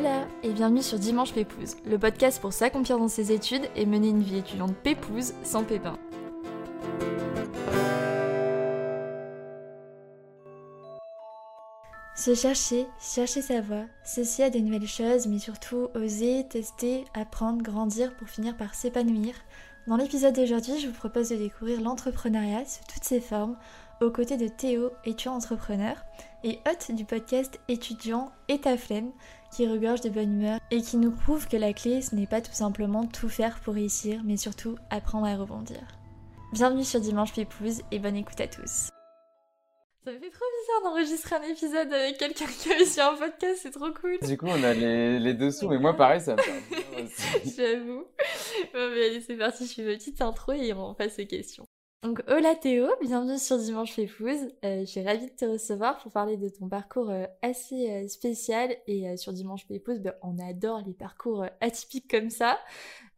Hola 0.00 0.26
et 0.42 0.54
bienvenue 0.54 0.82
sur 0.82 0.98
Dimanche 0.98 1.34
Pépouze, 1.34 1.76
le 1.84 1.98
podcast 1.98 2.40
pour 2.40 2.54
s'accomplir 2.54 2.96
dans 2.96 3.08
ses 3.08 3.32
études 3.32 3.68
et 3.76 3.84
mener 3.84 4.08
une 4.08 4.22
vie 4.22 4.38
étudiante 4.38 4.74
pépouze 4.74 5.34
sans 5.42 5.62
pépin. 5.62 5.98
Se 12.16 12.34
chercher, 12.34 12.86
chercher 12.98 13.42
sa 13.42 13.60
voie, 13.60 13.84
ceci 14.02 14.42
à 14.42 14.48
des 14.48 14.62
nouvelles 14.62 14.88
choses, 14.88 15.26
mais 15.26 15.38
surtout 15.38 15.90
oser, 15.94 16.46
tester, 16.48 17.04
apprendre, 17.12 17.62
grandir 17.62 18.16
pour 18.16 18.26
finir 18.26 18.56
par 18.56 18.74
s'épanouir. 18.74 19.34
Dans 19.86 19.98
l'épisode 19.98 20.34
d'aujourd'hui, 20.34 20.80
je 20.80 20.86
vous 20.86 20.94
propose 20.94 21.28
de 21.28 21.36
découvrir 21.36 21.82
l'entrepreneuriat 21.82 22.64
sous 22.64 22.84
toutes 22.90 23.04
ses 23.04 23.20
formes, 23.20 23.58
aux 24.00 24.10
côtés 24.10 24.38
de 24.38 24.48
Théo, 24.48 24.92
étudiant 25.04 25.34
entrepreneur, 25.34 25.94
et 26.44 26.58
hôte 26.68 26.94
du 26.94 27.04
podcast 27.04 27.60
étudiant 27.68 28.30
et 28.48 28.60
ta 28.60 28.76
flemme, 28.76 29.12
qui 29.54 29.66
regorge 29.66 30.00
de 30.00 30.10
bonne 30.10 30.40
humeur 30.40 30.60
et 30.70 30.80
qui 30.80 30.96
nous 30.96 31.10
prouve 31.10 31.48
que 31.48 31.56
la 31.56 31.72
clé, 31.72 32.02
ce 32.02 32.14
n'est 32.14 32.26
pas 32.26 32.40
tout 32.40 32.52
simplement 32.52 33.06
tout 33.06 33.28
faire 33.28 33.60
pour 33.60 33.74
réussir, 33.74 34.22
mais 34.24 34.36
surtout 34.36 34.76
apprendre 34.90 35.26
à 35.26 35.36
rebondir. 35.36 35.80
Bienvenue 36.52 36.84
sur 36.84 37.00
Dimanche 37.00 37.32
Pépouze 37.32 37.82
et 37.90 37.98
bonne 37.98 38.16
écoute 38.16 38.40
à 38.40 38.48
tous. 38.48 38.90
Ça 40.02 40.12
me 40.12 40.18
fait 40.18 40.30
trop 40.30 40.44
bizarre 40.62 40.82
d'enregistrer 40.90 41.36
un 41.36 41.42
épisode 41.42 41.92
avec 41.92 42.16
quelqu'un 42.16 42.46
qui 42.46 42.70
est 42.70 42.84
sur 42.86 43.04
un 43.04 43.16
podcast, 43.16 43.60
c'est 43.62 43.70
trop 43.70 43.92
cool. 43.92 44.18
Du 44.22 44.38
coup, 44.38 44.46
on 44.46 44.62
a 44.64 44.72
les, 44.72 45.18
les 45.18 45.34
dessous, 45.34 45.68
mais 45.68 45.78
moi, 45.78 45.94
pareil, 45.94 46.22
ça 46.22 46.36
me 46.36 46.40
fait. 46.40 47.42
J'avoue. 47.54 48.04
Bon, 48.72 48.90
mais 48.94 49.06
allez, 49.06 49.20
c'est 49.20 49.36
parti, 49.36 49.66
je 49.66 49.74
fais 49.74 49.82
ma 49.84 49.92
petite 49.92 50.22
intro 50.22 50.52
et 50.52 50.72
on 50.72 50.94
passe 50.94 51.18
aux 51.18 51.26
questions. 51.26 51.66
Donc, 52.02 52.22
hola 52.28 52.54
Théo, 52.54 52.88
bienvenue 53.02 53.38
sur 53.38 53.58
Dimanche 53.58 53.92
Féfouze. 53.92 54.54
Euh, 54.64 54.80
je 54.80 54.84
suis 54.86 55.02
ravie 55.02 55.26
de 55.26 55.36
te 55.36 55.44
recevoir 55.44 55.98
pour 55.98 56.10
parler 56.10 56.38
de 56.38 56.48
ton 56.48 56.66
parcours 56.66 57.10
euh, 57.10 57.26
assez 57.42 57.90
euh, 57.90 58.08
spécial. 58.08 58.74
Et 58.86 59.06
euh, 59.06 59.18
sur 59.18 59.34
Dimanche 59.34 59.66
Féfouze, 59.66 60.00
ben, 60.00 60.14
on 60.22 60.38
adore 60.38 60.80
les 60.86 60.94
parcours 60.94 61.44
atypiques 61.60 62.10
comme 62.10 62.30
ça. 62.30 62.58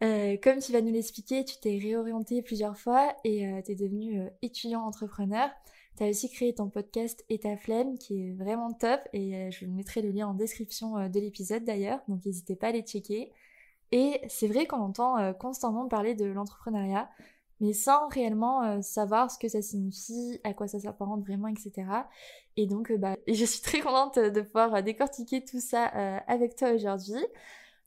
Comme 0.00 0.58
tu 0.58 0.72
vas 0.72 0.80
nous 0.80 0.90
l'expliquer, 0.92 1.44
tu 1.44 1.60
t'es 1.60 1.78
réorienté 1.80 2.42
plusieurs 2.42 2.76
fois 2.76 3.14
et 3.22 3.46
tu 3.64 3.70
es 3.70 3.74
devenu 3.76 4.20
étudiant 4.42 4.80
entrepreneur. 4.80 5.48
Tu 5.96 6.02
as 6.02 6.08
aussi 6.08 6.28
créé 6.28 6.52
ton 6.52 6.68
podcast 6.68 7.24
Et 7.28 7.38
flemme 7.56 7.96
qui 7.98 8.26
est 8.26 8.32
vraiment 8.32 8.72
top 8.72 9.00
et 9.12 9.48
je 9.52 9.64
mettrai 9.64 10.02
le 10.02 10.10
lien 10.10 10.26
en 10.26 10.34
description 10.34 11.08
de 11.08 11.20
l'épisode 11.20 11.62
d'ailleurs, 11.62 12.00
donc 12.08 12.26
n'hésitez 12.26 12.56
pas 12.56 12.68
à 12.68 12.72
les 12.72 12.82
checker. 12.82 13.30
Et 13.92 14.20
c'est 14.26 14.48
vrai 14.48 14.66
qu'on 14.66 14.78
entend 14.78 15.32
constamment 15.34 15.86
parler 15.86 16.16
de 16.16 16.24
l'entrepreneuriat, 16.24 17.08
mais 17.62 17.72
sans 17.72 18.08
réellement 18.08 18.64
euh, 18.64 18.82
savoir 18.82 19.30
ce 19.30 19.38
que 19.38 19.46
ça 19.46 19.62
signifie, 19.62 20.40
à 20.42 20.52
quoi 20.52 20.66
ça 20.66 20.80
s'apparente 20.80 21.22
vraiment, 21.22 21.46
etc. 21.46 21.86
Et 22.56 22.66
donc, 22.66 22.90
euh, 22.90 22.98
bah, 22.98 23.16
je 23.28 23.44
suis 23.44 23.62
très 23.62 23.78
contente 23.78 24.18
de 24.18 24.40
pouvoir 24.40 24.74
euh, 24.74 24.82
décortiquer 24.82 25.44
tout 25.44 25.60
ça 25.60 25.84
avec 26.26 26.56
toi 26.56 26.72
aujourd'hui. 26.72 27.24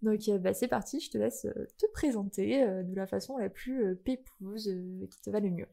Donc, 0.02 0.30
bah, 0.40 0.54
c'est 0.54 0.70
parti, 0.70 1.02
je 1.02 1.12
te 1.12 1.18
laisse 1.18 1.46
te 1.78 1.86
présenter 1.92 2.66
de 2.84 2.96
la 2.96 3.06
façon 3.06 3.38
la 3.38 3.50
plus 3.50 3.96
pépouse 3.98 4.74
qui 5.10 5.22
te 5.22 5.30
va 5.30 5.40
le 5.42 5.50
mieux. 5.50 5.68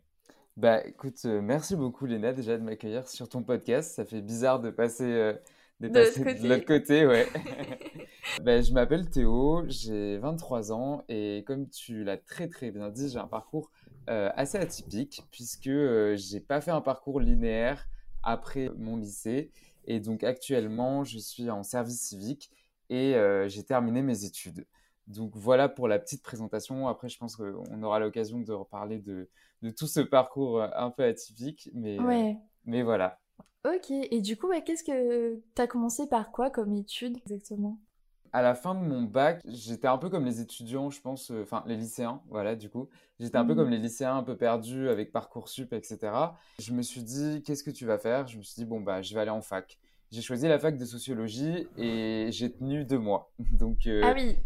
Bah, 0.57 0.85
écoute, 0.85 1.25
merci 1.25 1.77
beaucoup, 1.77 2.07
Léna, 2.07 2.33
déjà 2.33 2.59
de 2.59 2.63
m'accueillir 2.63 3.09
sur 3.09 3.29
ton 3.29 3.43
podcast. 3.43 3.95
Ça 3.95 4.05
fait 4.05 4.21
bizarre 4.21 4.61
de 4.61 4.71
passer, 4.71 5.35
de 5.81 6.49
l'autre 6.49 6.65
côté. 6.67 7.07
ouais. 7.07 7.27
Bah, 8.43 8.61
je 8.61 8.73
m'appelle 8.73 9.09
Théo, 9.11 9.65
j'ai 9.69 10.19
23 10.19 10.73
ans 10.73 11.05
et 11.09 11.45
comme 11.47 11.69
tu 11.69 12.05
l'as 12.05 12.17
très 12.17 12.49
très 12.49 12.71
bien 12.71 12.89
dit, 12.89 13.09
j'ai 13.09 13.19
un 13.19 13.27
parcours 13.27 13.71
assez 14.07 14.59
atypique 14.59 15.23
puisque 15.31 15.69
euh, 15.69 16.17
j'ai 16.17 16.41
pas 16.41 16.61
fait 16.61 16.71
un 16.71 16.81
parcours 16.81 17.21
linéaire 17.21 17.87
après 18.23 18.71
mon 18.77 18.97
lycée 18.97 19.51
et 19.85 20.01
donc 20.01 20.25
actuellement 20.25 21.05
je 21.05 21.19
suis 21.19 21.51
en 21.51 21.63
service 21.63 22.01
civique 22.01 22.51
et 22.91 23.15
euh, 23.15 23.49
j'ai 23.49 23.65
terminé 23.65 24.03
mes 24.03 24.25
études. 24.25 24.67
Donc 25.07 25.33
voilà 25.37 25.69
pour 25.69 25.89
la 25.89 25.99
petite 25.99 26.23
présentation. 26.23 26.89
Après, 26.89 27.09
je 27.09 27.19
pense 27.19 27.37
qu'on 27.37 27.83
aura 27.83 27.99
l'occasion 27.99 28.41
de 28.41 28.53
reparler 28.53 28.99
de, 29.01 29.29
de 29.63 29.71
tout 29.71 29.87
ce 29.87 30.01
parcours 30.01 30.61
euh, 30.61 30.69
un 30.77 30.91
peu 30.91 31.05
atypique, 31.05 31.71
mais, 31.75 32.05
euh, 32.05 32.07
Ouais. 32.07 32.39
mais 32.65 32.83
voilà. 32.83 33.21
Ok, 33.65 33.91
et 33.91 34.21
du 34.21 34.37
coup, 34.37 34.49
ouais, 34.49 34.63
qu'est-ce 34.65 34.85
que 34.85 35.41
t'as 35.55 35.67
commencé 35.67 36.09
par 36.09 36.31
quoi 36.33 36.51
comme 36.51 36.73
étude 36.75 37.17
exactement? 37.19 37.79
À 38.35 38.41
la 38.41 38.55
fin 38.55 38.75
de 38.75 38.81
mon 38.81 39.03
bac, 39.03 39.43
j'étais 39.47 39.89
un 39.89 39.99
peu 39.99 40.09
comme 40.09 40.25
les 40.25 40.41
étudiants, 40.41 40.89
je 40.89 41.01
pense, 41.03 41.31
euh, 41.31 41.43
enfin 41.43 41.63
les 41.67 41.77
lycéens, 41.77 42.23
voilà, 42.31 42.57
du 42.57 42.71
coup. 42.71 42.89
J'étais 43.21 43.37
un 43.37 43.45
peu 43.45 43.55
comme 43.55 43.67
Mhm. 43.67 43.73
les 43.73 43.79
lycéens 43.79 44.17
un 44.17 44.23
peu 44.23 44.37
perdus 44.37 44.89
avec 44.89 45.13
Parcoursup, 45.13 45.73
etc. 45.75 46.35
Je 46.59 46.73
me 46.73 46.81
suis 46.83 47.03
dit, 47.03 47.43
qu'est-ce 47.45 47.63
que 47.63 47.71
tu 47.71 47.85
vas 47.85 47.99
faire? 47.99 48.27
Je 48.27 48.39
me 48.39 48.43
suis 48.43 48.55
dit, 48.55 48.65
bon, 48.65 48.81
bah, 48.81 49.03
je 49.03 49.13
vais 49.15 49.21
aller 49.21 49.31
en 49.31 49.43
fac. 49.43 49.79
J'ai 50.11 50.23
choisi 50.23 50.49
la 50.49 50.59
fac 50.59 50.77
de 50.79 50.85
sociologie 50.85 51.69
et 51.77 52.29
j'ai 52.33 52.51
tenu 52.53 52.85
deux 52.85 52.99
mois. 52.99 53.31
Donc, 53.53 53.87
euh, 53.87 54.01
Ah 54.05 54.15
oui. 54.17 54.37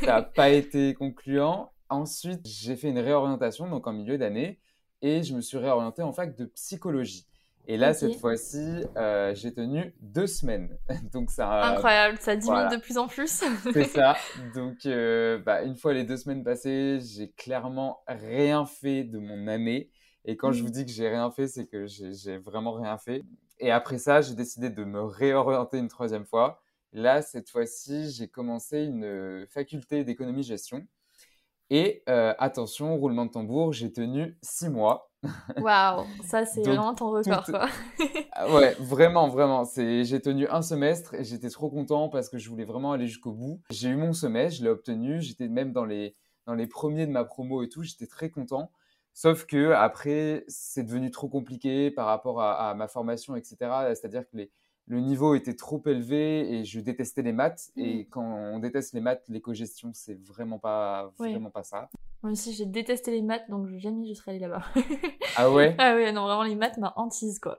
ça 0.00 0.06
n'a 0.06 0.22
pas 0.36 0.48
été 0.50 0.94
concluant. 0.94 1.70
Ensuite, 1.90 2.46
j'ai 2.46 2.76
fait 2.76 2.88
une 2.88 2.98
réorientation, 2.98 3.68
donc 3.68 3.86
en 3.86 3.92
milieu 3.92 4.16
d'année, 4.16 4.58
et 5.02 5.22
je 5.22 5.34
me 5.34 5.42
suis 5.42 5.58
réorienté 5.58 6.02
en 6.02 6.12
fac 6.12 6.34
de 6.34 6.46
psychologie. 6.46 7.26
Et 7.66 7.78
là, 7.78 7.94
cette 7.94 8.16
fois-ci, 8.16 8.84
euh, 8.96 9.34
j'ai 9.34 9.54
tenu 9.54 9.94
deux 10.00 10.26
semaines. 10.26 10.76
Donc, 11.12 11.30
ça, 11.30 11.62
Incroyable, 11.64 12.18
ça 12.20 12.36
diminue 12.36 12.52
voilà. 12.60 12.76
de 12.76 12.76
plus 12.80 12.98
en 12.98 13.08
plus. 13.08 13.42
C'est 13.72 13.84
ça. 13.88 14.16
Donc, 14.54 14.84
euh, 14.86 15.38
bah, 15.38 15.62
une 15.62 15.74
fois 15.76 15.94
les 15.94 16.04
deux 16.04 16.18
semaines 16.18 16.44
passées, 16.44 17.00
j'ai 17.00 17.30
clairement 17.32 18.02
rien 18.06 18.66
fait 18.66 19.04
de 19.04 19.18
mon 19.18 19.46
année. 19.48 19.90
Et 20.26 20.36
quand 20.36 20.52
je 20.52 20.60
vous 20.62 20.68
Mhm. 20.68 20.72
dis 20.72 20.84
que 20.86 20.90
j'ai 20.92 21.08
rien 21.08 21.30
fait, 21.30 21.48
c'est 21.48 21.66
que 21.66 21.86
j'ai 21.86 22.36
vraiment 22.38 22.72
rien 22.72 22.98
fait. 22.98 23.22
Et 23.58 23.70
après 23.70 23.98
ça, 23.98 24.20
j'ai 24.20 24.34
décidé 24.34 24.68
de 24.70 24.84
me 24.84 25.02
réorienter 25.02 25.78
une 25.78 25.88
troisième 25.88 26.26
fois. 26.26 26.60
Là, 26.92 27.22
cette 27.22 27.48
fois-ci, 27.50 28.10
j'ai 28.10 28.28
commencé 28.28 28.84
une 28.84 29.04
euh, 29.04 29.46
faculté 29.48 30.04
d'économie-gestion. 30.04 30.86
Et 31.70 32.02
euh, 32.08 32.34
attention, 32.38 32.96
roulement 32.96 33.26
de 33.26 33.30
tambour, 33.30 33.72
j'ai 33.72 33.92
tenu 33.92 34.36
six 34.42 34.68
mois. 34.68 35.10
Waouh, 35.60 36.04
ça 36.24 36.44
c'est 36.46 36.62
vraiment 36.62 36.94
ton 36.94 37.10
record 37.10 37.44
tout- 37.44 37.52
quoi. 37.52 37.68
Ah 38.32 38.52
Ouais, 38.52 38.74
vraiment, 38.80 39.28
vraiment. 39.28 39.64
J'ai 39.76 40.20
tenu 40.20 40.48
un 40.48 40.60
semestre 40.62 41.14
et 41.14 41.22
j'étais 41.24 41.50
trop 41.50 41.70
content 41.70 42.08
parce 42.08 42.28
que 42.28 42.38
je 42.38 42.48
voulais 42.50 42.64
vraiment 42.64 42.92
aller 42.92 43.06
jusqu'au 43.06 43.32
bout. 43.32 43.60
J'ai 43.70 43.90
eu 43.90 43.96
mon 43.96 44.12
semestre, 44.12 44.58
je 44.58 44.64
l'ai 44.64 44.70
obtenu. 44.70 45.20
J'étais 45.22 45.48
même 45.48 45.72
dans 45.72 45.84
les, 45.84 46.16
dans 46.46 46.54
les 46.54 46.66
premiers 46.66 47.06
de 47.06 47.12
ma 47.12 47.24
promo 47.24 47.62
et 47.62 47.68
tout. 47.68 47.82
J'étais 47.84 48.06
très 48.08 48.30
content. 48.30 48.70
Sauf 49.12 49.46
que 49.46 49.70
après, 49.70 50.44
c'est 50.48 50.82
devenu 50.82 51.12
trop 51.12 51.28
compliqué 51.28 51.92
par 51.92 52.06
rapport 52.06 52.40
à, 52.42 52.70
à 52.70 52.74
ma 52.74 52.88
formation, 52.88 53.36
etc. 53.36 53.56
C'est-à-dire 53.94 54.22
que 54.28 54.36
les, 54.36 54.50
le 54.88 54.98
niveau 54.98 55.36
était 55.36 55.54
trop 55.54 55.80
élevé 55.86 56.52
et 56.58 56.64
je 56.64 56.80
détestais 56.80 57.22
les 57.22 57.32
maths. 57.32 57.70
Et 57.76 57.98
Mhm. 57.98 58.06
quand 58.10 58.24
on 58.24 58.58
déteste 58.58 58.92
les 58.94 59.00
maths, 59.00 59.22
l'éco-gestion, 59.28 59.92
c'est 59.94 60.20
vraiment 60.26 60.58
pas, 60.58 61.12
vraiment 61.30 61.50
pas 61.50 61.62
ça. 61.62 61.88
Moi 62.24 62.32
aussi 62.32 62.54
j'ai 62.54 62.64
détesté 62.64 63.10
les 63.10 63.20
maths 63.20 63.44
donc 63.50 63.68
jamais 63.76 64.06
je 64.06 64.14
serais 64.14 64.30
allée 64.30 64.40
là-bas. 64.40 64.62
Ah 65.36 65.50
ouais? 65.50 65.76
Ah 65.78 65.94
ouais, 65.94 66.10
non, 66.10 66.22
vraiment 66.24 66.42
les 66.42 66.54
maths 66.54 66.78
m'a 66.78 66.94
hantise 66.96 67.38
quoi. 67.38 67.58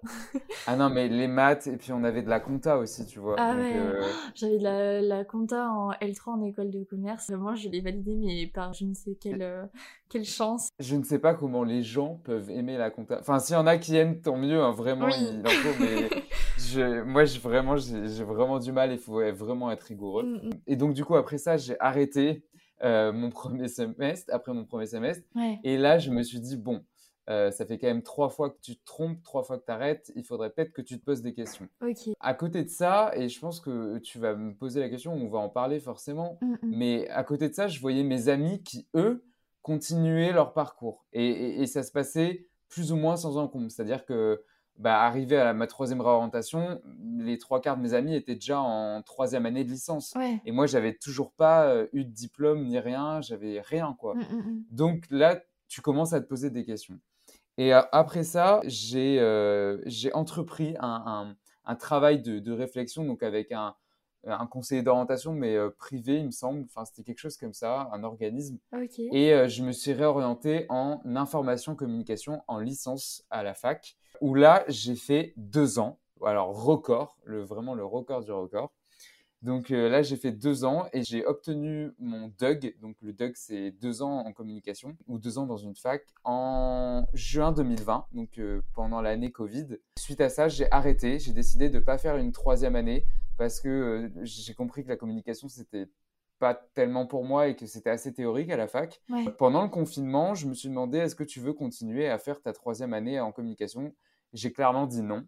Ah 0.66 0.76
non, 0.76 0.90
mais 0.90 1.08
les 1.08 1.28
maths, 1.28 1.68
et 1.68 1.78
puis 1.78 1.92
on 1.92 2.03
avait 2.03 2.24
de 2.24 2.30
la 2.30 2.40
compta 2.40 2.80
aussi, 2.80 3.06
tu 3.06 3.20
vois. 3.20 3.36
Ah 3.38 3.53
Donc, 3.53 3.62
ouais, 3.62 3.74
euh, 3.76 4.02
j'avais 4.34 4.58
de 4.58 4.64
la, 4.64 5.02
la 5.02 5.24
compta 5.24 5.70
en 5.70 5.92
L3 5.92 6.30
en 6.31 6.42
école 6.42 6.72
de 6.72 6.84
commerce. 6.84 7.30
Moi 7.30 7.53
je 7.53 7.70
l'ai 7.70 7.80
validé 7.80 8.16
mais 8.16 8.48
par 8.48 8.74
je 8.74 8.86
ne 8.86 8.96
sais 8.96 9.16
quelle, 9.22 9.44
euh, 9.44 9.66
quelle 10.09 10.26
chance. 10.26 10.70
Je 10.80 10.96
ne 10.96 11.03
sais 11.03 11.20
pas 11.20 11.36
comment 11.36 11.64
les 11.64 11.84
gens 11.84 12.20
peuvent 12.24 12.50
aimer 12.50 12.76
la 12.76 12.90
compta. 12.90 13.20
Enfin, 13.20 13.38
s'il 13.38 13.56
y 13.56 13.59
en 13.59 13.68
a 13.68 13.78
qui 13.78 13.96
aiment, 13.96 14.20
tant 14.20 14.36
mieux, 14.36 14.64
hein, 14.64 14.72
vraiment, 14.72 15.06
Oui. 15.06 15.42
mais 15.80 16.09
je, 16.58 17.03
moi, 17.03 17.26
je, 17.26 17.40
vraiment, 17.40 17.78
j'ai 17.78 18.24
vraiment 18.24 18.58
du 18.58 18.72
mal, 18.72 18.92
il 18.92 18.97
faut 18.97 19.22
vraiment 19.32 19.70
être 19.70 19.84
rigoureux. 19.84 20.24
Mm, 20.24 20.47
mm. 20.47 20.50
Et 20.66 20.76
donc, 20.76 20.94
du 20.96 21.06
coup, 21.06 21.16
après 21.16 21.38
ça, 21.38 21.56
j'ai 21.56 21.80
arrêté 21.80 22.44
euh, 22.84 23.12
mon 23.12 23.30
premier 23.31 23.68
semestre, 23.68 24.34
après 24.34 24.53
mon 24.53 24.66
premier 24.66 24.85
semestre, 24.88 25.23
Ouais. 25.35 25.59
et 25.64 25.78
là, 25.78 25.97
je 25.99 26.11
me 26.11 26.23
suis 26.23 26.40
dit, 26.40 26.58
bon, 26.58 26.84
euh, 27.29 27.49
ça 27.49 27.66
fait 27.66 27.79
quand 27.79 27.88
même 27.88 28.03
trois 28.03 28.29
fois 28.29 28.52
que 28.52 28.59
tu 28.61 28.76
te 28.76 28.85
trompes, 28.85 29.22
trois 29.23 29.41
fois 29.44 29.58
que 29.58 29.66
tu 29.66 29.72
arrêtes, 29.72 30.11
il 30.16 30.23
faudrait 30.23 30.52
peut-être 30.52 30.72
que 30.73 30.82
tu 30.84 30.99
te 30.99 31.03
poses 31.03 31.22
des 31.23 31.34
questions. 31.34 31.67
Ok. 31.82 32.09
À 32.20 32.34
côté 32.35 32.64
de 32.64 32.70
ça, 32.70 33.11
et 33.16 33.29
je 33.29 33.40
pense 33.40 33.59
que 33.59 33.97
tu 33.99 34.20
vas 34.20 34.35
me 34.35 34.53
poser 34.53 34.79
la 34.79 34.90
question, 34.90 35.14
on 35.14 35.28
va 35.28 35.40
en 35.40 35.49
parler 35.49 35.79
forcément, 35.79 36.38
Mm, 36.41 36.52
mm. 36.52 36.58
mais 36.64 37.09
à 37.09 37.23
côté 37.23 37.49
de 37.49 37.53
ça, 37.55 37.67
je 37.67 37.79
voyais 37.79 38.03
mes 38.03 38.29
amis 38.29 38.61
qui, 38.61 38.88
eux, 38.96 39.23
continuaient 39.64 40.32
leur 40.32 40.53
parcours. 40.53 41.05
Et, 41.14 41.26
et- 41.28 41.61
et 41.61 41.67
ça 41.67 41.82
se 41.82 41.91
passait 41.91 42.46
plus 42.70 42.91
ou 42.91 42.96
moins 42.97 43.16
sans 43.17 43.38
encombre. 43.38 43.72
C'est-à-dire 43.72 44.05
que, 44.05 44.44
bah, 44.77 45.01
arrivé 45.01 45.37
à 45.37 45.53
ma 45.53 45.67
troisième 45.67 46.01
réorientation, 46.01 46.81
les 47.17 47.37
trois 47.37 47.61
quarts 47.61 47.77
de 47.77 47.81
mes 47.81 47.93
amis 47.93 48.16
étaient 48.16 48.35
déjà 48.35 48.59
en 48.59 49.01
troisième 49.01 49.45
année 49.45 49.63
de 49.63 49.69
licence. 49.69 50.13
Ouais. 50.16 50.41
Et 50.45 50.51
moi, 50.51 50.66
j'avais 50.67 50.93
toujours 50.93 51.31
pas 51.31 51.66
euh, 51.67 51.87
eu 51.93 52.03
de 52.05 52.11
diplôme 52.11 52.66
ni 52.66 52.77
rien, 52.79 53.22
j'avais 53.22 53.61
rien, 53.61 53.95
quoi. 53.97 54.16
Mm, 54.16 54.19
mm, 54.19 54.37
mm. 54.51 54.63
Donc 54.72 55.03
là, 55.09 55.41
tu 55.67 55.81
commences 55.81 56.13
à 56.13 56.22
te 56.22 56.27
poser 56.27 56.49
des 56.49 56.66
questions. 56.66 56.99
Et 57.57 57.73
euh, 57.73 57.81
après 57.93 58.23
ça, 58.23 58.59
j'ai 58.66 59.19
euh, 59.19 59.81
j'ai 59.85 60.13
entrepris 60.13 60.75
un, 60.79 61.03
un- 61.05 61.35
un 61.67 61.75
travail 61.75 62.22
de, 62.22 62.39
de 62.39 62.51
réflexion, 62.51 63.05
donc 63.05 63.23
avec 63.23 63.51
un, 63.53 63.73
un 64.27 64.45
conseiller 64.45 64.83
d'orientation, 64.83 65.33
mais 65.33 65.55
euh, 65.55 65.69
privé, 65.69 66.17
il 66.19 66.25
me 66.25 66.31
semble. 66.31 66.66
Enfin, 66.66 66.83
c'était 66.85 67.03
quelque 67.03 67.19
chose 67.19 67.37
comme 67.37 67.53
ça, 67.53 67.89
un 67.93 68.03
organisme. 68.03 68.59
Et 69.13 69.33
euh, 69.33 69.47
je 69.47 69.63
me 69.63 69.72
suis 69.72 69.93
réorienté 69.93 70.66
en 70.69 70.99
information 71.16 71.75
communication 71.75 72.43
en 72.47 72.59
licence 72.59 73.23
à 73.29 73.41
la 73.41 73.53
fac, 73.53 73.95
où 74.22 74.35
là, 74.35 74.64
j'ai 74.67 74.96
fait 74.96 75.34
deux 75.38 75.79
ans. 75.79 76.00
Alors, 76.23 76.64
record, 76.64 77.17
vraiment 77.26 77.76
le 77.76 77.85
record 77.85 78.23
du 78.23 78.32
record. 78.32 78.72
Donc 79.46 79.70
euh, 79.70 79.90
là, 79.90 80.02
j'ai 80.02 80.16
fait 80.16 80.32
deux 80.32 80.66
ans 80.66 80.88
et 80.91 81.03
j'ai 81.03 81.23
obtenu 81.23 81.91
mon 82.00 82.32
DUG. 82.40 82.76
Donc 82.82 82.96
le 83.03 83.14
DUG, 83.14 83.34
c'est 83.35 83.70
deux 83.70 84.02
ans 84.02 84.26
en 84.26 84.34
communication 84.34 84.97
ou 85.08 85.20
deux 85.20 85.38
ans 85.38 85.46
dans 85.46 85.58
une 85.58 85.76
fac 85.76 86.02
en 86.23 87.06
juin 87.14 87.52
2020, 87.52 88.08
donc 88.14 88.40
euh, 88.40 88.62
pendant 88.73 89.02
l'année 89.02 89.32
Covid. 89.32 89.78
Suite 90.00 90.22
à 90.22 90.29
ça, 90.29 90.47
j'ai 90.47 90.72
arrêté. 90.72 91.20
J'ai 91.20 91.32
décidé 91.32 91.70
de 91.70 91.76
ne 91.76 91.84
pas 91.84 92.00
faire 92.00 92.18
une 92.18 92.32
troisième 92.32 92.76
année 92.76 93.06
parce 93.38 93.59
que 93.59 93.70
euh, 93.70 94.09
j'ai 94.23 94.56
compris 94.56 94.84
que 94.84 94.90
la 94.90 94.97
communication, 94.97 95.47
c'était 95.47 95.85
pas 96.40 96.53
tellement 96.73 97.05
pour 97.05 97.23
moi 97.23 97.47
et 97.47 97.55
que 97.55 97.66
c'était 97.66 97.90
assez 97.90 98.14
théorique 98.14 98.49
à 98.49 98.58
la 98.58 98.67
fac. 98.67 99.02
Pendant 99.37 99.64
le 99.64 99.70
confinement, 99.70 100.35
je 100.35 100.47
me 100.47 100.53
suis 100.53 100.70
demandé 100.70 100.97
est-ce 100.97 101.16
que 101.16 101.23
tu 101.23 101.40
veux 101.40 101.53
continuer 101.53 102.09
à 102.09 102.17
faire 102.17 102.41
ta 102.41 102.53
troisième 102.53 102.93
année 102.93 103.20
en 103.20 103.32
communication? 103.32 103.93
J'ai 104.34 104.52
clairement 104.52 104.85
dit 104.85 105.02
non. 105.02 105.26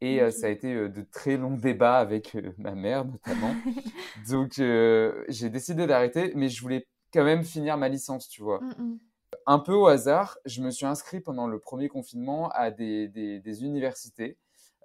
Et 0.00 0.20
euh, 0.20 0.30
ça 0.30 0.46
a 0.46 0.50
été 0.50 0.72
euh, 0.72 0.88
de 0.88 1.02
très 1.02 1.36
longs 1.36 1.56
débats 1.56 1.98
avec 1.98 2.36
euh, 2.36 2.52
ma 2.56 2.74
mère 2.74 3.04
notamment. 3.04 3.54
Donc 4.30 4.52
j'ai 4.54 5.50
décidé 5.50 5.86
d'arrêter, 5.86 6.32
mais 6.34 6.48
je 6.48 6.60
voulais 6.62 6.86
quand 7.12 7.24
même 7.24 7.42
finir 7.42 7.76
ma 7.76 7.88
licence, 7.88 8.28
tu 8.28 8.42
vois. 8.42 8.60
Mmh, 8.60 8.82
mmh. 8.82 8.98
Un 9.46 9.58
peu 9.58 9.72
au 9.72 9.86
hasard, 9.86 10.38
je 10.44 10.62
me 10.62 10.70
suis 10.70 10.86
inscrit 10.86 11.20
pendant 11.20 11.46
le 11.46 11.58
premier 11.58 11.88
confinement 11.88 12.50
à 12.50 12.70
des, 12.70 13.08
des, 13.08 13.64
universités 13.64 14.36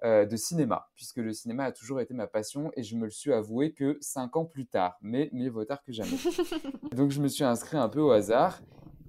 de 0.04 0.36
cinéma, 0.36 0.88
puisque 0.94 1.16
le 1.16 1.32
cinéma 1.32 1.64
a 1.64 1.72
toujours 1.72 2.00
été 2.00 2.12
ma 2.12 2.26
passion 2.26 2.70
et 2.76 2.82
je 2.82 2.94
me 2.94 3.04
le 3.04 3.10
suis 3.10 3.32
avoué 3.32 3.72
que 3.72 3.96
cinq 4.00 4.36
ans 4.36 4.44
plus 4.44 4.66
tard, 4.66 4.98
mais 5.00 5.30
mieux 5.32 5.50
vaut 5.50 5.64
tard 5.64 5.82
que 5.82 5.92
jamais. 5.92 6.10
Donc 6.94 7.10
je 7.10 7.20
me 7.22 7.28
suis 7.28 7.44
inscrit 7.44 7.78
un 7.78 7.88
peu 7.88 8.00
au 8.00 8.10
hasard 8.10 8.60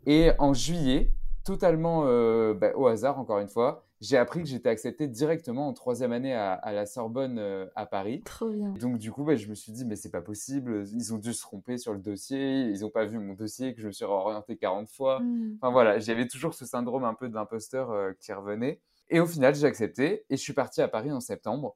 et 0.05 0.31
en 0.39 0.53
juillet, 0.53 1.11
totalement 1.43 2.05
bah, 2.53 2.71
au 2.75 2.87
hasard 2.87 3.19
encore 3.19 3.39
une 3.39 3.49
fois, 3.49 3.85
j'ai 4.01 4.17
appris 4.17 4.41
que 4.41 4.47
j'étais 4.47 4.69
accepté 4.69 5.07
directement 5.07 5.67
en 5.67 5.73
troisième 5.73 6.11
année 6.11 6.33
à, 6.33 6.59
la 6.73 6.85
Sorbonne 6.85 7.39
euh, 7.39 7.65
à 7.75 7.85
Paris. 7.85 8.21
Trop 8.25 8.49
bien. 8.49 8.71
Donc 8.73 8.97
du 8.97 9.11
coup, 9.11 9.23
bah, 9.23 9.35
je 9.35 9.47
me 9.47 9.55
suis 9.55 9.71
dit, 9.71 9.85
mais 9.85 9.95
c'est 9.95 10.11
pas 10.11 10.21
possible, 10.21 10.85
ils 10.93 11.13
ont 11.13 11.17
dû 11.17 11.33
se 11.33 11.41
tromper 11.41 11.77
sur 11.77 11.93
le 11.93 11.99
dossier, 11.99 12.65
ils 12.65 12.81
n'ont 12.81 12.89
pas 12.89 13.05
vu 13.05 13.19
mon 13.19 13.33
dossier, 13.33 13.73
que 13.73 13.81
je 13.81 13.87
me 13.87 13.91
suis 13.91 14.05
orienté 14.05 14.57
40 14.57 14.89
fois. 14.89 15.21
Hmm. 15.21 15.55
Enfin 15.61 15.71
voilà, 15.71 15.99
j'avais 15.99 16.27
toujours 16.27 16.53
ce 16.53 16.65
syndrome 16.65 17.05
un 17.05 17.13
peu 17.13 17.29
d'imposteur 17.29 17.91
euh, 17.91 18.11
qui 18.19 18.33
revenait. 18.33 18.79
Et 19.09 19.19
au 19.19 19.25
final, 19.25 19.55
j'ai 19.55 19.67
accepté 19.67 20.25
et 20.29 20.37
je 20.37 20.41
suis 20.41 20.53
parti 20.53 20.81
à 20.81 20.87
Paris 20.87 21.11
en 21.11 21.19
septembre. 21.19 21.75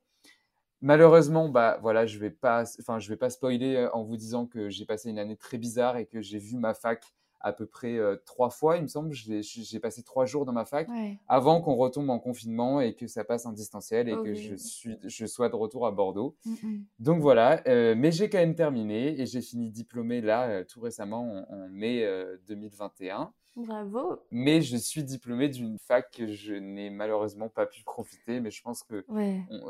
Malheureusement, 0.81 1.49
bah 1.49 1.77
voilà, 1.81 2.05
je 2.05 2.17
vais 2.19 2.29
pas, 2.29 2.63
enfin 2.79 2.99
je 2.99 3.09
vais 3.09 3.17
pas 3.17 3.29
spoiler 3.29 3.75
euh, 3.75 3.91
en 3.91 4.03
vous 4.03 4.15
disant 4.15 4.45
que 4.45 4.69
j'ai 4.69 4.85
passé 4.85 5.09
une 5.09 5.19
année 5.19 5.35
très 5.35 5.57
bizarre 5.57 5.97
et 5.97 6.05
que 6.05 6.21
j'ai 6.21 6.39
vu 6.39 6.55
ma 6.57 6.73
fac 6.73 7.03
à 7.41 7.53
peu 7.53 7.65
près 7.65 7.97
euh, 7.97 8.17
trois 8.25 8.49
fois, 8.49 8.77
il 8.77 8.83
me 8.83 8.87
semble. 8.87 9.13
J'ai 9.13 9.79
passé 9.79 10.03
trois 10.03 10.25
jours 10.25 10.45
dans 10.45 10.51
ma 10.51 10.65
fac 10.65 10.87
avant 11.27 11.61
qu'on 11.61 11.75
retombe 11.75 12.09
en 12.09 12.19
confinement 12.19 12.81
et 12.81 12.93
que 12.95 13.07
ça 13.07 13.23
passe 13.23 13.45
en 13.45 13.51
distanciel 13.51 14.09
et 14.09 14.15
que 14.15 14.33
je, 14.33 14.55
suis, 14.55 14.97
je 15.03 15.25
sois 15.25 15.49
de 15.49 15.55
retour 15.55 15.87
à 15.87 15.91
Bordeaux. 15.91 16.35
Mm, 16.45 16.51
mm. 16.51 16.85
Donc 16.99 17.21
voilà, 17.21 17.61
euh, 17.67 17.95
mais 17.97 18.11
j'ai 18.11 18.29
quand 18.29 18.39
même 18.39 18.55
terminé 18.55 19.19
et 19.19 19.25
j'ai 19.25 19.41
fini 19.41 19.71
diplômé 19.71 20.21
là 20.21 20.49
euh, 20.49 20.63
tout 20.63 20.81
récemment 20.81 21.45
en, 21.49 21.55
en 21.55 21.69
mai 21.69 22.05
2021. 22.47 23.31
Bravo. 23.59 24.21
Mais 24.31 24.61
je 24.61 24.77
suis 24.77 25.03
diplômé 25.03 25.49
d'une 25.49 25.77
fac 25.79 26.11
que 26.11 26.27
je 26.27 26.53
n'ai 26.53 26.89
malheureusement 26.89 27.49
pas 27.49 27.65
pu 27.65 27.83
profiter, 27.83 28.39
mais 28.39 28.51
je 28.51 28.61
pense 28.61 28.83
que 28.83 29.05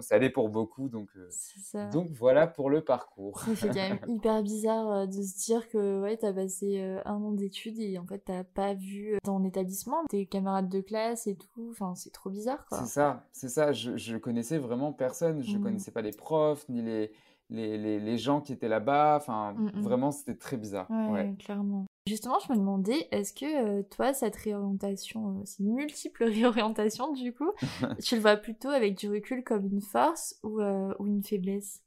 ça 0.02 0.16
allait 0.16 0.30
pour 0.30 0.50
beaucoup. 0.50 0.90
Donc, 0.90 1.10
euh, 1.18 1.92
donc 1.92 2.10
voilà 2.12 2.48
pour 2.48 2.70
le 2.70 2.82
parcours. 2.82 3.42
C'est 3.56 3.68
quand 3.68 3.76
même 3.76 4.00
hyper 4.08 4.44
bizarre 4.44 4.92
euh, 4.92 5.06
de 5.06 5.22
se 5.22 5.46
dire 5.46 5.68
que 5.70 6.02
ouais, 6.02 6.18
tu 6.18 6.26
as 6.26 6.34
passé 6.34 6.80
euh, 6.80 7.02
un 7.06 7.16
an 7.16 7.32
d'études 7.32 7.80
et 7.80 7.98
en 7.98 8.06
fait, 8.06 8.24
tu 8.26 8.32
pas 8.54 8.74
vu 8.74 9.18
ton 9.24 9.44
établissement 9.44 10.06
tes 10.10 10.26
camarades 10.26 10.70
de 10.70 10.82
classe 10.82 11.28
et 11.28 11.36
tout. 11.36 11.70
Enfin, 11.72 11.96
c'est 11.96 12.12
trop 12.12 12.30
bizarre. 12.30 12.66
C'est 12.72 12.86
ça, 12.86 13.28
c'est 13.32 13.50
ça. 13.50 13.72
Je, 13.72 13.98
je 13.98 14.18
connaissais 14.18 14.58
vraiment 14.58 14.94
personne. 14.94 15.42
Je 15.42 15.54
ne 15.54 15.58
mmh. 15.58 15.64
connaissais 15.64 15.92
pas 15.92 16.02
les 16.02 16.12
profs 16.12 16.68
ni 16.70 16.82
les, 16.82 17.12
les, 17.50 17.78
les, 17.78 18.00
les 18.00 18.18
gens 18.18 18.42
qui 18.42 18.54
étaient 18.54 18.68
là-bas. 18.68 19.18
Enfin, 19.18 19.54
mmh, 19.54 19.72
mmh. 19.74 19.82
vraiment, 19.82 20.12
c'était 20.12 20.36
très 20.36 20.58
bizarre. 20.58 20.90
Ouais, 20.90 21.36
clairement. 21.40 21.86
Justement, 22.08 22.40
je 22.40 22.52
me 22.52 22.58
demandais, 22.58 23.08
est-ce 23.12 23.34
que 23.34 23.46
euh, 23.80 23.84
toi, 23.84 24.14
cette 24.14 24.36
réorientation, 24.36 25.30
euh, 25.30 25.42
ces 25.46 25.64
multiples 25.64 26.24
réorientations, 26.26 27.14
du 27.14 27.34
coup, 27.34 27.52
tu 28.04 28.16
le 28.16 28.22
vois 28.22 28.36
plutôt 28.36 28.70
avec 28.70 28.98
du 28.98 29.10
recul 29.10 29.44
comme 29.44 29.66
une 29.68 29.82
force 29.82 30.36
ou, 30.44 30.60
euh, 30.60 30.92
ou 30.98 31.06
une 31.06 31.24
faiblesse? 31.24 31.84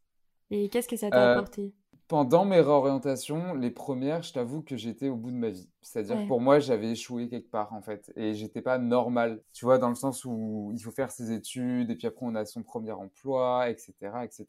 Et 0.50 0.68
qu'est-ce 0.68 0.88
que 0.88 0.96
ça 0.96 1.10
t'a 1.10 1.32
apporté? 1.32 1.72
Pendant 2.06 2.44
mes 2.44 2.60
réorientations, 2.60 3.54
les 3.54 3.70
premières, 3.70 4.22
je 4.22 4.34
t'avoue 4.34 4.62
que 4.62 4.76
j'étais 4.76 5.08
au 5.08 5.16
bout 5.16 5.30
de 5.30 5.36
ma 5.36 5.48
vie. 5.48 5.68
C'est-à-dire 5.80 6.16
que 6.22 6.28
pour 6.28 6.42
moi, 6.42 6.58
j'avais 6.58 6.90
échoué 6.90 7.28
quelque 7.28 7.50
part, 7.50 7.72
en 7.72 7.80
fait. 7.80 8.12
Et 8.16 8.34
j'étais 8.34 8.60
pas 8.60 8.76
normal. 8.76 9.42
Tu 9.54 9.64
vois, 9.64 9.78
dans 9.78 9.88
le 9.88 9.94
sens 9.94 10.26
où 10.26 10.70
il 10.74 10.80
faut 10.80 10.90
faire 10.90 11.10
ses 11.10 11.32
études, 11.32 11.90
et 11.90 11.96
puis 11.96 12.06
après, 12.06 12.26
on 12.26 12.34
a 12.34 12.44
son 12.44 12.62
premier 12.62 12.92
emploi, 12.92 13.70
etc., 13.70 13.94
etc. 14.24 14.44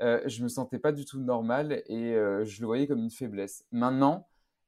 je 0.00 0.42
me 0.42 0.48
sentais 0.48 0.78
pas 0.78 0.92
du 0.92 1.04
tout 1.04 1.20
normal 1.20 1.82
et 1.86 2.14
je 2.14 2.60
le 2.60 2.66
voyais 2.66 2.86
comme 2.86 3.00
une 3.00 3.10
faiblesse. 3.10 3.66
Maintenant, 3.70 4.26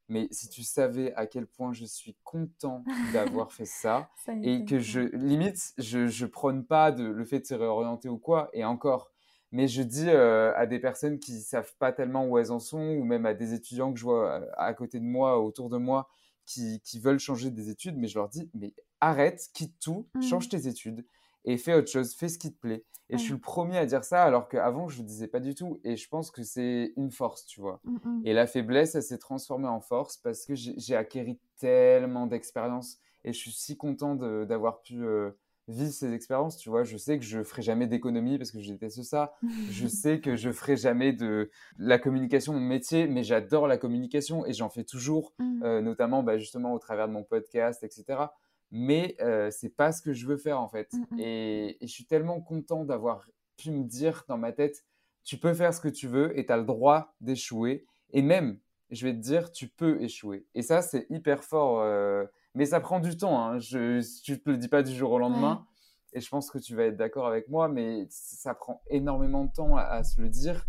mais 0.08 0.28
si 0.30 0.48
tu 0.48 0.62
savais 0.62 1.14
à 1.14 1.26
quel 1.26 1.46
point 1.46 1.72
je 1.72 1.84
suis 1.84 2.16
content 2.24 2.84
d'avoir 3.12 3.52
fait 3.52 3.64
ça, 3.64 4.10
et 4.42 4.64
que 4.64 4.78
je, 4.78 5.00
limite, 5.00 5.72
je, 5.78 6.06
je 6.06 6.26
prône 6.26 6.64
pas 6.64 6.92
de, 6.92 7.04
le 7.04 7.24
fait 7.24 7.40
de 7.40 7.46
se 7.46 7.54
réorienter 7.54 8.08
ou 8.08 8.18
quoi, 8.18 8.50
et 8.52 8.64
encore, 8.64 9.10
mais 9.52 9.68
je 9.68 9.82
dis 9.82 10.08
euh, 10.08 10.52
à 10.56 10.66
des 10.66 10.78
personnes 10.78 11.18
qui 11.18 11.40
savent 11.40 11.74
pas 11.78 11.92
tellement 11.92 12.26
où 12.26 12.38
elles 12.38 12.52
en 12.52 12.58
sont, 12.58 12.96
ou 12.96 13.04
même 13.04 13.24
à 13.24 13.34
des 13.34 13.54
étudiants 13.54 13.92
que 13.92 13.98
je 13.98 14.04
vois 14.04 14.40
euh, 14.40 14.46
à 14.56 14.74
côté 14.74 14.98
de 14.98 15.04
moi, 15.04 15.40
autour 15.40 15.70
de 15.70 15.78
moi, 15.78 16.08
qui, 16.44 16.80
qui 16.80 16.98
veulent 16.98 17.18
changer 17.18 17.50
des 17.50 17.70
études, 17.70 17.96
mais 17.96 18.08
je 18.08 18.18
leur 18.18 18.28
dis, 18.28 18.50
mais 18.52 18.74
arrête, 19.00 19.48
quitte 19.54 19.78
tout, 19.80 20.08
mmh. 20.14 20.22
change 20.22 20.48
tes 20.48 20.66
études 20.66 21.06
et 21.44 21.56
fais 21.56 21.74
autre 21.74 21.90
chose, 21.90 22.14
fais 22.14 22.28
ce 22.28 22.38
qui 22.38 22.52
te 22.52 22.58
plaît. 22.58 22.84
Et 23.10 23.18
je 23.18 23.22
suis 23.22 23.32
le 23.32 23.38
premier 23.38 23.76
à 23.76 23.86
dire 23.86 24.02
ça, 24.02 24.24
alors 24.24 24.48
qu'avant, 24.48 24.88
je 24.88 24.96
ne 24.96 25.02
le 25.02 25.08
disais 25.08 25.28
pas 25.28 25.40
du 25.40 25.54
tout. 25.54 25.78
Et 25.84 25.96
je 25.96 26.08
pense 26.08 26.30
que 26.30 26.42
c'est 26.42 26.92
une 26.96 27.10
force, 27.10 27.44
tu 27.44 27.60
vois. 27.60 27.80
Mmh, 27.84 27.96
mmh. 28.02 28.22
Et 28.24 28.32
la 28.32 28.46
faiblesse, 28.46 28.94
elle 28.94 29.02
s'est 29.02 29.18
transformée 29.18 29.68
en 29.68 29.80
force 29.80 30.16
parce 30.16 30.46
que 30.46 30.54
j'ai 30.54 30.96
acquéri 30.96 31.38
tellement 31.58 32.26
d'expérience. 32.26 32.98
Et 33.24 33.32
je 33.32 33.38
suis 33.38 33.52
si 33.52 33.76
content 33.76 34.14
d'avoir 34.14 34.80
pu 34.80 35.04
euh, 35.04 35.30
vivre 35.68 35.92
ces 35.92 36.12
expériences, 36.14 36.56
tu 36.56 36.70
vois. 36.70 36.82
Je 36.82 36.96
sais 36.96 37.18
que 37.18 37.24
je 37.24 37.42
ferai 37.42 37.60
jamais 37.60 37.86
d'économie 37.86 38.38
parce 38.38 38.50
que 38.50 38.60
je 38.60 38.72
déteste 38.72 39.02
ça. 39.02 39.34
je 39.70 39.86
sais 39.86 40.20
que 40.20 40.34
je 40.34 40.50
ferai 40.50 40.76
jamais 40.76 41.12
de 41.12 41.50
la 41.78 41.98
communication 41.98 42.54
mon 42.54 42.60
métier, 42.60 43.06
mais 43.06 43.22
j'adore 43.22 43.68
la 43.68 43.76
communication 43.76 44.46
et 44.46 44.54
j'en 44.54 44.70
fais 44.70 44.84
toujours, 44.84 45.34
mmh. 45.38 45.62
euh, 45.62 45.80
notamment 45.82 46.22
bah, 46.22 46.38
justement 46.38 46.72
au 46.72 46.78
travers 46.78 47.06
de 47.06 47.12
mon 47.12 47.22
podcast, 47.22 47.84
etc 47.84 48.28
mais 48.74 49.16
euh, 49.20 49.52
c'est 49.52 49.68
pas 49.68 49.92
ce 49.92 50.02
que 50.02 50.12
je 50.12 50.26
veux 50.26 50.36
faire 50.36 50.60
en 50.60 50.68
fait. 50.68 50.92
Mmh, 50.92 51.04
mmh. 51.12 51.20
Et, 51.20 51.78
je 51.80 51.86
suis 51.86 52.06
tellement 52.06 52.40
content 52.40 52.84
d'avoir 52.84 53.24
pu 53.56 53.70
me 53.70 53.84
dire 53.84 54.24
dans 54.28 54.36
ma 54.36 54.50
tête, 54.50 54.84
tu 55.22 55.38
peux 55.38 55.54
faire 55.54 55.72
ce 55.72 55.80
que 55.80 55.88
tu 55.88 56.08
veux 56.08 56.36
et 56.36 56.44
tu 56.44 56.52
as 56.52 56.56
le 56.56 56.64
droit 56.64 57.14
d'échouer. 57.20 57.86
Et 58.10 58.20
même, 58.20 58.58
je 58.90 59.06
vais 59.06 59.12
te 59.14 59.20
dire, 59.20 59.52
tu 59.52 59.68
peux 59.68 60.02
échouer. 60.02 60.44
Et 60.56 60.62
ça, 60.62 60.82
c'est 60.82 61.06
hyper 61.08 61.44
fort. 61.44 61.82
Euh, 61.82 62.24
mais 62.56 62.66
ça 62.66 62.80
prend 62.80 62.98
du 62.98 63.16
temps. 63.16 63.40
Hein. 63.40 63.60
Je, 63.60 63.98
ne 63.98 64.36
te 64.36 64.50
le 64.50 64.56
dis 64.56 64.68
pas 64.68 64.82
du 64.82 64.92
jour 64.92 65.12
au 65.12 65.18
lendemain. 65.20 65.64
Et 66.12 66.20
je 66.20 66.28
pense 66.28 66.50
que 66.50 66.58
tu 66.58 66.74
vas 66.74 66.84
être 66.86 66.96
d'accord 66.96 67.26
avec 67.26 67.48
moi, 67.48 67.68
mais 67.68 68.06
ça 68.10 68.54
prend 68.54 68.82
énormément 68.88 69.44
de 69.44 69.52
temps 69.52 69.76
à, 69.76 70.02
se 70.02 70.20
le 70.20 70.28
dire. 70.28 70.66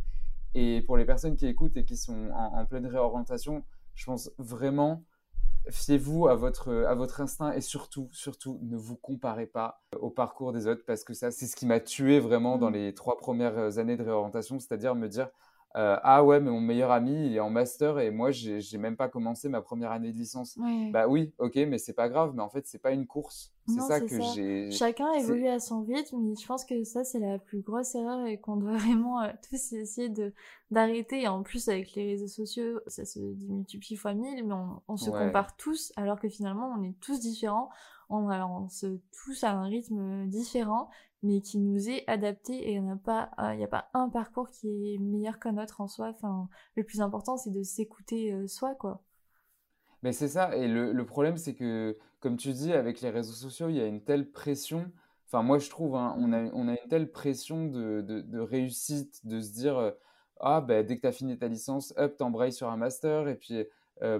Et 0.53 0.83
pour 0.83 0.95
les 0.95 1.05
personnes 1.05 1.35
qui 1.35 1.47
écoutent 1.47 1.75
et 1.75 1.85
qui 1.85 1.97
sont 1.97 2.29
en, 2.31 2.59
en 2.59 2.65
pleine 2.65 2.85
réorientation, 2.85 3.63
je 3.95 4.05
pense 4.05 4.31
vraiment 4.37 5.03
fiez-vous 5.69 6.27
à 6.27 6.35
votre, 6.35 6.71
à 6.85 6.95
votre 6.95 7.21
instinct 7.21 7.51
et 7.53 7.61
surtout, 7.61 8.09
surtout, 8.11 8.59
ne 8.63 8.77
vous 8.77 8.95
comparez 8.95 9.45
pas 9.45 9.81
au 9.99 10.09
parcours 10.09 10.53
des 10.53 10.67
autres 10.67 10.83
parce 10.85 11.03
que 11.03 11.13
ça, 11.13 11.31
c'est 11.31 11.47
ce 11.47 11.55
qui 11.55 11.65
m'a 11.65 11.79
tué 11.79 12.19
vraiment 12.19 12.57
dans 12.57 12.69
mmh. 12.69 12.75
les 12.75 12.93
trois 12.93 13.17
premières 13.17 13.77
années 13.77 13.97
de 13.97 14.03
réorientation, 14.03 14.59
c'est-à-dire 14.59 14.95
me 14.95 15.07
dire 15.07 15.29
euh, 15.75 15.97
ah 16.03 16.23
ouais, 16.23 16.39
mais 16.39 16.51
mon 16.51 16.61
meilleur 16.61 16.89
ami, 16.91 17.27
il 17.27 17.35
est 17.35 17.41
en 17.41 17.49
master 17.49 17.99
et 17.99 18.09
moi, 18.09 18.31
j'ai 18.31 18.77
même 18.77 18.95
pas 18.95 19.09
commencé 19.09 19.49
ma 19.49 19.61
première 19.61 19.91
année 19.91 20.13
de 20.13 20.17
licence. 20.17 20.57
Bah 20.91 21.07
oui, 21.07 21.33
ok, 21.37 21.55
mais 21.67 21.77
c'est 21.77 21.93
pas 21.93 22.07
grave, 22.07 22.31
mais 22.33 22.41
en 22.41 22.49
fait, 22.49 22.65
c'est 22.65 22.81
pas 22.81 22.91
une 22.91 23.05
course. 23.05 23.51
C'est 23.67 23.81
ça 23.81 23.99
que 23.99 24.21
j'ai. 24.33 24.71
Chacun 24.71 25.11
évolue 25.13 25.47
à 25.47 25.59
son 25.59 25.83
rythme, 25.83 26.17
mais 26.21 26.35
je 26.35 26.47
pense 26.47 26.63
que 26.63 26.83
ça, 26.85 27.03
c'est 27.03 27.19
la 27.19 27.39
plus 27.39 27.61
grosse 27.61 27.93
erreur 27.95 28.25
et 28.25 28.39
qu'on 28.39 28.55
doit 28.55 28.77
vraiment 28.77 29.21
euh, 29.21 29.31
tous 29.49 29.73
essayer 29.73 30.07
de 30.07 30.33
d'arrêter. 30.71 31.23
Et 31.23 31.27
en 31.27 31.43
plus, 31.43 31.67
avec 31.67 31.93
les 31.95 32.11
réseaux 32.11 32.27
sociaux, 32.27 32.79
ça 32.87 33.03
se 33.03 33.19
multiplie 33.19 33.97
fois 33.97 34.13
mille, 34.13 34.45
mais 34.45 34.53
on, 34.53 34.81
on 34.87 34.95
se 34.95 35.09
compare 35.09 35.57
tous, 35.57 35.91
alors 35.97 36.19
que 36.19 36.29
finalement, 36.29 36.73
on 36.77 36.83
est 36.83 36.95
tous 37.01 37.19
différents. 37.19 37.69
On, 38.07 38.29
on 38.29 38.69
se 38.69 38.99
tous 39.11 39.43
à 39.43 39.51
un 39.51 39.63
rythme 39.63 40.27
différent 40.27 40.89
mais 41.25 41.41
qui 41.41 41.59
nous 41.59 41.89
est 41.89 42.03
adapté 42.07 42.53
et 42.69 42.73
il 42.75 42.83
n'y 42.83 42.91
a, 42.91 42.95
pas, 42.95 43.31
euh, 43.39 43.63
a 43.63 43.67
pas 43.67 43.89
un 43.93 44.09
parcours 44.09 44.49
qui 44.49 44.93
est 44.93 44.97
meilleur 44.99 45.39
qu'un 45.39 45.57
autre 45.57 45.81
en 45.81 45.87
soi. 45.87 46.09
Enfin, 46.09 46.49
le 46.75 46.83
plus 46.83 47.01
important, 47.01 47.37
c'est 47.37 47.51
de 47.51 47.63
s'écouter 47.63 48.33
euh, 48.33 48.47
soi, 48.47 48.75
quoi. 48.75 49.03
Mais 50.03 50.13
c'est 50.13 50.27
ça, 50.29 50.55
et 50.55 50.67
le, 50.67 50.91
le 50.93 51.05
problème, 51.05 51.37
c'est 51.37 51.55
que, 51.55 51.97
comme 52.19 52.37
tu 52.37 52.51
dis, 52.53 52.73
avec 52.73 53.01
les 53.01 53.09
réseaux 53.09 53.33
sociaux, 53.33 53.69
il 53.69 53.75
y 53.75 53.81
a 53.81 53.87
une 53.87 54.03
telle 54.03 54.31
pression. 54.31 54.91
Enfin, 55.27 55.41
moi, 55.41 55.57
je 55.57 55.69
trouve, 55.69 55.95
hein, 55.95 56.15
on, 56.19 56.31
a, 56.33 56.43
on 56.53 56.67
a 56.67 56.73
une 56.73 56.87
telle 56.89 57.11
pression 57.11 57.65
de, 57.67 58.01
de, 58.01 58.21
de 58.21 58.39
réussite, 58.39 59.25
de 59.25 59.41
se 59.41 59.51
dire, 59.51 59.77
euh, 59.77 59.91
ah, 60.39 60.61
ben, 60.61 60.85
dès 60.85 60.97
que 60.97 61.01
tu 61.01 61.07
as 61.07 61.11
fini 61.11 61.37
ta 61.37 61.47
licence, 61.47 61.93
hop, 61.97 62.17
t'embrayes 62.17 62.53
sur 62.53 62.69
un 62.69 62.77
master, 62.77 63.27
et 63.27 63.35
puis 63.35 63.65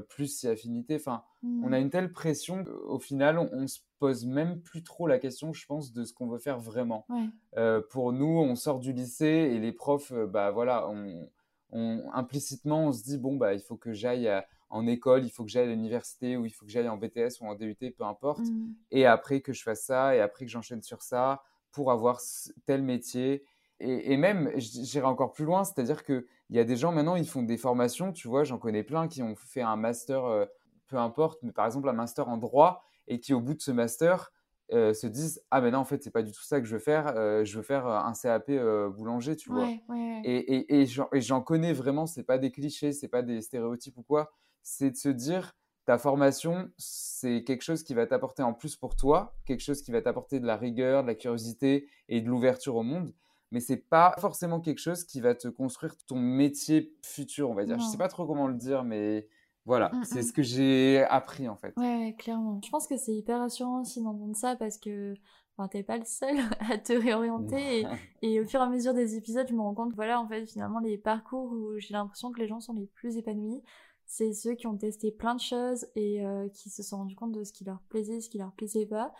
plus 0.09 0.27
si 0.27 0.47
affinité. 0.47 0.95
Enfin, 0.95 1.23
on 1.61 1.69
Mmh. 1.69 1.73
a 1.73 1.79
une 1.79 1.89
telle 1.89 2.11
pression 2.11 2.63
qu'au 2.63 2.97
final, 2.97 3.37
on, 3.37 3.49
on 3.51 3.67
se 3.67 3.79
pose 3.99 4.25
même 4.25 4.61
plus 4.61 4.83
trop 4.83 5.07
la 5.07 5.19
question, 5.19 5.53
je 5.53 5.65
pense, 5.65 5.93
de 5.93 6.03
ce 6.03 6.13
qu'on 6.13 6.27
veut 6.27 6.39
faire 6.39 6.59
vraiment. 6.59 7.05
Ouais. 7.09 7.25
Euh, 7.57 7.81
pour 7.89 8.11
nous, 8.13 8.25
on 8.39 8.55
sort 8.55 8.79
du 8.79 8.93
lycée 8.93 9.25
et 9.25 9.59
les 9.59 9.71
profs, 9.71 10.11
euh, 10.11 10.27
bah 10.27 10.51
voilà, 10.51 10.87
on, 10.89 11.29
on- 11.71 12.09
implicitement, 12.13 12.87
on 12.87 12.91
se 12.91 13.03
dit 13.03 13.17
bon 13.17 13.35
bah 13.35 13.53
il 13.53 13.61
faut 13.61 13.77
que 13.77 13.93
j'aille 13.93 14.27
à- 14.27 14.45
en 14.69 14.87
école, 14.87 15.23
il 15.23 15.29
faut 15.29 15.43
que 15.43 15.49
j'aille 15.49 15.67
à 15.67 15.71
l'université 15.71 16.35
ou 16.37 16.45
il 16.45 16.49
faut 16.49 16.65
que 16.65 16.71
j'aille 16.71 16.89
en 16.89 16.97
BTS 16.97 17.39
ou 17.41 17.45
en 17.45 17.55
DUT, 17.55 17.91
peu 17.97 18.03
importe. 18.03 18.39
Mmh. 18.39 18.73
Et 18.91 19.05
après 19.05 19.41
que 19.41 19.53
je 19.53 19.63
fasse 19.63 19.83
ça 19.83 20.15
et 20.15 20.19
après 20.19 20.45
que 20.45 20.51
j'enchaîne 20.51 20.81
sur 20.81 21.01
ça 21.01 21.43
pour 21.71 21.91
avoir 21.91 22.19
tel 22.65 22.81
métier. 22.83 23.43
Et, 23.79 24.13
et 24.13 24.17
même, 24.17 24.51
j'irai 24.55 25.05
encore 25.05 25.33
plus 25.33 25.45
loin, 25.45 25.63
c'est-à-dire 25.63 26.03
que 26.03 26.25
il 26.49 26.55
y 26.55 26.59
a 26.59 26.63
des 26.63 26.75
gens 26.77 26.91
maintenant, 26.91 27.15
ils 27.15 27.27
font 27.27 27.43
des 27.43 27.57
formations, 27.57 28.11
tu 28.11 28.27
vois, 28.27 28.43
j'en 28.43 28.57
connais 28.57 28.83
plein 28.83 29.07
qui 29.07 29.21
ont 29.23 29.35
fait 29.35 29.61
un 29.61 29.75
master, 29.75 30.25
euh, 30.25 30.45
peu 30.87 30.97
importe, 30.97 31.39
mais 31.43 31.51
par 31.51 31.65
exemple 31.65 31.89
un 31.89 31.93
master 31.93 32.29
en 32.29 32.37
droit 32.37 32.83
et 33.07 33.19
qui 33.19 33.33
au 33.33 33.41
bout 33.41 33.53
de 33.53 33.61
ce 33.61 33.71
master 33.71 34.31
euh, 34.73 34.93
se 34.93 35.05
disent 35.05 35.43
ah 35.51 35.61
ben 35.61 35.71
non 35.71 35.79
en 35.79 35.85
fait 35.85 36.01
c'est 36.03 36.11
pas 36.11 36.23
du 36.23 36.31
tout 36.31 36.41
ça 36.41 36.59
que 36.59 36.65
je 36.65 36.73
veux 36.73 36.81
faire, 36.81 37.13
euh, 37.15 37.45
je 37.45 37.57
veux 37.57 37.63
faire 37.63 37.85
euh, 37.87 37.99
un 37.99 38.13
CAP 38.13 38.49
euh, 38.49 38.89
boulanger, 38.89 39.35
tu 39.35 39.51
vois. 39.51 39.63
Ouais, 39.65 39.83
ouais, 39.89 39.95
ouais. 39.95 40.21
Et, 40.23 40.79
et, 40.79 40.81
et 40.81 41.21
j'en 41.21 41.41
connais 41.41 41.73
vraiment, 41.73 42.07
c'est 42.07 42.23
pas 42.23 42.37
des 42.37 42.51
clichés, 42.51 42.91
c'est 42.91 43.07
pas 43.07 43.21
des 43.21 43.41
stéréotypes 43.41 43.97
ou 43.97 44.03
quoi, 44.03 44.31
c'est 44.63 44.89
de 44.91 44.95
se 44.95 45.09
dire 45.09 45.55
ta 45.85 45.99
formation, 45.99 46.71
c'est 46.79 47.43
quelque 47.43 47.61
chose 47.61 47.83
qui 47.83 47.93
va 47.93 48.07
t'apporter 48.07 48.41
en 48.41 48.53
plus 48.53 48.75
pour 48.75 48.95
toi, 48.95 49.35
quelque 49.45 49.61
chose 49.61 49.83
qui 49.83 49.91
va 49.91 50.01
t'apporter 50.01 50.39
de 50.39 50.47
la 50.47 50.57
rigueur, 50.57 51.03
de 51.03 51.07
la 51.07 51.13
curiosité 51.13 51.87
et 52.09 52.21
de 52.21 52.27
l'ouverture 52.27 52.75
au 52.75 52.81
monde, 52.81 53.13
mais 53.51 53.59
c'est 53.59 53.77
pas 53.77 54.15
forcément 54.17 54.59
quelque 54.59 54.79
chose 54.79 55.03
qui 55.03 55.21
va 55.21 55.35
te 55.35 55.47
construire 55.47 55.95
ton 56.07 56.15
métier 56.15 56.91
futur, 57.03 57.51
on 57.51 57.53
va 57.53 57.65
dire. 57.65 57.79
Je 57.79 57.85
sais 57.85 57.97
pas 57.97 58.07
trop 58.07 58.25
comment 58.25 58.47
le 58.47 58.55
dire, 58.55 58.83
mais 58.83 59.27
voilà, 59.65 59.89
Mmh, 59.91 60.03
c'est 60.03 60.21
mmh. 60.21 60.23
ce 60.23 60.33
que 60.33 60.43
j'ai 60.43 61.03
appris 61.09 61.47
en 61.49 61.55
fait. 61.55 61.75
Ouais, 61.77 61.83
ouais, 61.97 62.15
clairement. 62.17 62.61
Je 62.63 62.69
pense 62.69 62.87
que 62.87 62.97
c'est 62.97 63.13
hyper 63.15 63.39
rassurant 63.39 63.81
aussi 63.81 64.01
d'entendre 64.01 64.35
ça 64.35 64.55
parce 64.55 64.77
que 64.77 65.13
enfin, 65.57 65.67
t'es 65.67 65.83
pas 65.83 65.97
le 65.97 66.05
seul 66.05 66.37
à 66.71 66.77
te 66.77 66.93
réorienter. 66.93 67.81
Et, 67.81 67.87
et 68.21 68.39
au 68.39 68.45
fur 68.45 68.59
et 68.61 68.63
à 68.63 68.69
mesure 68.69 68.93
des 68.93 69.15
épisodes, 69.17 69.47
je 69.49 69.53
me 69.53 69.61
rends 69.61 69.73
compte 69.75 69.91
que 69.91 69.95
voilà, 69.95 70.19
en 70.21 70.27
fait, 70.27 70.45
finalement, 70.47 70.79
les 70.79 70.97
parcours 70.97 71.51
où 71.51 71.77
j'ai 71.79 71.93
l'impression 71.93 72.31
que 72.31 72.39
les 72.39 72.47
gens 72.47 72.59
sont 72.61 72.73
les 72.73 72.87
plus 72.87 73.17
épanouis, 73.17 73.61
c'est 74.05 74.33
ceux 74.33 74.53
qui 74.55 74.67
ont 74.67 74.77
testé 74.77 75.11
plein 75.11 75.35
de 75.35 75.41
choses 75.41 75.87
et 75.95 76.25
euh, 76.25 76.47
qui 76.49 76.69
se 76.69 76.83
sont 76.83 76.97
rendus 76.97 77.15
compte 77.15 77.31
de 77.33 77.43
ce 77.43 77.51
qui 77.53 77.65
leur 77.65 77.81
plaisait, 77.89 78.21
ce 78.21 78.29
qui 78.29 78.37
leur 78.37 78.53
plaisait 78.53 78.85
pas. 78.85 79.13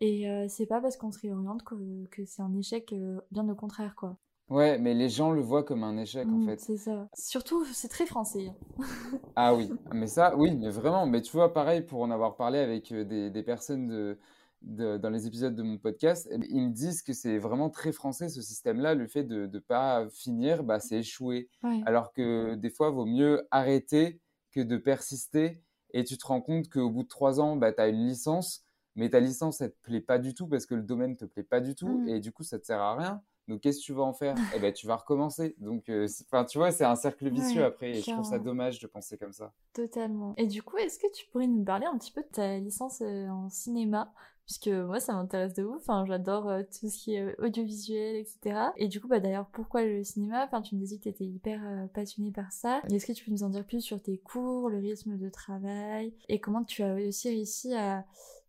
Et 0.00 0.28
euh, 0.28 0.46
c'est 0.48 0.66
pas 0.66 0.80
parce 0.80 0.96
qu'on 0.96 1.12
se 1.12 1.20
réoriente 1.20 1.62
que, 1.64 2.06
que 2.10 2.24
c'est 2.26 2.42
un 2.42 2.54
échec, 2.56 2.92
euh, 2.92 3.20
bien 3.30 3.48
au 3.48 3.54
contraire, 3.54 3.94
quoi. 3.96 4.18
Ouais, 4.48 4.78
mais 4.78 4.92
les 4.92 5.08
gens 5.08 5.30
le 5.32 5.40
voient 5.40 5.62
comme 5.62 5.82
un 5.82 5.96
échec 5.96 6.26
en 6.28 6.38
Mm, 6.38 6.46
fait. 6.46 6.60
c'est 6.60 6.76
ça. 6.76 7.08
Surtout, 7.14 7.64
c'est 7.66 7.88
très 7.88 8.06
français. 8.06 8.48
hein. 8.48 8.54
Ah 9.36 9.54
oui, 9.54 9.70
mais 9.94 10.06
ça, 10.06 10.36
oui, 10.36 10.54
mais 10.56 10.68
vraiment. 10.68 11.06
Mais 11.06 11.22
tu 11.22 11.32
vois, 11.32 11.52
pareil, 11.54 11.82
pour 11.82 12.02
en 12.02 12.10
avoir 12.10 12.36
parlé 12.36 12.58
avec 12.58 12.92
euh, 12.92 13.04
des, 13.04 13.30
des 13.30 13.42
personnes 13.42 13.88
de, 13.88 14.18
de- 14.60 14.98
dans 14.98 15.08
les 15.08 15.26
épisodes 15.26 15.54
de 15.54 15.62
mon 15.62 15.78
podcast, 15.78 16.28
eh 16.30 16.36
bien, 16.36 16.48
ils 16.50 16.68
me 16.68 16.72
disent 16.72 17.02
que 17.02 17.14
c'est 17.14 17.38
vraiment 17.38 17.70
très 17.70 17.92
français 17.92 18.28
ce 18.28 18.42
système-là, 18.42 18.94
le 18.94 19.06
fait 19.06 19.24
de 19.24 19.46
ne 19.46 19.58
pas 19.58 20.06
finir, 20.10 20.64
bah, 20.64 20.80
c'est 20.80 20.98
échouer. 20.98 21.48
Ouais. 21.62 21.80
Alors 21.86 22.12
que 22.12 22.54
des 22.56 22.70
fois, 22.70 22.90
vaut 22.90 23.06
mieux 23.06 23.46
arrêter 23.50 24.20
que 24.50 24.60
de 24.60 24.76
persister. 24.76 25.62
Et 25.94 26.04
tu 26.04 26.16
te 26.18 26.26
rends 26.26 26.40
compte 26.42 26.68
qu'au 26.68 26.90
bout 26.90 27.02
de 27.04 27.08
trois 27.08 27.40
ans, 27.40 27.56
bah, 27.56 27.72
tu 27.72 27.80
as 27.80 27.88
une 27.88 28.06
licence, 28.06 28.64
mais 28.96 29.08
ta 29.10 29.20
licence, 29.20 29.60
elle 29.62 29.72
te 29.72 29.80
plaît 29.82 30.00
pas 30.00 30.18
du 30.18 30.34
tout 30.34 30.46
parce 30.46 30.66
que 30.66 30.74
le 30.74 30.82
domaine 30.82 31.16
te 31.16 31.24
plaît 31.24 31.42
pas 31.42 31.60
du 31.60 31.74
tout. 31.74 31.88
Mm. 31.88 32.08
Et 32.08 32.20
du 32.20 32.32
coup, 32.32 32.42
ça 32.42 32.58
te 32.58 32.66
sert 32.66 32.80
à 32.80 32.96
rien. 32.96 33.22
Donc, 33.48 33.60
qu'est-ce 33.60 33.80
que 33.80 33.84
tu 33.84 33.92
vas 33.92 34.02
en 34.02 34.12
faire? 34.12 34.36
Eh 34.54 34.60
ben, 34.60 34.72
tu 34.72 34.86
vas 34.86 34.96
recommencer. 34.96 35.56
Donc, 35.58 35.88
euh, 35.88 36.06
tu 36.48 36.58
vois, 36.58 36.70
c'est 36.70 36.84
un 36.84 36.94
cercle 36.94 37.28
vicieux 37.28 37.60
Ouais, 37.60 37.66
après. 37.66 37.90
Et 37.90 37.94
je 38.02 38.10
trouve 38.10 38.24
ça 38.24 38.38
dommage 38.38 38.78
de 38.78 38.86
penser 38.86 39.18
comme 39.18 39.32
ça. 39.32 39.52
Totalement. 39.72 40.34
Et 40.36 40.46
du 40.46 40.62
coup, 40.62 40.76
est-ce 40.76 40.98
que 40.98 41.10
tu 41.12 41.26
pourrais 41.26 41.46
nous 41.46 41.64
parler 41.64 41.86
un 41.86 41.98
petit 41.98 42.12
peu 42.12 42.22
de 42.22 42.28
ta 42.28 42.58
licence 42.58 43.00
euh, 43.02 43.28
en 43.28 43.48
cinéma? 43.50 44.12
Puisque 44.44 44.68
moi, 44.68 44.98
ça 44.98 45.12
m'intéresse 45.12 45.54
de 45.54 45.64
ouf. 45.64 45.76
Enfin, 45.76 46.04
j'adore 46.04 46.48
euh, 46.48 46.62
tout 46.62 46.88
ce 46.88 46.98
qui 46.98 47.14
est 47.14 47.38
audiovisuel, 47.40 48.16
etc. 48.16 48.70
Et 48.76 48.88
du 48.88 49.00
coup, 49.00 49.06
bah 49.06 49.20
d'ailleurs, 49.20 49.46
pourquoi 49.52 49.84
le 49.84 50.02
cinéma? 50.02 50.44
Enfin, 50.44 50.62
tu 50.62 50.74
me 50.74 50.80
disais 50.80 50.98
que 50.98 51.04
tu 51.04 51.08
étais 51.08 51.24
hyper 51.24 51.60
euh, 51.64 51.86
passionnée 51.86 52.32
par 52.32 52.50
ça. 52.52 52.82
Est-ce 52.90 53.06
que 53.06 53.12
tu 53.12 53.24
peux 53.24 53.30
nous 53.30 53.44
en 53.44 53.50
dire 53.50 53.64
plus 53.64 53.80
sur 53.80 54.02
tes 54.02 54.18
cours, 54.18 54.68
le 54.68 54.78
rythme 54.78 55.16
de 55.16 55.28
travail, 55.28 56.12
et 56.28 56.40
comment 56.40 56.64
tu 56.64 56.82
as 56.82 56.94
aussi 56.94 57.28
réussi 57.28 57.74
à, 57.74 58.04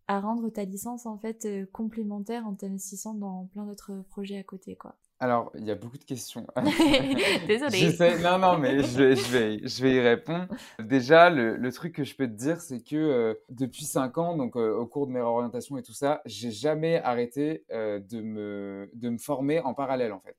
à 0.07 0.19
rendre 0.19 0.50
ta 0.50 0.65
licence 0.65 1.05
en 1.05 1.17
fait 1.17 1.45
euh, 1.45 1.65
complémentaire 1.72 2.45
en 2.48 2.55
t'investissant 2.55 3.13
dans 3.13 3.45
plein 3.53 3.65
d'autres 3.65 4.03
projets 4.10 4.38
à 4.38 4.43
côté, 4.43 4.75
quoi. 4.75 4.95
Alors, 5.24 5.53
il 5.57 5.65
y 5.65 5.72
a 5.72 5.75
beaucoup 5.75 5.98
de 5.98 6.03
questions. 6.03 6.45
Désolée. 7.48 7.95
Non, 8.22 8.38
non, 8.39 8.57
mais 8.57 8.83
je 8.83 8.98
vais, 8.98 9.15
je 9.15 9.31
vais, 9.31 9.60
je 9.65 9.81
vais 9.81 9.95
y 9.95 10.00
répondre. 10.01 10.48
Déjà, 10.79 11.29
le, 11.29 11.55
le 11.55 11.72
truc 11.72 11.95
que 11.95 12.03
je 12.03 12.13
peux 12.13 12.27
te 12.27 12.33
dire, 12.33 12.60
c'est 12.60 12.81
que 12.81 12.98
euh, 12.98 13.33
depuis 13.50 13.86
5 13.86 14.17
ans, 14.17 14.36
donc 14.36 14.57
euh, 14.57 14.75
au 14.75 14.86
cours 14.86 15.07
de 15.07 15.13
mes 15.13 15.22
réorientations 15.22 15.77
et 15.77 15.81
tout 15.81 15.93
ça, 15.93 16.22
j'ai 16.25 16.51
jamais 16.51 17.01
arrêté 17.01 17.63
euh, 17.72 18.00
de 18.01 18.19
me, 18.19 18.89
de 18.95 19.10
me 19.10 19.17
former 19.17 19.62
en 19.62 19.74
parallèle, 19.74 20.12
en 20.12 20.19
fait. 20.19 20.36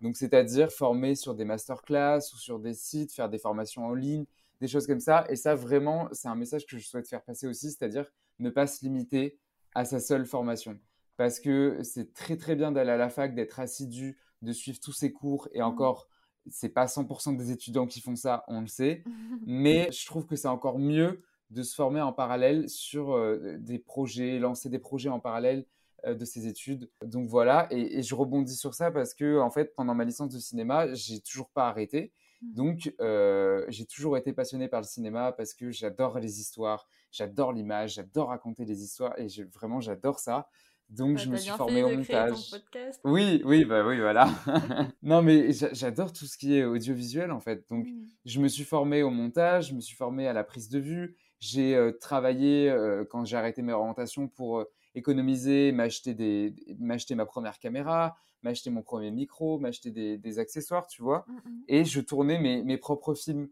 Donc, 0.00 0.16
c'est-à-dire 0.16 0.72
former 0.72 1.14
sur 1.14 1.36
des 1.36 1.44
masterclass 1.44 2.18
ou 2.34 2.36
sur 2.36 2.58
des 2.58 2.74
sites, 2.74 3.12
faire 3.14 3.28
des 3.28 3.38
formations 3.38 3.86
en 3.86 3.94
ligne, 3.94 4.24
des 4.60 4.66
choses 4.66 4.88
comme 4.88 4.98
ça. 4.98 5.26
Et 5.28 5.36
ça, 5.36 5.54
vraiment, 5.54 6.08
c'est 6.10 6.26
un 6.26 6.34
message 6.34 6.66
que 6.66 6.76
je 6.76 6.84
souhaite 6.84 7.08
faire 7.08 7.22
passer 7.22 7.46
aussi, 7.46 7.70
c'est-à-dire 7.70 8.06
ne 8.38 8.50
pas 8.50 8.66
se 8.66 8.84
limiter 8.84 9.38
à 9.74 9.84
sa 9.84 10.00
seule 10.00 10.26
formation. 10.26 10.78
Parce 11.16 11.40
que 11.40 11.78
c'est 11.82 12.12
très, 12.12 12.36
très 12.36 12.56
bien 12.56 12.72
d'aller 12.72 12.90
à 12.90 12.96
la 12.96 13.08
fac, 13.08 13.34
d'être 13.34 13.60
assidu, 13.60 14.18
de 14.42 14.52
suivre 14.52 14.80
tous 14.80 14.92
ses 14.92 15.12
cours. 15.12 15.48
Et 15.52 15.60
Mm. 15.60 15.64
encore, 15.64 16.08
c'est 16.50 16.68
pas 16.68 16.86
100% 16.86 17.32
des 17.32 17.50
étudiants 17.50 17.86
qui 17.86 18.00
font 18.00 18.16
ça, 18.16 18.44
on 18.48 18.60
le 18.60 18.66
sait. 18.66 19.02
Mais 19.46 19.90
je 19.92 20.04
trouve 20.06 20.26
que 20.26 20.36
c'est 20.36 20.48
encore 20.48 20.78
mieux 20.78 21.22
de 21.50 21.62
se 21.62 21.74
former 21.74 22.00
en 22.00 22.12
parallèle 22.12 22.68
sur 22.68 23.12
euh, 23.12 23.56
des 23.58 23.78
projets, 23.78 24.38
lancer 24.38 24.68
des 24.68 24.78
projets 24.78 25.08
en 25.10 25.20
parallèle 25.20 25.66
euh, 26.04 26.14
de 26.14 26.24
ses 26.24 26.46
études. 26.48 26.90
Donc 27.04 27.28
voilà, 27.28 27.68
et, 27.70 27.98
et 27.98 28.02
je 28.02 28.14
rebondis 28.14 28.56
sur 28.56 28.74
ça 28.74 28.90
parce 28.90 29.14
que 29.14 29.38
en 29.40 29.50
fait, 29.50 29.74
pendant 29.76 29.94
ma 29.94 30.04
licence 30.04 30.30
de 30.34 30.38
cinéma, 30.40 30.92
j'ai 30.94 31.20
toujours 31.20 31.50
pas 31.50 31.68
arrêté. 31.68 32.12
Mhm. 32.42 32.54
Donc 32.54 32.94
euh, 33.00 33.64
j'ai 33.68 33.86
toujours 33.86 34.16
été 34.16 34.32
passionné 34.32 34.68
par 34.68 34.80
le 34.80 34.86
cinéma 34.86 35.32
parce 35.32 35.54
que 35.54 35.70
j'adore 35.70 36.18
les 36.18 36.40
histoires, 36.40 36.88
j'adore 37.14 37.52
l'image, 37.52 37.94
j'adore 37.94 38.28
raconter 38.28 38.64
les 38.64 38.82
histoires 38.82 39.18
et 39.18 39.28
vraiment 39.54 39.80
j'adore 39.80 40.18
ça. 40.18 40.48
Donc 40.90 41.16
Bah, 41.16 41.22
je 41.22 41.30
me 41.30 41.36
suis 41.36 41.50
formé 41.52 41.82
au 41.82 41.88
montage. 41.96 42.50
podcast. 42.50 43.00
Oui, 43.04 43.40
oui, 43.44 43.64
bah 43.64 43.86
oui, 43.86 43.98
voilà. 44.00 44.28
non, 45.02 45.22
mais 45.22 45.52
j'a- 45.52 45.72
j'adore 45.72 46.12
tout 46.12 46.26
ce 46.26 46.36
qui 46.36 46.56
est 46.58 46.64
audiovisuel 46.64 47.30
en 47.30 47.40
fait. 47.40 47.64
Donc 47.70 47.86
Mm. 47.86 48.04
je 48.26 48.40
me 48.40 48.48
suis 48.48 48.64
formé 48.64 49.02
au 49.02 49.10
montage, 49.10 49.68
je 49.70 49.74
me 49.74 49.80
suis 49.80 49.96
formé 49.96 50.26
à 50.28 50.32
la 50.32 50.44
prise 50.44 50.68
de 50.68 50.78
vue. 50.78 51.16
J'ai 51.40 51.74
euh, 51.74 51.92
travaillé 51.92 52.68
euh, 52.70 53.04
quand 53.04 53.24
j'ai 53.24 53.36
arrêté 53.36 53.62
mes 53.62 53.72
orientations 53.72 54.28
pour 54.28 54.58
euh, 54.60 54.64
économiser, 54.94 55.72
m'acheter 55.72 56.14
des, 56.14 56.54
m'acheter 56.78 57.14
ma 57.14 57.26
première 57.26 57.58
caméra, 57.58 58.16
m'acheter 58.42 58.70
mon 58.70 58.82
premier 58.82 59.10
micro, 59.10 59.58
m'acheter 59.58 59.90
des, 59.90 60.18
des 60.18 60.38
accessoires, 60.38 60.86
tu 60.86 61.02
vois. 61.02 61.24
Mm, 61.28 61.32
mm. 61.32 61.62
Et 61.68 61.84
je 61.84 62.00
tournais 62.00 62.38
mes, 62.38 62.62
mes 62.62 62.78
propres 62.78 63.14
films. 63.14 63.48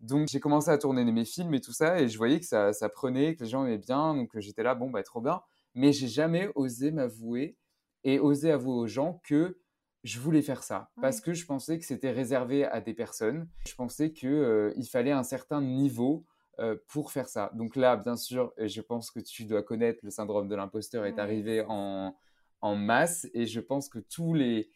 Donc 0.00 0.28
j'ai 0.28 0.40
commencé 0.40 0.70
à 0.70 0.78
tourner 0.78 1.04
mes 1.04 1.24
films 1.24 1.54
et 1.54 1.60
tout 1.60 1.72
ça, 1.72 2.00
et 2.00 2.08
je 2.08 2.18
voyais 2.18 2.38
que 2.40 2.46
ça, 2.46 2.72
ça 2.72 2.88
prenait, 2.88 3.34
que 3.34 3.44
les 3.44 3.50
gens 3.50 3.64
aimaient 3.64 3.78
bien, 3.78 4.14
donc 4.14 4.36
euh, 4.36 4.40
j'étais 4.40 4.62
là, 4.62 4.74
bon, 4.74 4.90
bah 4.90 5.02
trop 5.02 5.20
bien. 5.20 5.40
Mais 5.74 5.92
j'ai 5.92 6.08
jamais 6.08 6.50
osé 6.54 6.90
m'avouer 6.90 7.56
et 8.04 8.18
osé 8.18 8.50
avouer 8.50 8.74
aux 8.74 8.86
gens 8.86 9.20
que 9.24 9.58
je 10.04 10.20
voulais 10.20 10.42
faire 10.42 10.62
ça 10.62 10.90
parce 11.00 11.20
que 11.20 11.32
je 11.32 11.44
pensais 11.46 11.78
que 11.78 11.84
c'était 11.84 12.12
réservé 12.12 12.64
à 12.64 12.80
des 12.80 12.94
personnes. 12.94 13.48
Je 13.66 13.74
pensais 13.74 14.12
que 14.12 14.26
euh, 14.26 14.72
il 14.76 14.86
fallait 14.86 15.10
un 15.10 15.24
certain 15.24 15.60
niveau 15.60 16.24
euh, 16.60 16.76
pour 16.88 17.10
faire 17.10 17.28
ça. 17.28 17.50
Donc 17.54 17.74
là, 17.76 17.96
bien 17.96 18.16
sûr, 18.16 18.52
je 18.58 18.80
pense 18.80 19.10
que 19.10 19.18
tu 19.20 19.44
dois 19.44 19.62
connaître 19.62 20.00
le 20.04 20.10
syndrome 20.10 20.48
de 20.48 20.54
l'imposteur 20.54 21.04
est 21.06 21.14
Ouais. 21.14 21.20
arrivé 21.20 21.64
en, 21.68 22.14
en 22.60 22.76
masse 22.76 23.26
et 23.34 23.46
je 23.46 23.60
pense 23.60 23.88
que 23.88 23.98
tous 23.98 24.32
les 24.34 24.70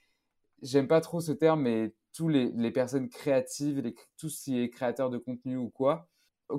j'aime 0.62 0.88
pas 0.88 1.00
trop 1.00 1.20
ce 1.20 1.32
terme 1.32 1.62
mais 1.62 1.94
tous 2.12 2.28
les, 2.28 2.50
les 2.52 2.70
personnes 2.70 3.08
créatives, 3.08 3.80
les, 3.80 3.94
tous 4.18 4.28
ces 4.30 4.68
créateurs 4.70 5.10
de 5.10 5.18
contenu 5.18 5.56
ou 5.56 5.70
quoi 5.70 6.08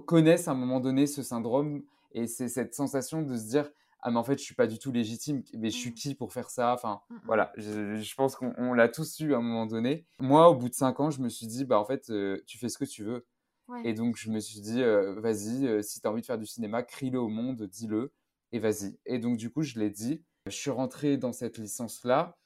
connaissent 0.05 0.47
à 0.47 0.51
un 0.51 0.55
moment 0.55 0.79
donné 0.79 1.05
ce 1.07 1.21
syndrome 1.23 1.83
et 2.13 2.27
c'est 2.27 2.47
cette 2.47 2.73
sensation 2.73 3.21
de 3.21 3.35
se 3.37 3.47
dire 3.49 3.69
ah 4.03 4.09
mais 4.09 4.17
en 4.17 4.23
fait 4.23 4.37
je 4.39 4.43
suis 4.43 4.55
pas 4.55 4.65
du 4.67 4.79
tout 4.79 4.91
légitime 4.91 5.43
mais 5.53 5.69
je 5.69 5.77
suis 5.77 5.91
Mm. 5.91 5.93
qui 5.93 6.15
pour 6.15 6.31
faire 6.33 6.49
ça? 6.49 6.73
Enfin 6.73 7.01
Mm, 7.09 7.15
mm. 7.15 7.19
voilà 7.25 7.51
je, 7.57 7.95
je 7.97 8.15
pense 8.15 8.35
qu'on 8.35 8.53
on 8.57 8.73
l'a 8.73 8.87
tous 8.89 9.19
eu 9.19 9.33
à 9.33 9.37
un 9.37 9.41
moment 9.41 9.65
donné 9.65 10.05
moi 10.19 10.49
au 10.49 10.55
bout 10.55 10.69
de 10.69 10.73
cinq 10.73 10.99
ans 11.01 11.09
je 11.11 11.21
me 11.21 11.27
suis 11.29 11.45
dit 11.47 11.65
bah 11.65 11.77
en 11.79 11.85
fait 11.85 12.09
euh, 12.09 12.41
tu 12.47 12.57
fais 12.57 12.69
ce 12.69 12.77
que 12.77 12.85
tu 12.85 13.03
veux 13.03 13.25
Ouais. 13.67 13.81
et 13.85 13.93
donc 13.93 14.17
je 14.17 14.29
me 14.31 14.39
suis 14.39 14.59
dit 14.59 14.81
euh, 14.81 15.19
vas-y 15.21 15.65
euh, 15.67 15.81
si 15.81 16.01
tu 16.01 16.07
as 16.07 16.11
envie 16.11 16.21
de 16.21 16.25
faire 16.25 16.37
du 16.39 16.45
cinéma 16.47 16.83
crie-le 16.83 17.19
au 17.19 17.29
monde 17.29 17.61
dis-le 17.63 18.11
et 18.51 18.59
vas-y 18.59 18.97
et 19.05 19.19
donc 19.19 19.37
du 19.37 19.49
coup 19.49 19.61
je 19.61 19.77
l'ai 19.79 19.89
dit 19.89 20.23
je 20.47 20.51
suis 20.51 20.71
rentré 20.71 21.15
dans 21.17 21.31
cette 21.31 21.57
licence 21.57 22.03
là 22.03 22.37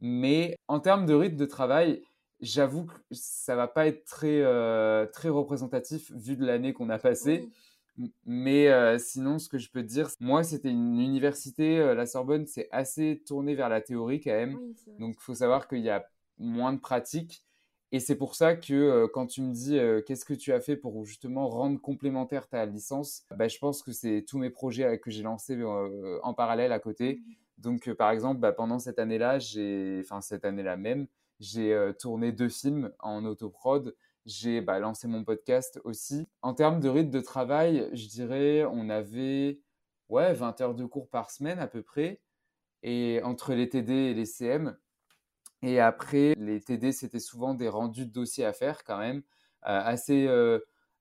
mais 0.00 0.56
en 0.68 0.80
termes 0.80 1.06
de 1.06 1.14
rythme 1.14 1.36
de 1.36 1.46
travail 1.46 2.02
j'avoue 2.40 2.84
que 2.84 2.94
ça 3.10 3.56
va 3.56 3.68
pas 3.68 3.86
être 3.86 4.04
très 4.04 4.40
euh, 4.42 5.06
très 5.06 5.28
représentatif 5.28 6.12
vu 6.12 6.36
de 6.36 6.44
l'année 6.44 6.72
qu'on 6.72 6.90
a 6.90 6.98
passée 6.98 7.48
Oui. 7.98 8.12
Mais 8.26 8.68
euh, 8.68 8.98
sinon, 8.98 9.38
ce 9.38 9.48
que 9.48 9.56
je 9.56 9.70
peux 9.70 9.82
te 9.82 9.88
dire, 9.88 10.10
moi, 10.20 10.44
c'était 10.44 10.68
une 10.68 11.00
université, 11.00 11.78
euh, 11.78 11.94
la 11.94 12.04
Sorbonne, 12.04 12.46
c'est 12.46 12.68
assez 12.70 13.22
tourné 13.26 13.54
vers 13.54 13.70
la 13.70 13.80
théorie 13.80 14.20
quand 14.20 14.32
même. 14.32 14.58
Oui. 14.60 14.76
Donc, 14.98 15.14
il 15.18 15.22
faut 15.22 15.34
savoir 15.34 15.66
qu'il 15.66 15.78
y 15.78 15.88
a 15.88 16.06
moins 16.36 16.74
de 16.74 16.78
pratique. 16.78 17.42
Et 17.92 18.00
c'est 18.00 18.16
pour 18.16 18.34
ça 18.34 18.54
que 18.54 19.06
quand 19.14 19.26
tu 19.26 19.40
me 19.40 19.54
dis 19.54 19.78
qu'est-ce 20.04 20.26
que 20.26 20.34
tu 20.34 20.52
as 20.52 20.60
fait 20.60 20.76
pour 20.76 21.06
justement 21.06 21.48
rendre 21.48 21.80
complémentaire 21.80 22.48
ta 22.48 22.66
licence, 22.66 23.22
bah, 23.30 23.48
je 23.48 23.56
pense 23.58 23.82
que 23.82 23.92
c'est 23.92 24.26
tous 24.28 24.38
mes 24.38 24.50
projets 24.50 24.98
que 24.98 25.10
j'ai 25.10 25.22
lancés 25.22 25.56
en 26.22 26.34
parallèle 26.34 26.72
à 26.72 26.80
côté. 26.80 27.14
Mmh. 27.14 27.32
Donc, 27.62 27.92
par 27.94 28.10
exemple, 28.10 28.40
bah, 28.40 28.52
pendant 28.52 28.78
cette 28.78 28.98
année-là, 28.98 29.38
j'ai, 29.38 30.00
enfin 30.04 30.20
cette 30.20 30.44
année-là 30.44 30.76
même, 30.76 31.06
j'ai 31.40 31.92
tourné 31.98 32.32
deux 32.32 32.48
films 32.48 32.92
en 32.98 33.24
autoprod. 33.24 33.94
J'ai 34.24 34.60
bah, 34.60 34.78
lancé 34.78 35.06
mon 35.06 35.24
podcast 35.24 35.80
aussi. 35.84 36.26
En 36.42 36.54
termes 36.54 36.80
de 36.80 36.88
rythme 36.88 37.10
de 37.10 37.20
travail, 37.20 37.88
je 37.92 38.08
dirais 38.08 38.64
on 38.64 38.88
avait 38.88 39.60
ouais, 40.08 40.32
20 40.34 40.60
heures 40.60 40.74
de 40.74 40.84
cours 40.84 41.08
par 41.08 41.30
semaine 41.30 41.58
à 41.58 41.66
peu 41.66 41.82
près. 41.82 42.20
Et 42.82 43.20
entre 43.24 43.54
les 43.54 43.68
TD 43.68 43.92
et 43.92 44.14
les 44.14 44.26
CM. 44.26 44.76
Et 45.62 45.80
après, 45.80 46.34
les 46.38 46.60
TD, 46.60 46.92
c'était 46.92 47.20
souvent 47.20 47.54
des 47.54 47.68
rendus 47.68 48.06
de 48.06 48.12
dossiers 48.12 48.44
à 48.44 48.52
faire 48.52 48.84
quand 48.84 48.98
même, 48.98 49.22
assez, 49.62 50.28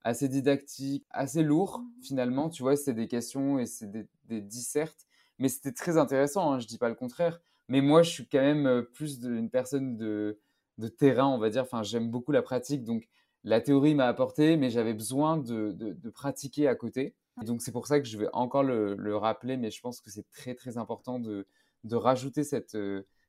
assez 0.03 0.29
didactiques, 0.29 1.05
assez 1.09 1.43
lourds 1.43 1.79
mmh 1.79 2.03
finalement. 2.03 2.49
Tu 2.49 2.63
vois, 2.63 2.75
c'était 2.75 2.93
des 2.93 3.07
questions 3.07 3.59
et 3.59 3.65
c'est 3.65 3.89
des, 3.89 4.07
des 4.25 4.41
dissertes. 4.41 5.07
Mais 5.39 5.49
c'était 5.49 5.73
très 5.73 5.97
intéressant, 5.97 6.53
hein, 6.53 6.59
je 6.59 6.67
dis 6.67 6.77
pas 6.77 6.89
le 6.89 6.95
contraire. 6.95 7.41
Mais 7.69 7.81
moi, 7.81 8.03
je 8.03 8.11
suis 8.11 8.27
quand 8.27 8.41
même 8.41 8.85
plus 8.93 9.23
une 9.23 9.49
personne 9.49 9.97
de, 9.97 10.39
de 10.77 10.87
terrain, 10.87 11.27
on 11.27 11.37
va 11.37 11.49
dire. 11.49 11.63
Enfin, 11.63 11.83
j'aime 11.83 12.09
beaucoup 12.09 12.31
la 12.31 12.41
pratique. 12.41 12.83
Donc, 12.83 13.07
la 13.43 13.61
théorie 13.61 13.95
m'a 13.95 14.07
apporté, 14.07 14.57
mais 14.57 14.69
j'avais 14.69 14.93
besoin 14.93 15.37
de, 15.37 15.71
de, 15.71 16.09
pratiquer 16.09 16.67
à 16.67 16.75
côté. 16.75 17.15
donc, 17.43 17.61
c'est 17.61 17.71
pour 17.71 17.87
ça 17.87 17.99
que 17.99 18.07
je 18.07 18.17
vais 18.17 18.29
encore 18.33 18.63
le, 18.63 18.95
le 18.95 19.17
rappeler, 19.17 19.57
mais 19.57 19.71
je 19.71 19.81
pense 19.81 20.01
que 20.01 20.09
c'est 20.09 20.29
très, 20.31 20.55
très 20.55 20.77
important 20.77 21.19
de, 21.19 21.47
rajouter 21.91 22.43
cette, 22.43 22.77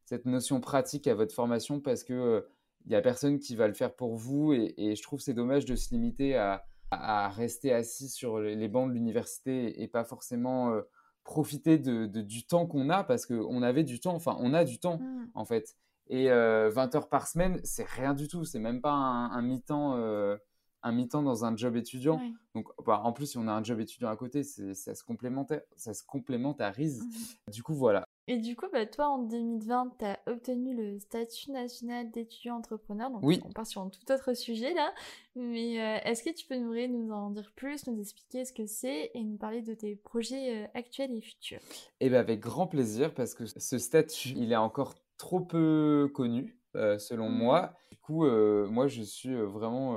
cette 0.05 0.25
notion 0.27 0.61
pratique 0.61 1.07
à 1.07 1.15
votre 1.15 1.35
formation 1.35 1.81
parce 1.81 2.05
que 2.05 2.47
il 2.87 2.91
n'y 2.91 2.95
a 2.97 3.03
personne 3.03 3.41
qui 3.41 3.57
va 3.57 3.67
le 3.67 3.75
faire 3.75 3.95
pour 3.95 4.17
vous. 4.17 4.53
Et, 4.53 4.75
et 4.77 4.97
je 4.97 5.03
trouve 5.03 5.21
c'est 5.21 5.35
dommage 5.35 5.65
de 5.65 5.77
se 5.77 5.91
limiter 5.91 6.37
à, 6.37 6.65
à, 6.91 7.29
rester 7.29 7.73
assis 7.73 8.09
sur 8.09 8.39
les 8.39 8.69
bancs 8.69 8.89
de 8.89 8.95
l'université 8.95 9.83
et 9.83 9.89
pas 9.89 10.05
forcément 10.05 10.81
profiter 11.27 11.77
de, 11.77 12.07
du 12.07 12.47
temps 12.47 12.67
qu'on 12.67 12.89
a 12.89 13.05
parce 13.05 13.27
qu'on 13.27 13.61
avait 13.63 13.85
du 13.85 14.01
temps, 14.01 14.15
enfin 14.15 14.37
on 14.41 14.55
a 14.55 14.65
du 14.65 14.79
temps 14.79 14.99
mmh. 14.99 15.31
en 15.35 15.45
fait. 15.45 15.77
Et 16.09 16.29
20 16.29 16.33
euh, 16.33 16.89
heures 16.95 17.09
par 17.09 17.27
semaine, 17.27 17.61
c'est 17.65 17.85
rien 17.85 18.15
du 18.15 18.29
tout, 18.29 18.45
c'est 18.45 18.61
même 18.61 18.81
pas 18.81 18.93
un, 18.93 19.43
mi-temps 19.43 19.97
euh, 19.97 20.37
un 20.85 20.93
mi-temps 20.93 21.23
dans 21.23 21.45
un 21.45 21.57
job 21.57 21.77
étudiant. 21.77 22.21
Donc 22.55 22.69
bah, 22.87 23.01
en 23.03 23.13
plus 23.13 23.27
si 23.27 23.39
on 23.39 23.49
a 23.49 23.53
un 23.53 23.63
job 23.63 23.81
étudiant 23.81 24.09
à 24.09 24.17
côté, 24.17 24.45
ça 24.45 24.95
se 24.95 25.03
complémentaire, 25.03 25.63
ça 25.77 25.93
se 25.93 26.05
complémentarise. 26.05 27.03
Mmh. 27.03 27.51
Du 27.51 27.63
coup 27.63 27.75
voilà. 27.75 28.06
Et 28.29 28.39
du 28.39 28.57
coup, 28.57 28.67
bah, 28.73 28.87
toi, 28.87 29.07
en 29.09 29.19
2020, 29.19 29.95
tu 29.99 30.05
as 30.05 30.19
obtenu 30.27 30.75
le 30.75 30.99
statut 30.99 31.53
national 31.53 32.11
d'étudiant 32.11 32.57
entrepreneur. 32.57 33.09
Donc, 33.11 33.21
oui. 33.23 33.41
on 33.45 33.51
part 33.51 33.67
sur 33.67 33.83
un 33.83 33.89
tout 33.89 34.11
autre 34.11 34.35
sujet 34.35 34.75
là. 34.75 34.93
Mais 35.37 35.81
euh, 35.81 35.99
est-ce 36.05 36.25
que 36.25 36.35
tu 36.35 36.47
peux 36.47 36.57
nous, 36.57 36.75
nous 36.89 37.13
en 37.13 37.31
dire 37.31 37.53
plus, 37.55 37.87
nous 37.87 38.01
expliquer 38.01 38.45
ce 38.45 38.53
que 38.53 38.67
c'est 38.67 39.13
et 39.15 39.23
nous 39.23 39.37
parler 39.37 39.63
de 39.63 39.75
tes 39.75 39.95
projets 39.95 40.65
euh, 40.65 40.67
actuels 40.75 41.13
et 41.13 41.21
futurs? 41.21 41.61
Eh 42.01 42.11
bien, 42.11 42.19
avec 42.19 42.41
grand 42.41 42.67
plaisir, 42.67 43.15
parce 43.15 43.35
que 43.35 43.47
ce 43.47 43.79
statut, 43.79 44.31
il 44.31 44.51
est 44.51 44.57
encore 44.57 44.95
trop 45.19 45.41
peu 45.41 46.11
connu, 46.13 46.59
euh, 46.75 46.99
selon 46.99 47.29
mmh. 47.29 47.39
moi. 47.39 47.75
Du 47.93 47.97
coup, 47.99 48.27
moi, 48.27 48.89
je 48.89 49.03
suis 49.03 49.35
vraiment 49.35 49.97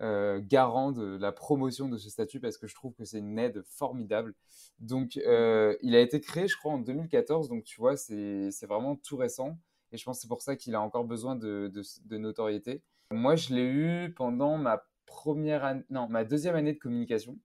euh, 0.00 0.40
garant 0.40 0.92
de 0.92 1.18
la 1.18 1.32
promotion 1.32 1.88
de 1.88 1.96
ce 1.96 2.08
statut 2.08 2.38
parce 2.38 2.56
que 2.56 2.68
je 2.68 2.74
trouve 2.76 2.94
que 2.94 3.04
c'est 3.04 3.18
une 3.18 3.36
aide 3.36 3.64
formidable. 3.66 4.34
Donc, 4.78 5.16
euh, 5.16 5.76
il 5.82 5.96
a 5.96 6.00
été 6.00 6.20
créé, 6.20 6.46
je 6.46 6.56
crois, 6.56 6.72
en 6.72 6.78
2014. 6.78 7.48
Donc, 7.48 7.64
tu 7.64 7.80
vois, 7.80 7.96
c'est 7.96 8.66
vraiment 8.66 8.94
tout 8.94 9.16
récent. 9.16 9.58
Et 9.90 9.96
je 9.96 10.04
pense 10.04 10.18
que 10.18 10.22
c'est 10.22 10.28
pour 10.28 10.42
ça 10.42 10.54
qu'il 10.54 10.76
a 10.76 10.80
encore 10.80 11.04
besoin 11.04 11.34
de, 11.34 11.72
de, 12.04 12.16
notoriété. 12.16 12.82
Moi, 13.10 13.34
je 13.34 13.54
l'ai 13.54 13.64
eu 13.64 14.14
pendant 14.14 14.56
ma 14.56 14.84
première 15.06 15.82
non, 15.90 16.06
ma 16.08 16.24
deuxième 16.24 16.54
année 16.54 16.74
de 16.74 16.78
communication. 16.78 17.36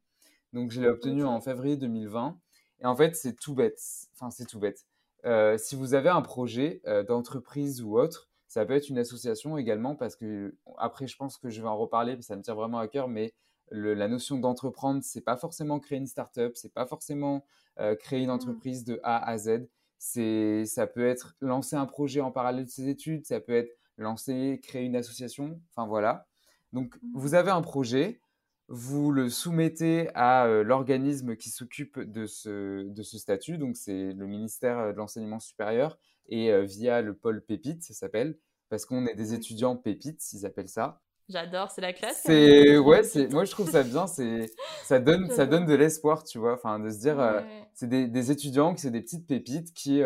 Donc, 0.52 0.70
je 0.70 0.80
l'ai 0.80 0.88
obtenu 0.88 1.24
en 1.24 1.42
février 1.42 1.76
2020. 1.76 2.38
Et 2.82 2.86
en 2.86 2.96
fait, 2.96 3.16
c'est 3.16 3.34
tout 3.34 3.56
bête. 3.56 3.82
Enfin, 4.14 4.30
c'est 4.30 4.46
tout 4.46 4.60
bête. 4.60 4.86
Euh, 5.26 5.58
si 5.58 5.76
vous 5.76 5.96
avez 5.96 6.10
un 6.10 6.22
projet 6.22 6.84
d'entreprise 7.08 7.82
ou 7.82 7.98
autre, 7.98 8.30
ça 8.54 8.68
peut 8.68 8.74
être 8.74 8.90
une 8.90 9.00
association 9.00 9.58
également 9.58 9.96
parce 9.96 10.16
que, 10.16 10.56
après, 10.78 11.08
je 11.08 11.18
pense 11.18 11.38
que 11.38 11.50
je 11.50 11.60
vais 11.60 11.68
en 11.68 11.76
reparler, 11.76 12.22
ça 12.22 12.36
me 12.36 12.44
tient 12.44 12.54
vraiment 12.54 12.78
à 12.78 12.88
cœur, 12.88 13.08
mais 13.08 13.34
la 13.72 14.08
notion 14.08 14.38
d'entreprendre, 14.38 15.02
c'est 15.04 15.22
pas 15.22 15.38
forcément 15.38 15.80
créer 15.80 15.98
une 15.98 16.06
start-up, 16.06 16.52
c'est 16.56 16.72
pas 16.72 16.86
forcément 16.86 17.44
euh, 17.80 17.96
créer 17.96 18.20
une 18.20 18.28
mmh. 18.28 18.30
entreprise 18.30 18.84
de 18.84 19.00
A 19.02 19.28
à 19.28 19.40
Z. 19.40 19.68
C'est, 19.98 20.66
ça 20.68 20.86
peut 20.86 21.08
être 21.08 21.36
lancer 21.42 21.76
un 21.76 21.88
projet 21.88 22.22
en 22.22 22.30
parallèle 22.30 22.66
de 22.66 22.70
ses 22.70 22.90
études, 22.90 23.26
ça 23.26 23.40
peut 23.40 23.56
être 23.56 23.76
lancer, 23.98 24.60
créer 24.62 24.84
une 24.84 24.96
association. 24.96 25.60
Enfin 25.72 25.88
voilà. 25.88 26.28
Donc, 26.74 26.96
mmh. 26.98 27.00
vous 27.16 27.34
avez 27.34 27.50
un 27.50 27.64
projet, 27.64 28.22
vous 28.68 29.10
le 29.10 29.32
soumettez 29.32 30.10
à 30.14 30.46
euh, 30.46 30.64
l'organisme 30.64 31.36
qui 31.36 31.50
s'occupe 31.50 32.00
de 32.00 32.28
ce, 32.28 32.84
de 32.84 33.02
ce 33.02 33.18
statut, 33.18 33.58
donc 33.58 33.78
c'est 33.78 34.14
le 34.14 34.28
ministère 34.28 34.78
euh, 34.78 34.92
de 34.92 34.98
l'enseignement 34.98 35.40
supérieur, 35.40 35.98
et 36.30 36.52
euh, 36.52 36.64
via 36.64 37.02
le 37.02 37.14
pôle 37.14 37.44
Pépite, 37.44 37.84
ça 37.84 37.94
s'appelle, 37.94 38.38
parce 38.70 38.86
qu'on 38.86 39.06
est 39.06 39.16
des 39.16 39.34
étudiants 39.34 39.76
pépites, 39.76 40.22
ils 40.34 40.46
appellent 40.46 40.70
ça. 40.70 41.02
J'adore, 41.30 41.72
c'est 41.72 41.82
la 41.82 41.94
classe. 41.94 42.22
C'est 42.26 42.78
ouais, 42.78 43.04
c'est 43.04 43.32
moi 43.32 43.46
je 43.46 43.52
trouve 43.52 43.70
ça 43.70 43.84
bien, 43.84 44.08
c'est 44.08 44.52
ça 44.84 45.00
donne 45.00 45.30
ça 45.30 45.46
donne 45.46 45.66
de 45.66 45.74
l'espoir, 45.74 46.26
tu 46.26 46.38
vois, 46.38 46.54
enfin 46.54 46.80
de 46.80 46.90
se 46.90 47.00
dire 47.00 47.46
c'est 47.74 47.88
des, 47.88 48.08
des, 48.08 48.32
étudiants 48.32 48.74
qui 48.74 48.82
c'est 48.82 48.92
des 48.92 49.02
petites 49.02 49.26
pépites 49.26 49.74
qui 49.74 50.02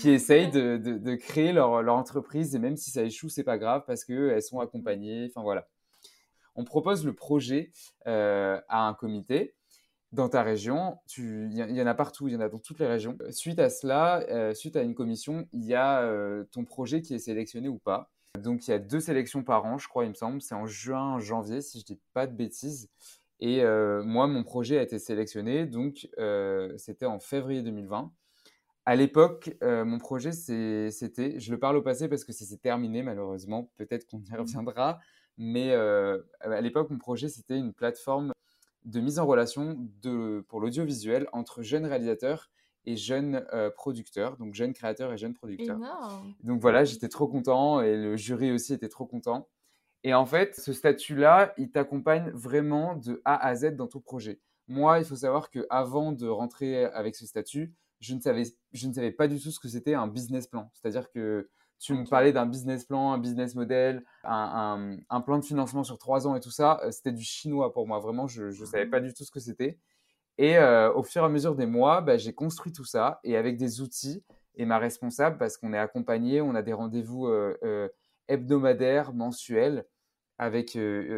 qui 0.00 0.10
essayent 0.10 0.50
de, 0.52 0.76
de, 0.76 0.96
de, 0.96 1.14
créer 1.16 1.52
leur, 1.52 1.82
leur 1.82 1.96
entreprise 1.96 2.54
et 2.54 2.60
même 2.60 2.76
si 2.76 2.92
ça 2.92 3.02
échoue, 3.02 3.28
c'est 3.28 3.42
pas 3.42 3.58
grave 3.58 3.82
parce 3.84 4.04
que 4.04 4.30
elles 4.30 4.42
sont 4.42 4.60
accompagnées, 4.60 5.26
enfin 5.28 5.42
voilà. 5.42 5.66
On 6.56 6.64
propose 6.64 7.04
le 7.04 7.14
projet 7.14 7.72
euh, 8.06 8.60
à 8.68 8.86
un 8.86 8.94
comité 8.94 9.54
dans 10.14 10.28
ta 10.28 10.42
région. 10.42 10.98
Il 11.18 11.52
y, 11.52 11.82
en 11.82 11.86
a 11.86 11.94
partout, 11.94 12.28
il 12.28 12.34
y 12.34 12.36
en 12.36 12.40
a 12.40 12.48
dans 12.48 12.58
toutes 12.58 12.78
les 12.78 12.86
régions. 12.86 13.18
Suite 13.30 13.58
à 13.58 13.68
cela, 13.68 14.20
euh, 14.30 14.54
suite 14.54 14.76
à 14.76 14.82
une 14.82 14.94
commission, 14.94 15.46
il 15.52 15.64
y 15.64 15.74
a 15.74 16.02
euh, 16.02 16.44
ton 16.52 16.64
projet 16.64 17.02
qui 17.02 17.14
est 17.14 17.18
sélectionné 17.18 17.68
ou 17.68 17.78
pas. 17.78 18.10
Donc 18.40 18.66
il 18.66 18.70
y 18.70 18.74
a 18.74 18.78
deux 18.78 19.00
sélections 19.00 19.42
par 19.42 19.64
an, 19.64 19.78
je 19.78 19.88
crois, 19.88 20.04
il 20.04 20.10
me 20.10 20.14
semble. 20.14 20.40
C'est 20.40 20.54
en 20.54 20.66
juin, 20.66 21.18
janvier, 21.20 21.60
si 21.60 21.80
je 21.80 21.84
dis 21.84 22.00
pas 22.12 22.26
de 22.26 22.34
bêtises. 22.34 22.88
Et 23.40 23.62
moi, 24.04 24.26
mon 24.26 24.42
projet 24.42 24.78
a 24.78 24.82
été 24.82 24.98
sélectionné, 24.98 25.66
donc 25.66 26.08
c'était 26.78 27.04
en 27.04 27.18
février 27.18 27.62
2020. 27.62 28.10
À 28.86 28.96
l'époque, 28.96 29.54
mon 29.60 29.98
projet, 29.98 30.32
c'était, 30.32 31.38
je 31.38 31.50
le 31.50 31.58
parle 31.58 31.76
au 31.76 31.82
passé 31.82 32.08
parce 32.08 32.24
que 32.24 32.32
c'est 32.32 32.56
terminé 32.56 33.02
malheureusement, 33.02 33.70
peut-être 33.76 34.06
qu'on 34.06 34.22
y 34.22 34.34
reviendra, 34.36 34.98
mais 35.36 35.72
euh, 35.72 36.20
à 36.40 36.60
l'époque, 36.60 36.90
mon 36.90 36.98
projet, 36.98 37.28
c'était 37.28 37.58
une 37.58 37.72
plateforme 37.72 38.32
de 38.84 39.00
mise 39.00 39.18
en 39.18 39.26
relation 39.26 39.76
de, 40.02 40.44
pour 40.48 40.60
l'audiovisuel 40.60 41.28
entre 41.32 41.62
jeunes 41.62 41.86
réalisateurs 41.86 42.50
et 42.86 42.96
jeunes 42.96 43.46
euh, 43.54 43.70
producteurs, 43.70 44.36
donc 44.36 44.54
jeunes 44.54 44.74
créateurs 44.74 45.12
et 45.12 45.16
jeunes 45.16 45.34
producteurs. 45.34 45.78
Donc 46.42 46.60
voilà, 46.60 46.84
j'étais 46.84 47.08
trop 47.08 47.26
content 47.26 47.80
et 47.80 47.96
le 47.96 48.16
jury 48.16 48.52
aussi 48.52 48.74
était 48.74 48.88
trop 48.90 49.06
content. 49.06 49.48
Et 50.02 50.12
en 50.12 50.26
fait, 50.26 50.54
ce 50.56 50.74
statut-là, 50.74 51.54
il 51.56 51.70
t'accompagne 51.70 52.30
vraiment 52.34 52.94
de 52.94 53.22
A 53.24 53.42
à 53.46 53.54
Z 53.54 53.74
dans 53.74 53.86
ton 53.86 54.00
projet. 54.00 54.38
Moi, 54.68 54.98
il 54.98 55.04
faut 55.06 55.16
savoir 55.16 55.50
que 55.50 55.66
avant 55.70 56.12
de 56.12 56.28
rentrer 56.28 56.84
avec 56.84 57.16
ce 57.16 57.26
statut, 57.26 57.72
je 58.00 58.14
ne 58.14 58.20
savais, 58.20 58.44
je 58.72 58.86
ne 58.86 58.92
savais 58.92 59.12
pas 59.12 59.28
du 59.28 59.40
tout 59.40 59.50
ce 59.50 59.58
que 59.58 59.68
c'était 59.68 59.94
un 59.94 60.06
business 60.06 60.46
plan. 60.46 60.70
C'est-à-dire 60.74 61.10
que 61.10 61.48
tu 61.78 61.94
me 61.94 62.04
parlais 62.04 62.32
d'un 62.32 62.46
business 62.46 62.84
plan, 62.84 63.12
un 63.12 63.18
business 63.18 63.54
model, 63.54 64.04
un, 64.22 65.20
plan 65.24 65.38
de 65.38 65.44
financement 65.44 65.84
sur 65.84 65.98
trois 65.98 66.26
ans 66.26 66.34
et 66.34 66.40
tout 66.40 66.50
ça. 66.50 66.80
Euh, 66.82 66.90
c'était 66.90 67.12
du 67.12 67.24
chinois 67.24 67.72
pour 67.72 67.86
moi. 67.86 67.98
Vraiment, 67.98 68.26
je 68.26 68.44
ne 68.44 68.66
savais 68.66 68.86
pas 68.86 68.98
ah. 68.98 69.00
du 69.00 69.12
tout 69.12 69.24
ce 69.24 69.30
que 69.30 69.40
c'était. 69.40 69.78
Et 70.38 70.58
euh, 70.58 70.92
au 70.92 71.02
fur 71.02 71.22
et 71.22 71.26
à 71.26 71.28
mesure 71.28 71.54
des 71.54 71.66
mois, 71.66 72.00
bah, 72.00 72.16
j'ai 72.16 72.32
construit 72.32 72.72
tout 72.72 72.84
ça 72.84 73.20
et 73.22 73.36
avec 73.36 73.56
des 73.56 73.80
outils 73.80 74.24
et 74.56 74.64
ma 74.64 74.78
responsable, 74.78 75.36
parce 75.36 75.56
qu'on 75.56 75.72
est 75.72 75.78
accompagné, 75.78 76.40
on 76.40 76.54
a 76.54 76.62
des 76.62 76.72
rendez-vous 76.72 77.26
euh, 77.26 77.88
hebdomadaires, 78.28 79.12
mensuels 79.12 79.84
avec, 80.38 80.76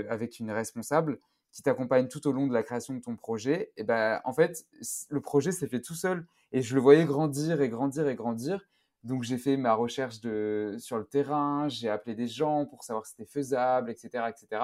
avec 0.08 0.40
une 0.40 0.50
responsable 0.50 1.18
qui 1.52 1.62
t'accompagne 1.62 2.08
tout 2.08 2.26
au 2.26 2.32
long 2.32 2.46
de 2.46 2.52
la 2.52 2.62
création 2.62 2.94
de 2.94 3.00
ton 3.00 3.16
projet. 3.16 3.72
Et 3.78 3.84
ben, 3.84 4.20
en 4.24 4.32
fait, 4.34 4.66
le 5.08 5.20
projet 5.20 5.52
s'est 5.52 5.68
fait 5.68 5.80
tout 5.80 5.94
seul 5.94 6.26
et 6.52 6.60
je 6.60 6.74
le 6.74 6.80
voyais 6.80 7.04
grandir 7.06 7.62
et 7.62 7.68
grandir 7.70 8.08
et 8.08 8.14
grandir. 8.14 8.60
Donc 9.06 9.22
j'ai 9.22 9.38
fait 9.38 9.56
ma 9.56 9.72
recherche 9.74 10.20
de, 10.20 10.74
sur 10.78 10.98
le 10.98 11.04
terrain, 11.04 11.68
j'ai 11.68 11.88
appelé 11.88 12.16
des 12.16 12.26
gens 12.26 12.66
pour 12.66 12.82
savoir 12.82 13.06
si 13.06 13.12
c'était 13.12 13.30
faisable, 13.30 13.88
etc., 13.88 14.24
etc. 14.28 14.62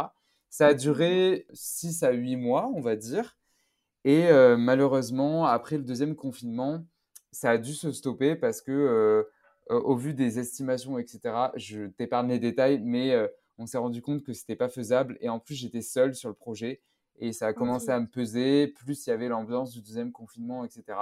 Ça 0.51 0.67
a 0.67 0.75
duré 0.75 1.47
6 1.53 2.03
à 2.03 2.11
8 2.11 2.37
mois, 2.37 2.69
on 2.75 2.81
va 2.81 2.97
dire. 2.97 3.39
Et 4.05 4.27
euh, 4.27 4.57
malheureusement, 4.57 5.47
après 5.47 5.77
le 5.77 5.85
deuxième 5.85 6.17
confinement, 6.17 6.85
ça 7.31 7.51
a 7.51 7.59
dû 7.59 7.73
se 7.73 7.93
stopper 7.93 8.35
parce 8.35 8.61
que, 8.61 8.73
euh, 8.73 9.23
au 9.71 9.95
vu 9.95 10.13
des 10.13 10.41
estimations, 10.41 10.99
etc., 10.99 11.53
je 11.55 11.87
t'épargne 11.87 12.29
les 12.29 12.41
détails, 12.41 12.81
mais 12.81 13.13
euh, 13.13 13.29
on 13.59 13.67
s'est 13.67 13.79
rendu 13.79 14.03
compte 14.03 14.25
que 14.25 14.33
c'était 14.33 14.57
pas 14.57 14.69
faisable. 14.69 15.17
Et 15.21 15.29
en 15.29 15.39
plus, 15.39 15.55
j'étais 15.55 15.83
seul 15.83 16.17
sur 16.17 16.29
le 16.29 16.35
projet 16.35 16.83
et 17.21 17.33
ça 17.33 17.47
a 17.47 17.53
commencé 17.53 17.91
à 17.91 18.01
me 18.01 18.09
peser. 18.09 18.67
Plus 18.67 19.07
il 19.07 19.11
y 19.11 19.13
avait 19.13 19.29
l'ambiance 19.29 19.73
du 19.73 19.83
deuxième 19.83 20.11
confinement, 20.11 20.65
etc. 20.65 20.99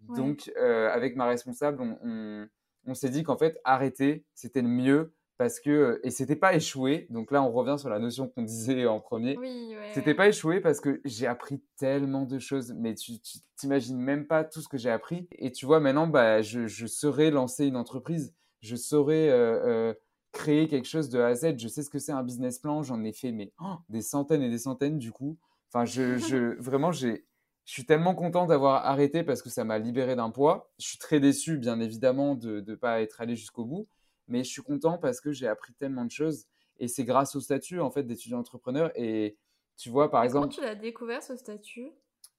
Donc, 0.00 0.52
avec 0.56 1.16
ma 1.16 1.26
responsable, 1.26 1.80
on, 1.80 1.98
on 2.04 2.48
s'est 2.94 3.10
dit 3.10 3.22
qu'en 3.22 3.36
fait, 3.36 3.60
arrêter, 3.64 4.24
c'était 4.34 4.62
le 4.62 4.68
mieux 4.68 5.14
parce 5.38 5.60
que 5.60 6.00
et 6.02 6.10
c'était 6.10 6.36
pas 6.36 6.54
échoué. 6.54 7.06
Donc 7.10 7.30
là, 7.30 7.42
on 7.42 7.50
revient 7.50 7.76
sur 7.78 7.88
la 7.88 7.98
notion 8.00 8.28
qu'on 8.28 8.42
disait 8.42 8.86
en 8.86 9.00
premier. 9.00 9.38
Oui, 9.38 9.74
ouais, 9.76 9.90
C'était 9.94 10.14
pas 10.14 10.28
échoué 10.28 10.60
parce 10.60 10.80
que 10.80 11.00
j'ai 11.04 11.26
appris 11.26 11.62
tellement 11.76 12.24
de 12.24 12.38
choses, 12.38 12.74
mais 12.76 12.94
tu 12.94 13.12
t'imagines 13.56 13.98
même 13.98 14.26
pas 14.26 14.44
tout 14.44 14.60
ce 14.60 14.68
que 14.68 14.76
j'ai 14.76 14.90
appris. 14.90 15.28
Et 15.32 15.52
tu 15.52 15.64
vois, 15.64 15.80
maintenant, 15.80 16.08
bah, 16.08 16.42
je, 16.42 16.66
je 16.66 16.86
saurais 16.86 17.30
lancer 17.30 17.66
une 17.66 17.76
entreprise, 17.76 18.34
je 18.60 18.76
saurais 18.76 19.30
euh, 19.30 19.90
euh, 19.90 19.94
créer 20.32 20.66
quelque 20.66 20.88
chose 20.88 21.08
de 21.08 21.20
A 21.20 21.28
à 21.28 21.34
Z. 21.36 21.54
Je 21.56 21.68
sais 21.68 21.82
ce 21.82 21.90
que 21.90 22.00
c'est 22.00 22.12
un 22.12 22.24
business 22.24 22.58
plan, 22.58 22.82
j'en 22.82 23.02
ai 23.04 23.12
fait 23.12 23.32
mais 23.32 23.52
oh, 23.60 23.76
des 23.88 24.02
centaines 24.02 24.42
et 24.42 24.50
des 24.50 24.58
centaines 24.58 24.98
du 24.98 25.12
coup. 25.12 25.38
Enfin, 25.72 25.84
je, 25.84 26.18
je 26.18 26.36
vraiment, 26.60 26.90
j'ai, 26.90 27.27
je 27.68 27.74
suis 27.74 27.84
tellement 27.84 28.14
content 28.14 28.46
d'avoir 28.46 28.86
arrêté 28.86 29.22
parce 29.22 29.42
que 29.42 29.50
ça 29.50 29.62
m'a 29.62 29.78
libéré 29.78 30.16
d'un 30.16 30.30
poids. 30.30 30.72
Je 30.78 30.86
suis 30.86 30.96
très 30.96 31.20
déçu, 31.20 31.58
bien 31.58 31.80
évidemment, 31.80 32.34
de 32.34 32.64
ne 32.66 32.74
pas 32.74 33.02
être 33.02 33.20
allé 33.20 33.36
jusqu'au 33.36 33.66
bout. 33.66 33.86
Mais 34.26 34.42
je 34.42 34.48
suis 34.48 34.62
content 34.62 34.96
parce 34.96 35.20
que 35.20 35.32
j'ai 35.32 35.46
appris 35.46 35.74
tellement 35.74 36.06
de 36.06 36.10
choses. 36.10 36.46
Et 36.78 36.88
c'est 36.88 37.04
grâce 37.04 37.36
au 37.36 37.40
statut 37.40 37.78
en 37.80 37.90
fait 37.90 38.04
d'étudiant 38.04 38.38
entrepreneur. 38.38 38.90
Et 38.94 39.36
tu 39.76 39.90
vois 39.90 40.10
par 40.10 40.24
exemple 40.24 40.46
comment 40.46 40.54
tu 40.54 40.62
l'as 40.62 40.76
découvert 40.76 41.22
ce 41.22 41.36
statut? 41.36 41.90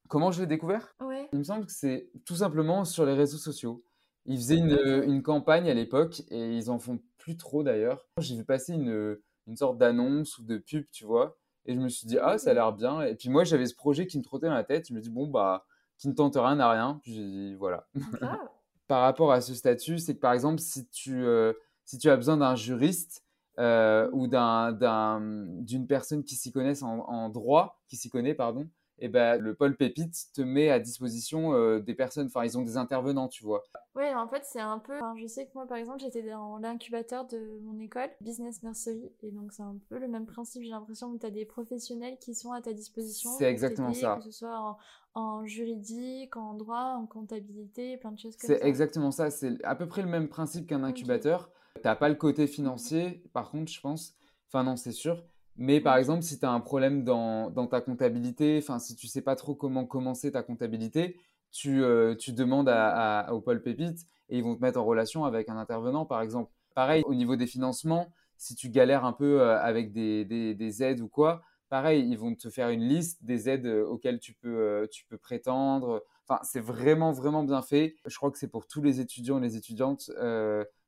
Comment 0.07 0.31
je 0.31 0.41
l'ai 0.41 0.47
découvert? 0.47 0.95
Ouais. 0.99 1.29
il 1.31 1.37
me 1.37 1.43
semble 1.43 1.67
que 1.67 1.73
c'est 1.73 2.09
tout 2.25 2.37
simplement 2.37 2.83
sur 2.83 3.05
les 3.05 3.13
réseaux 3.13 3.37
sociaux. 3.37 3.83
Ils 4.25 4.37
faisaient 4.37 4.57
une, 4.57 5.03
une 5.05 5.21
campagne 5.21 5.69
à 5.69 5.75
l'époque 5.75 6.23
et 6.31 6.57
ils 6.57 6.71
en 6.71 6.79
font 6.79 6.99
plus 7.19 7.37
trop 7.37 7.61
d'ailleurs. 7.61 8.07
J'ai 8.17 8.35
vu 8.35 8.45
passer 8.45 8.73
une, 8.73 9.19
une 9.45 9.55
sorte 9.55 9.77
d'annonce 9.77 10.39
ou 10.39 10.43
de 10.43 10.57
pub 10.57 10.85
tu 10.91 11.05
vois 11.05 11.38
et 11.69 11.75
je 11.75 11.79
me 11.79 11.87
suis 11.87 12.07
dit 12.07 12.17
ah 12.17 12.39
ça 12.39 12.49
a 12.49 12.53
l'air 12.55 12.73
bien. 12.73 13.01
Et 13.01 13.13
puis 13.15 13.29
moi 13.29 13.43
j'avais 13.43 13.67
ce 13.67 13.75
projet 13.75 14.07
qui 14.07 14.17
me 14.17 14.23
trottait 14.23 14.47
dans 14.47 14.55
la 14.55 14.63
tête. 14.63 14.87
Je 14.87 14.93
me 14.93 14.99
dis 14.99 15.11
bon 15.11 15.27
bah 15.27 15.65
qui 15.99 16.07
ne 16.07 16.13
tente 16.13 16.35
rien 16.35 16.55
n'a 16.55 16.71
rien. 16.71 16.99
Puis 17.03 17.13
j'ai 17.13 17.23
dit 17.23 17.55
voilà. 17.55 17.87
Par 18.87 19.01
rapport 19.01 19.31
à 19.31 19.39
ce 19.39 19.53
statut 19.53 19.99
c'est 19.99 20.15
que 20.15 20.19
par 20.19 20.33
exemple 20.33 20.59
si 20.59 20.87
tu 20.89 21.23
euh, 21.23 21.53
si 21.85 21.99
tu 21.99 22.09
as 22.09 22.15
besoin 22.15 22.37
d'un 22.37 22.55
juriste 22.55 23.23
euh, 23.59 24.09
ou 24.13 24.27
d'une 24.27 25.85
personne 25.87 26.23
qui 26.23 26.35
s'y 26.35 26.51
connaisse 26.51 26.81
en, 26.81 27.29
droit, 27.29 27.81
qui 27.87 27.97
s'y 27.97 28.09
connaît, 28.09 28.33
pardon, 28.33 28.67
eh 29.01 29.07
ben, 29.07 29.37
le 29.37 29.53
pôle 29.53 29.75
Pépite 29.75 30.27
te 30.33 30.41
met 30.41 30.69
à 30.69 30.79
disposition 30.79 31.53
euh, 31.53 31.79
des 31.79 31.93
personnes, 31.93 32.27
enfin 32.27 32.43
ils 32.43 32.57
ont 32.57 32.61
des 32.61 32.77
intervenants, 32.77 33.27
tu 33.27 33.43
vois. 33.43 33.63
Ouais, 33.95 34.13
en 34.13 34.27
fait 34.27 34.43
c'est 34.45 34.59
un 34.59 34.79
peu, 34.79 34.93
je 35.17 35.27
sais 35.27 35.45
que 35.45 35.51
moi 35.55 35.65
par 35.67 35.77
exemple 35.77 35.99
j'étais 35.99 36.23
dans 36.23 36.57
l'incubateur 36.57 37.25
de 37.25 37.59
mon 37.63 37.79
école, 37.79 38.09
Business 38.21 38.63
Nursery, 38.63 39.11
et 39.23 39.31
donc 39.31 39.51
c'est 39.51 39.63
un 39.63 39.77
peu 39.89 39.99
le 39.99 40.07
même 40.07 40.25
principe, 40.25 40.63
j'ai 40.63 40.69
l'impression 40.69 41.13
que 41.13 41.19
tu 41.19 41.25
as 41.25 41.31
des 41.31 41.45
professionnels 41.45 42.17
qui 42.19 42.33
sont 42.35 42.51
à 42.51 42.61
ta 42.61 42.73
disposition. 42.73 43.31
C'est 43.37 43.49
exactement 43.49 43.93
ça. 43.93 44.17
Que 44.17 44.23
ce 44.23 44.31
soit 44.31 44.77
en, 45.13 45.45
juridique, 45.45 46.37
en 46.37 46.53
droit, 46.53 46.95
en 46.97 47.05
comptabilité, 47.05 47.97
plein 47.97 48.11
de 48.11 48.19
choses 48.19 48.37
comme 48.37 48.49
ça. 48.49 48.57
C'est 48.57 48.67
exactement 48.67 49.11
ça, 49.11 49.29
c'est 49.31 49.63
à 49.63 49.75
peu 49.75 49.87
près 49.87 50.01
le 50.01 50.09
même 50.09 50.27
principe 50.27 50.67
qu'un 50.67 50.83
incubateur. 50.83 51.51
T'as 51.81 51.95
pas 51.95 52.09
le 52.09 52.15
côté 52.15 52.47
financier, 52.47 53.23
par 53.33 53.51
contre, 53.51 53.71
je 53.71 53.79
pense. 53.79 54.15
Enfin, 54.47 54.63
non, 54.63 54.75
c'est 54.75 54.91
sûr. 54.91 55.23
Mais 55.59 55.81
par 55.81 55.97
exemple, 55.97 56.23
si 56.23 56.39
tu 56.39 56.45
as 56.45 56.51
un 56.51 56.61
problème 56.61 57.03
dans, 57.03 57.49
dans 57.49 57.67
ta 57.67 57.81
comptabilité, 57.81 58.59
enfin, 58.63 58.79
si 58.79 58.95
tu 58.95 59.07
sais 59.07 59.21
pas 59.21 59.35
trop 59.35 59.55
comment 59.55 59.85
commencer 59.85 60.31
ta 60.31 60.41
comptabilité, 60.41 61.17
tu, 61.51 61.83
euh, 61.83 62.15
tu 62.15 62.31
demandes 62.31 62.69
à, 62.69 63.19
à, 63.19 63.33
au 63.33 63.41
pôle 63.41 63.61
pépite 63.61 64.07
et 64.29 64.37
ils 64.37 64.43
vont 64.43 64.55
te 64.55 64.61
mettre 64.61 64.79
en 64.79 64.85
relation 64.85 65.25
avec 65.25 65.49
un 65.49 65.57
intervenant, 65.57 66.05
par 66.05 66.21
exemple. 66.21 66.49
Pareil, 66.75 67.03
au 67.05 67.13
niveau 67.13 67.35
des 67.35 67.45
financements, 67.45 68.13
si 68.37 68.55
tu 68.55 68.69
galères 68.69 69.03
un 69.03 69.11
peu 69.11 69.41
euh, 69.41 69.59
avec 69.59 69.91
des, 69.91 70.23
des, 70.23 70.55
des, 70.55 70.81
aides 70.81 71.01
ou 71.01 71.09
quoi, 71.09 71.41
pareil, 71.67 72.07
ils 72.09 72.17
vont 72.17 72.33
te 72.35 72.49
faire 72.49 72.69
une 72.69 72.87
liste 72.87 73.25
des 73.25 73.49
aides 73.49 73.65
euh, 73.65 73.83
auxquelles 73.85 74.19
tu 74.19 74.33
peux, 74.35 74.87
tu 74.89 75.05
peux 75.07 75.17
prétendre. 75.17 76.05
Enfin, 76.25 76.39
c'est 76.43 76.61
vraiment, 76.61 77.11
vraiment 77.11 77.43
bien 77.43 77.61
fait. 77.61 77.97
Je 78.05 78.15
crois 78.15 78.31
que 78.31 78.37
c'est 78.37 78.47
pour 78.47 78.65
tous 78.65 78.81
les 78.81 79.01
étudiants 79.01 79.39
et 79.39 79.41
les 79.41 79.57
étudiantes 79.57 80.09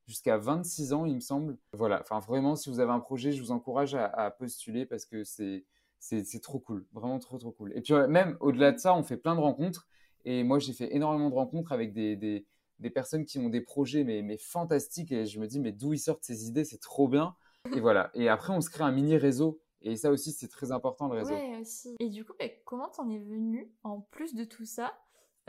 jusqu'à 0.07 0.37
26 0.37 0.93
ans, 0.93 1.05
il 1.05 1.15
me 1.15 1.19
semble. 1.19 1.57
Voilà, 1.73 2.01
enfin 2.01 2.19
vraiment, 2.19 2.55
si 2.55 2.69
vous 2.69 2.79
avez 2.79 2.91
un 2.91 2.99
projet, 2.99 3.31
je 3.31 3.41
vous 3.41 3.51
encourage 3.51 3.95
à, 3.95 4.31
postuler 4.31 4.85
parce 4.85 5.05
que 5.05 5.23
c'est 5.23 5.65
c'est 5.99 6.41
trop 6.41 6.59
cool, 6.59 6.85
vraiment 6.93 7.19
trop 7.19 7.37
trop 7.37 7.51
cool. 7.51 7.71
Et 7.75 7.81
puis 7.81 7.93
même 8.09 8.37
au-delà 8.39 8.71
de 8.71 8.79
ça, 8.79 8.95
on 8.95 9.03
fait 9.03 9.17
plein 9.17 9.35
de 9.35 9.41
rencontres. 9.41 9.87
Et 10.25 10.43
moi, 10.43 10.59
j'ai 10.59 10.73
fait 10.73 10.93
énormément 10.95 11.29
de 11.29 11.35
rencontres 11.35 11.71
avec 11.71 11.93
des, 11.93 12.15
des, 12.15 12.89
personnes 12.89 13.25
qui 13.25 13.39
ont 13.39 13.49
des 13.49 13.61
projets 13.61 14.03
mais, 14.03 14.21
mais 14.21 14.37
fantastiques. 14.37 15.11
Et 15.11 15.25
je 15.25 15.39
me 15.39 15.47
dis, 15.47 15.59
mais 15.59 15.71
d'où 15.71 15.93
ils 15.93 15.99
sortent 15.99 16.23
ces 16.23 16.47
idées? 16.47 16.63
C'est 16.63 16.79
trop 16.79 17.07
bien. 17.07 17.35
Et 17.75 17.79
voilà. 17.79 18.11
Et 18.13 18.29
après, 18.29 18.53
on 18.53 18.61
se 18.61 18.69
crée 18.69 18.83
un 18.83 18.91
mini 18.91 19.17
réseau. 19.17 19.61
Et 19.83 19.95
ça 19.95 20.11
aussi, 20.11 20.31
c'est 20.31 20.47
très 20.47 20.71
important 20.71 21.07
le 21.07 21.17
réseau. 21.17 21.33
Ouais, 21.33 21.57
aussi. 21.59 21.95
Et 21.99 22.09
du 22.09 22.23
coup, 22.23 22.33
comment 22.65 22.89
t'en 22.89 23.09
es 23.09 23.17
venu, 23.17 23.71
en 23.83 24.01
plus 24.01 24.35
de 24.35 24.43
tout 24.43 24.65
ça, 24.65 24.93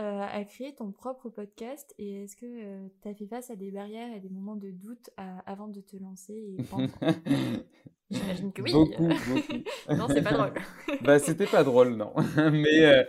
à 0.03 0.45
créer 0.45 0.75
ton 0.75 0.93
propre 0.93 1.29
podcast 1.29 1.95
et 1.99 2.25
est-ce 2.25 2.37
que 2.37 2.47
euh, 2.47 2.89
tu 3.03 3.09
as 3.09 3.15
fait 3.15 3.27
face 3.27 3.51
à 3.51 3.57
des 3.57 3.71
barrières 3.71 4.15
et 4.15 4.21
des 4.21 4.29
moments 4.29 4.57
de 4.57 4.71
doute 4.71 5.11
avant 5.47 5.69
de 5.69 5.81
te 5.81 5.97
lancer 5.97 6.35
et 6.35 6.57
J'imagine 8.11 8.53
que 8.53 8.61
oui. 8.61 8.73
Beaucoup, 8.73 9.09
beaucoup. 9.09 9.63
non, 9.97 10.07
c'est 10.09 10.23
pas 10.23 10.33
drôle. 10.33 10.53
bah, 11.01 11.19
c'était 11.19 11.47
pas 11.47 11.65
drôle, 11.65 11.95
non. 11.95 12.13
Mais 12.37 12.85
euh, 12.85 13.05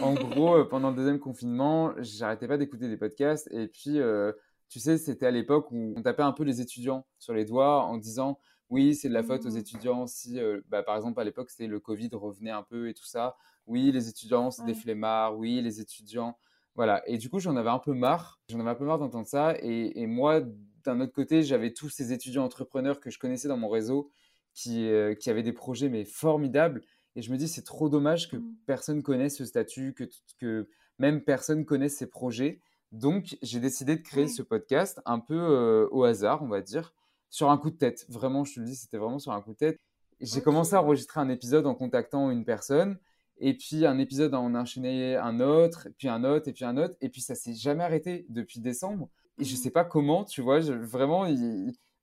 en 0.00 0.14
gros, 0.14 0.64
pendant 0.64 0.90
le 0.90 0.96
deuxième 0.96 1.18
confinement, 1.18 1.92
j'arrêtais 1.98 2.48
pas 2.48 2.56
d'écouter 2.56 2.88
des 2.88 2.96
podcasts 2.96 3.52
et 3.52 3.68
puis, 3.68 3.98
tu 4.70 4.80
sais, 4.80 4.96
c'était 4.96 5.26
à 5.26 5.30
l'époque 5.30 5.70
où 5.72 5.94
on 5.96 6.02
tapait 6.02 6.22
un 6.22 6.32
peu 6.32 6.44
les 6.44 6.62
étudiants 6.62 7.06
sur 7.18 7.34
les 7.34 7.44
doigts 7.44 7.84
en 7.84 7.98
disant 7.98 8.38
oui, 8.70 8.94
c'est 8.94 9.08
de 9.08 9.14
la 9.14 9.22
faute 9.22 9.46
aux 9.46 9.52
mmh. 9.52 9.58
étudiants 9.58 10.06
si, 10.06 10.38
bah, 10.68 10.82
par 10.82 10.96
exemple, 10.96 11.20
à 11.20 11.24
l'époque, 11.24 11.50
c'était 11.50 11.66
le 11.66 11.80
Covid 11.80 12.10
revenait 12.12 12.50
un 12.50 12.62
peu 12.62 12.88
et 12.88 12.94
tout 12.94 13.04
ça 13.04 13.36
oui, 13.66 13.90
les 13.92 14.08
étudiants, 14.08 14.50
c'est 14.50 14.64
des 14.64 14.74
flemmards, 14.74 15.36
oui, 15.36 15.60
les 15.60 15.80
étudiants. 15.80 16.38
Voilà. 16.74 17.02
Et 17.08 17.18
du 17.18 17.28
coup, 17.28 17.40
j'en 17.40 17.56
avais 17.56 17.70
un 17.70 17.78
peu 17.78 17.92
marre. 17.92 18.40
J'en 18.48 18.60
avais 18.60 18.70
un 18.70 18.74
peu 18.74 18.84
marre 18.84 18.98
d'entendre 18.98 19.26
ça. 19.26 19.54
Et, 19.60 20.06
moi, 20.06 20.42
d'un 20.84 21.00
autre 21.00 21.12
côté, 21.12 21.42
j'avais 21.42 21.72
tous 21.72 21.88
ces 21.88 22.12
étudiants 22.12 22.44
entrepreneurs 22.44 23.00
que 23.00 23.10
je 23.10 23.18
connaissais 23.18 23.48
dans 23.48 23.56
mon 23.56 23.68
réseau 23.68 24.10
qui, 24.54 24.88
euh, 24.88 25.14
qui 25.14 25.30
avaient 25.30 25.42
des 25.42 25.52
projets 25.52 25.88
mais 25.88 26.04
formidables. 26.04 26.82
Et 27.16 27.22
je 27.22 27.32
me 27.32 27.36
dis, 27.36 27.48
c'est 27.48 27.64
trop 27.64 27.88
dommage 27.88 28.30
que 28.30 28.36
mmh. 28.36 28.54
personne 28.66 29.02
connaisse 29.02 29.36
ce 29.36 29.44
statut, 29.44 29.94
que, 29.94 30.04
que 30.38 30.68
même 30.98 31.22
personne 31.22 31.64
connaisse 31.64 31.96
ces 31.96 32.06
projets. 32.06 32.60
Donc, 32.92 33.36
j'ai 33.42 33.58
décidé 33.58 33.96
de 33.96 34.02
créer 34.02 34.28
ce 34.28 34.42
podcast 34.42 35.00
un 35.06 35.18
peu 35.18 35.34
euh, 35.34 35.88
au 35.90 36.04
hasard, 36.04 36.42
on 36.42 36.48
va 36.48 36.60
dire, 36.60 36.94
sur 37.30 37.50
un 37.50 37.58
coup 37.58 37.70
de 37.70 37.76
tête. 37.76 38.06
Vraiment, 38.08 38.44
je 38.44 38.54
te 38.54 38.60
le 38.60 38.66
dis, 38.66 38.76
c'était 38.76 38.98
vraiment 38.98 39.18
sur 39.18 39.32
un 39.32 39.40
coup 39.40 39.52
de 39.52 39.58
tête. 39.58 39.80
J'ai 40.20 40.40
commencé 40.40 40.74
à 40.74 40.82
enregistrer 40.82 41.20
un 41.20 41.28
épisode 41.28 41.66
en 41.66 41.74
contactant 41.74 42.30
une 42.30 42.44
personne. 42.44 42.98
Et 43.38 43.54
puis 43.54 43.84
un 43.84 43.98
épisode, 43.98 44.34
on 44.34 44.54
a 44.54 44.60
enchaîné 44.62 45.16
un 45.16 45.40
autre, 45.40 45.88
puis 45.98 46.08
un 46.08 46.24
autre, 46.24 46.48
et 46.48 46.52
puis 46.52 46.64
un 46.64 46.76
autre. 46.78 46.94
Et 47.00 47.08
puis 47.10 47.20
ça 47.20 47.34
s'est 47.34 47.54
jamais 47.54 47.84
arrêté 47.84 48.24
depuis 48.30 48.60
décembre. 48.60 49.10
Et 49.38 49.44
je 49.44 49.54
sais 49.54 49.70
pas 49.70 49.84
comment, 49.84 50.24
tu 50.24 50.40
vois, 50.40 50.60
vraiment, 50.60 51.26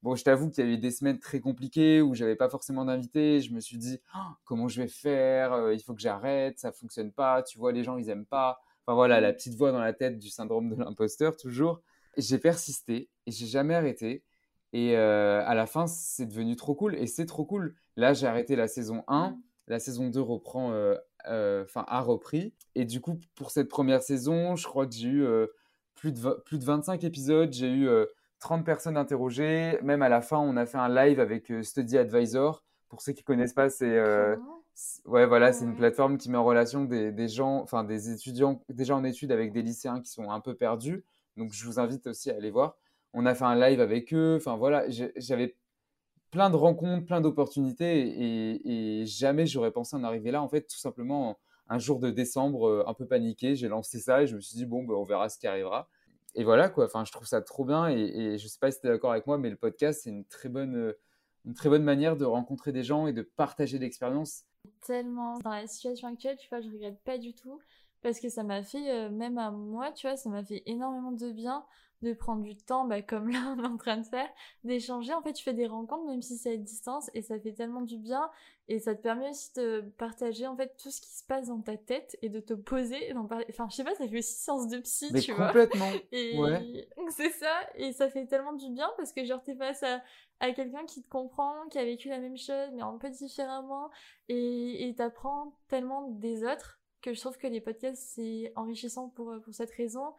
bon, 0.03 0.15
je 0.15 0.23
t'avoue 0.23 0.51
qu'il 0.51 0.63
y 0.63 0.67
a 0.67 0.71
eu 0.71 0.77
des 0.77 0.91
semaines 0.91 1.19
très 1.19 1.39
compliquées 1.39 2.01
où 2.01 2.13
j'avais 2.13 2.35
pas 2.35 2.49
forcément 2.49 2.85
d'invités. 2.85 3.41
Je 3.41 3.51
me 3.53 3.59
suis 3.59 3.77
dit, 3.77 3.99
oh, 4.15 4.19
comment 4.43 4.67
je 4.67 4.81
vais 4.81 4.87
faire 4.87 5.53
euh, 5.53 5.73
Il 5.73 5.79
faut 5.81 5.95
que 5.95 6.01
j'arrête, 6.01 6.59
ça 6.59 6.71
fonctionne 6.71 7.11
pas. 7.11 7.41
Tu 7.41 7.57
vois, 7.57 7.71
les 7.71 7.83
gens, 7.83 7.97
ils 7.97 8.09
aiment 8.09 8.27
pas. 8.27 8.59
Enfin 8.85 8.95
voilà, 8.95 9.19
la 9.19 9.33
petite 9.33 9.55
voix 9.55 9.71
dans 9.71 9.79
la 9.79 9.93
tête 9.93 10.19
du 10.19 10.29
syndrome 10.29 10.69
de 10.69 10.75
l'imposteur, 10.75 11.35
toujours. 11.35 11.81
J'ai 12.17 12.37
persisté 12.37 13.09
et 13.25 13.31
j'ai 13.31 13.47
jamais 13.47 13.73
arrêté. 13.73 14.23
Et 14.73 14.97
euh, 14.97 15.43
à 15.45 15.53
la 15.53 15.67
fin, 15.67 15.87
c'est 15.87 16.25
devenu 16.25 16.55
trop 16.55 16.75
cool. 16.75 16.95
Et 16.95 17.07
c'est 17.07 17.27
trop 17.27 17.45
cool. 17.45 17.75
Là, 17.95 18.13
j'ai 18.13 18.27
arrêté 18.27 18.55
la 18.55 18.67
saison 18.67 19.03
1. 19.07 19.37
La 19.67 19.79
saison 19.79 20.09
2 20.09 20.19
reprend 20.19 20.71
euh, 20.71 20.95
euh, 21.27 21.63
enfin 21.63 21.85
a 21.87 22.01
repris. 22.01 22.53
Et 22.75 22.83
du 22.85 22.99
coup, 22.99 23.19
pour 23.35 23.51
cette 23.51 23.69
première 23.69 24.01
saison, 24.01 24.55
je 24.55 24.67
crois 24.67 24.87
que 24.87 24.93
j'ai 24.93 25.07
eu 25.07 25.25
plus, 25.95 26.11
de 26.11 26.41
plus 26.45 26.57
de 26.57 26.65
25 26.65 27.03
épisodes, 27.03 27.53
j'ai 27.53 27.71
eu 27.71 27.87
30 28.39 28.61
euh, 28.61 28.63
personnes 28.63 28.97
interrogées. 28.97 29.79
Même 29.83 30.01
à 30.01 30.09
la 30.09 30.21
fin, 30.21 30.39
on 30.39 30.57
a 30.57 30.65
fait 30.65 30.79
un 30.79 30.89
live 30.89 31.19
avec 31.19 31.51
Study 31.61 31.97
Advisor. 31.97 32.63
Pour 32.89 33.01
ceux 33.01 33.13
qui 33.13 33.23
connaissent 33.23 33.53
pas, 33.53 33.69
c'est 33.69 33.99
ouais 35.05 35.27
voilà, 35.27 35.53
c'est 35.53 35.65
une 35.65 35.75
plateforme 35.75 36.17
qui 36.17 36.31
met 36.31 36.37
en 36.37 36.43
relation 36.43 36.83
des, 36.83 37.11
des 37.11 37.27
gens, 37.27 37.61
enfin 37.61 37.83
des 37.83 38.11
étudiants 38.11 38.59
déjà 38.69 38.95
en 38.95 39.03
études 39.03 39.31
avec 39.31 39.53
des 39.53 39.61
lycéens 39.61 40.01
qui 40.01 40.09
sont 40.09 40.31
un 40.31 40.39
peu 40.39 40.55
perdus. 40.55 41.05
Donc 41.37 41.53
je 41.53 41.65
vous 41.65 41.79
invite 41.79 42.07
aussi 42.07 42.31
à 42.31 42.35
aller 42.35 42.51
voir. 42.51 42.75
On 43.13 43.25
a 43.25 43.35
fait 43.35 43.45
un 43.45 43.55
live 43.55 43.79
avec 43.79 44.13
eux. 44.13 44.35
Enfin 44.37 44.57
voilà, 44.57 44.85
j'avais 44.89 45.55
plein 46.31 46.49
de 46.49 46.55
rencontres, 46.55 47.05
plein 47.05 47.21
d'opportunités 47.21 48.61
et, 48.65 49.05
jamais 49.05 49.45
j'aurais 49.45 49.71
pensé 49.71 49.95
en 49.95 50.03
arriver 50.03 50.31
là. 50.31 50.41
En 50.41 50.49
fait, 50.49 50.61
tout 50.61 50.77
simplement, 50.77 51.37
un 51.69 51.77
jour 51.77 51.99
de 51.99 52.09
décembre, 52.09 52.67
euh, 52.67 52.83
un 52.87 52.93
peu 52.93 53.05
paniqué, 53.05 53.55
j'ai 53.55 53.67
lancé 53.67 53.99
ça 53.99 54.23
et 54.23 54.27
je 54.27 54.35
me 54.35 54.41
suis 54.41 54.57
dit, 54.57 54.65
bon, 54.65 54.83
ben, 54.83 54.95
on 54.95 55.03
verra 55.03 55.29
ce 55.29 55.37
qui 55.37 55.47
arrivera. 55.47 55.89
Et 56.35 56.43
voilà, 56.43 56.69
quoi. 56.69 56.85
Enfin, 56.85 57.05
je 57.05 57.11
trouve 57.11 57.27
ça 57.27 57.41
trop 57.41 57.65
bien 57.65 57.87
et, 57.89 57.99
et 57.99 58.37
je 58.37 58.47
sais 58.47 58.57
pas 58.59 58.71
si 58.71 58.81
tu 58.81 58.87
es 58.87 58.89
d'accord 58.89 59.11
avec 59.11 59.27
moi, 59.27 59.37
mais 59.37 59.49
le 59.49 59.55
podcast, 59.55 60.01
c'est 60.03 60.09
une 60.09 60.25
très 60.25 60.49
bonne, 60.49 60.75
euh, 60.75 60.99
une 61.45 61.53
très 61.53 61.69
bonne 61.69 61.83
manière 61.83 62.17
de 62.17 62.25
rencontrer 62.25 62.71
des 62.71 62.83
gens 62.83 63.05
et 63.05 63.13
de 63.13 63.21
partager 63.21 63.77
l'expérience. 63.77 64.43
tellement. 64.81 65.37
Dans 65.39 65.51
la 65.51 65.67
situation 65.67 66.07
actuelle, 66.07 66.37
tu 66.37 66.49
vois, 66.49 66.61
je 66.61 66.69
regrette 66.69 66.99
pas 67.03 67.17
du 67.17 67.33
tout. 67.35 67.59
Parce 68.01 68.19
que 68.19 68.27
ça 68.27 68.43
m'a 68.43 68.63
fait, 68.63 68.91
euh, 68.91 69.09
même 69.09 69.37
à 69.37 69.51
moi, 69.51 69.91
tu 69.91 70.07
vois, 70.07 70.17
ça 70.17 70.29
m'a 70.29 70.43
fait 70.43 70.61
énormément 70.65 71.11
de 71.13 71.31
bien 71.31 71.63
de 72.03 72.13
prendre 72.13 72.43
du 72.43 72.55
temps, 72.55 72.85
bah, 72.85 73.01
comme 73.01 73.29
là 73.31 73.55
on 73.57 73.63
est 73.63 73.67
en 73.67 73.77
train 73.77 73.97
de 73.97 74.05
faire, 74.05 74.29
d'échanger. 74.63 75.13
En 75.13 75.21
fait, 75.23 75.33
tu 75.33 75.43
fais 75.43 75.53
des 75.53 75.67
rencontres, 75.67 76.05
même 76.05 76.21
si 76.21 76.37
c'est 76.37 76.53
à 76.53 76.57
distance, 76.57 77.09
et 77.13 77.21
ça 77.21 77.39
fait 77.39 77.53
tellement 77.53 77.81
du 77.81 77.97
bien. 77.97 78.29
Et 78.69 78.79
ça 78.79 78.95
te 78.95 79.01
permet 79.01 79.29
aussi 79.29 79.51
de 79.55 79.81
partager 79.97 80.47
en 80.47 80.55
fait 80.55 80.75
tout 80.81 80.89
ce 80.89 81.01
qui 81.01 81.09
se 81.11 81.23
passe 81.25 81.47
dans 81.47 81.59
ta 81.61 81.75
tête 81.77 82.17
et 82.21 82.29
de 82.29 82.39
te 82.39 82.53
poser 82.53 83.09
et 83.09 83.13
d'en 83.13 83.25
parler. 83.25 83.45
Enfin, 83.49 83.67
je 83.69 83.75
sais 83.75 83.83
pas, 83.83 83.93
ça 83.95 84.07
fait 84.07 84.19
aussi 84.19 84.33
séance 84.35 84.67
de 84.69 84.77
psy, 84.79 85.11
Mais 85.11 85.19
tu 85.19 85.33
complètement. 85.35 85.89
vois. 85.89 86.01
Et 86.13 86.39
Ouais. 86.39 86.87
c'est 87.09 87.31
ça, 87.31 87.51
et 87.75 87.91
ça 87.93 88.09
fait 88.09 88.25
tellement 88.25 88.53
du 88.53 88.69
bien 88.69 88.89
parce 88.97 89.11
que 89.13 89.23
genre 89.25 89.43
t'es 89.43 89.55
face 89.55 89.83
à, 89.83 90.01
à 90.39 90.51
quelqu'un 90.53 90.85
qui 90.85 91.03
te 91.03 91.09
comprend, 91.09 91.53
qui 91.69 91.77
a 91.77 91.83
vécu 91.85 92.09
la 92.09 92.19
même 92.19 92.37
chose, 92.37 92.69
mais 92.73 92.81
un 92.81 92.97
peu 92.97 93.09
différemment, 93.09 93.89
et 94.29 94.87
et 94.87 94.95
t'apprends 94.95 95.57
tellement 95.67 96.07
des 96.09 96.43
autres 96.45 96.79
que 97.01 97.13
je 97.13 97.19
trouve 97.19 97.37
que 97.37 97.47
les 97.47 97.59
podcasts 97.61 98.01
c'est 98.15 98.53
enrichissant 98.55 99.09
pour, 99.09 99.33
pour 99.43 99.53
cette 99.53 99.71
raison. 99.71 100.13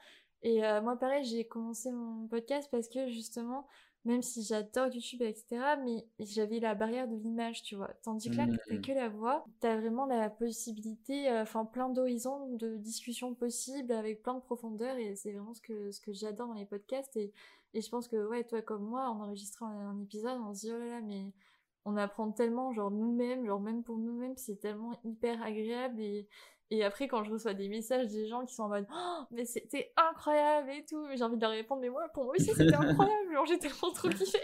Et 0.44 0.64
euh, 0.64 0.80
moi, 0.82 0.96
pareil, 0.98 1.24
j'ai 1.24 1.44
commencé 1.46 1.90
mon 1.90 2.28
podcast 2.28 2.68
parce 2.70 2.88
que 2.88 3.08
justement, 3.08 3.66
même 4.04 4.22
si 4.22 4.42
j'adore 4.44 4.88
YouTube, 4.88 5.22
etc., 5.22 5.76
mais 5.82 6.06
j'avais 6.20 6.60
la 6.60 6.74
barrière 6.74 7.08
de 7.08 7.16
l'image, 7.16 7.62
tu 7.64 7.76
vois. 7.76 7.90
Tandis 8.04 8.30
que 8.30 8.36
là, 8.36 8.46
t'as 8.68 8.74
Mm. 8.74 8.80
que 8.82 8.92
la 8.92 9.08
voix, 9.08 9.44
t'as 9.60 9.76
vraiment 9.80 10.06
la 10.06 10.30
possibilité, 10.30 11.30
euh, 11.30 11.42
enfin, 11.42 11.64
plein 11.64 11.88
d'horizons 11.88 12.54
de 12.56 12.76
discussions 12.76 13.34
possibles 13.34 13.92
avec 13.92 14.22
plein 14.22 14.34
de 14.34 14.40
profondeur, 14.40 14.96
et 14.98 15.16
c'est 15.16 15.32
vraiment 15.32 15.54
ce 15.54 15.62
que, 15.62 15.90
ce 15.90 16.00
que 16.00 16.12
j'adore 16.12 16.48
dans 16.48 16.54
les 16.54 16.66
podcasts. 16.66 17.16
Et, 17.16 17.32
et 17.74 17.80
je 17.80 17.88
pense 17.90 18.08
que, 18.08 18.26
ouais, 18.28 18.44
toi 18.44 18.62
comme 18.62 18.84
moi, 18.84 19.08
en 19.08 19.20
enregistrant 19.22 19.66
un, 19.66 19.90
un 19.92 20.00
épisode, 20.02 20.38
on 20.46 20.54
se 20.54 20.60
dit, 20.60 20.72
oh 20.72 20.78
là 20.78 20.86
là, 20.86 21.00
mais 21.00 21.32
on 21.86 21.96
apprend 21.96 22.30
tellement, 22.32 22.72
genre 22.72 22.90
nous-mêmes, 22.90 23.44
genre 23.46 23.60
même 23.60 23.82
pour 23.82 23.98
nous-mêmes, 23.98 24.36
c'est 24.36 24.56
tellement 24.56 24.98
hyper 25.04 25.42
agréable 25.42 26.00
et, 26.00 26.28
et 26.70 26.84
après 26.84 27.08
quand 27.08 27.24
je 27.24 27.30
reçois 27.30 27.54
des 27.54 27.68
messages 27.68 28.08
des 28.08 28.26
gens 28.26 28.44
qui 28.44 28.54
sont 28.54 28.64
en 28.64 28.68
mode 28.68 28.86
oh, 28.92 29.22
mais 29.30 29.44
c'était 29.44 29.92
incroyable 29.96 30.70
et 30.70 30.84
tout, 30.84 31.06
mais 31.06 31.16
j'ai 31.16 31.24
envie 31.24 31.36
de 31.36 31.42
leur 31.42 31.50
répondre 31.50 31.80
mais 31.80 31.90
moi 31.90 32.08
pour 32.14 32.24
moi 32.24 32.34
aussi 32.36 32.50
c'était 32.56 32.74
incroyable, 32.74 33.32
genre 33.32 33.46
j'ai 33.46 33.58
tellement 33.58 33.92
trop 33.92 34.08
kiffé. 34.10 34.38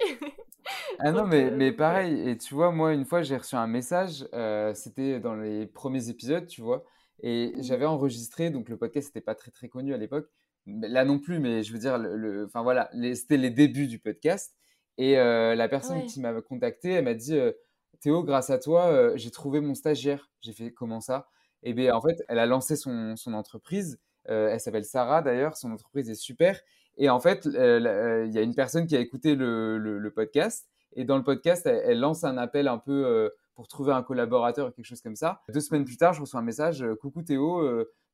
Ah 0.99 1.13
non, 1.13 1.27
mais, 1.27 1.45
euh, 1.47 1.57
mais 1.57 1.73
pareil, 1.73 2.29
et 2.29 2.37
tu 2.37 2.55
vois, 2.55 2.73
moi, 2.73 2.93
une 2.93 3.07
fois, 3.07 3.23
j'ai 3.23 3.37
reçu 3.37 3.55
un 3.57 3.67
message, 3.67 4.29
euh, 4.35 4.75
c'était 4.75 5.19
dans 5.19 5.35
les 5.35 5.67
premiers 5.67 6.11
épisodes, 6.11 6.47
tu 6.47 6.61
vois, 6.61 6.85
et 7.23 7.53
Mhm. 7.57 7.63
j'avais 7.63 7.87
enregistré, 7.87 8.51
donc 8.51 8.69
le 8.69 8.77
podcast 8.77 9.09
n'était 9.09 9.23
pas 9.25 9.35
très 9.35 9.51
très 9.51 9.69
connu 9.69 9.95
à 9.95 9.97
l'époque, 9.97 10.29
là 10.67 11.05
non 11.07 11.19
plus, 11.19 11.39
mais 11.39 11.63
je 11.63 11.73
veux 11.73 11.79
dire, 11.79 11.97
le, 11.97 12.45
enfin 12.45 12.63
voilà, 12.63 12.91
c'était 13.15 13.39
les 13.39 13.49
débuts 13.51 13.87
du 13.87 13.99
podcast, 13.99 14.55
et 14.99 15.19
euh, 15.19 15.55
la 15.55 15.69
personne 15.69 16.01
Ouais. 16.01 16.07
qui 16.07 16.21
m'a 16.21 16.39
contacté, 16.43 16.91
elle 16.91 17.05
m'a 17.05 17.15
dit, 17.15 17.35
euh, 17.39 17.53
Théo, 18.01 18.23
grâce 18.23 18.51
à 18.51 18.59
toi, 18.59 19.15
j'ai 19.17 19.31
trouvé 19.31 19.61
mon 19.61 19.75
stagiaire. 19.75 20.31
J'ai 20.41 20.53
fait, 20.55 20.73
comment 20.73 21.01
ça? 21.01 21.29
Et 21.63 21.73
bien, 21.75 21.95
en 21.95 22.01
fait, 22.01 22.23
elle 22.29 22.39
a 22.39 22.47
lancé 22.47 22.77
son, 22.77 23.17
son 23.17 23.35
entreprise, 23.35 23.99
euh, 24.29 24.49
elle 24.51 24.61
s'appelle 24.61 24.85
Sarah 24.85 25.23
d'ailleurs, 25.23 25.57
son 25.57 25.71
entreprise 25.73 26.09
est 26.11 26.15
super, 26.15 26.61
et 26.97 27.09
en 27.11 27.21
fait, 27.21 27.47
euh, 27.47 27.81
euh, 27.85 28.27
il 28.27 28.33
y 28.35 28.39
a 28.39 28.43
une 28.43 28.55
personne 28.55 28.87
qui 28.87 28.97
a 28.97 29.01
écouté 29.01 29.35
le, 29.35 29.79
le- 29.79 29.99
le 29.99 30.11
podcast, 30.11 30.69
et 30.95 31.05
dans 31.05 31.17
le 31.17 31.23
podcast, 31.25 31.67
elle, 31.67 31.83
elle 31.85 32.01
lance 32.01 32.25
un 32.25 32.37
appel 32.39 32.67
un 32.69 32.79
peu 32.79 33.05
euh, 33.07 33.29
pour 33.55 33.69
trouver 33.69 33.93
un 33.93 34.03
collaborateur 34.03 34.69
ou 34.69 34.71
quelque 34.71 34.87
chose 34.87 35.03
comme 35.03 35.17
ça. 35.17 35.43
Deux 35.53 35.61
semaines 35.61 35.85
plus 35.85 35.97
tard, 35.97 36.15
je 36.15 36.21
reçois 36.23 36.41
un 36.41 36.45
message 36.45 36.85
Coucou 37.01 37.23
Théo, 37.23 37.63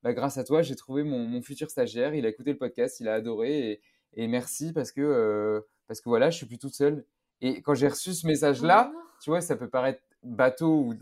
bah, 0.03 0.13
grâce 0.13 0.37
à 0.37 0.43
toi, 0.43 0.61
j'ai 0.61 0.75
trouvé 0.75 1.03
mon, 1.03 1.19
mon 1.19 1.41
futur 1.41 1.69
stagiaire. 1.69 2.13
Il 2.13 2.25
a 2.25 2.29
écouté 2.29 2.51
le 2.51 2.57
podcast, 2.57 2.99
il 2.99 3.07
a 3.07 3.13
adoré 3.13 3.71
et, 3.71 3.81
et 4.13 4.27
merci 4.27 4.73
parce 4.73 4.91
que, 4.91 5.65
parce 5.87 6.01
que 6.01 6.09
voilà, 6.09 6.29
je 6.29 6.37
suis 6.37 6.45
plus 6.45 6.57
toute 6.59 6.75
seule. 6.75 7.05
Et 7.41 7.61
quand 7.61 7.75
j'ai 7.75 7.87
reçu 7.87 8.13
ce 8.13 8.27
message-là, 8.27 8.91
non. 8.93 8.99
tu 9.23 9.29
vois, 9.29 9.39
ça 9.41 9.55
peut 9.55 9.69
paraître 9.69 10.01
bateau 10.21 10.69
ou 10.69 10.93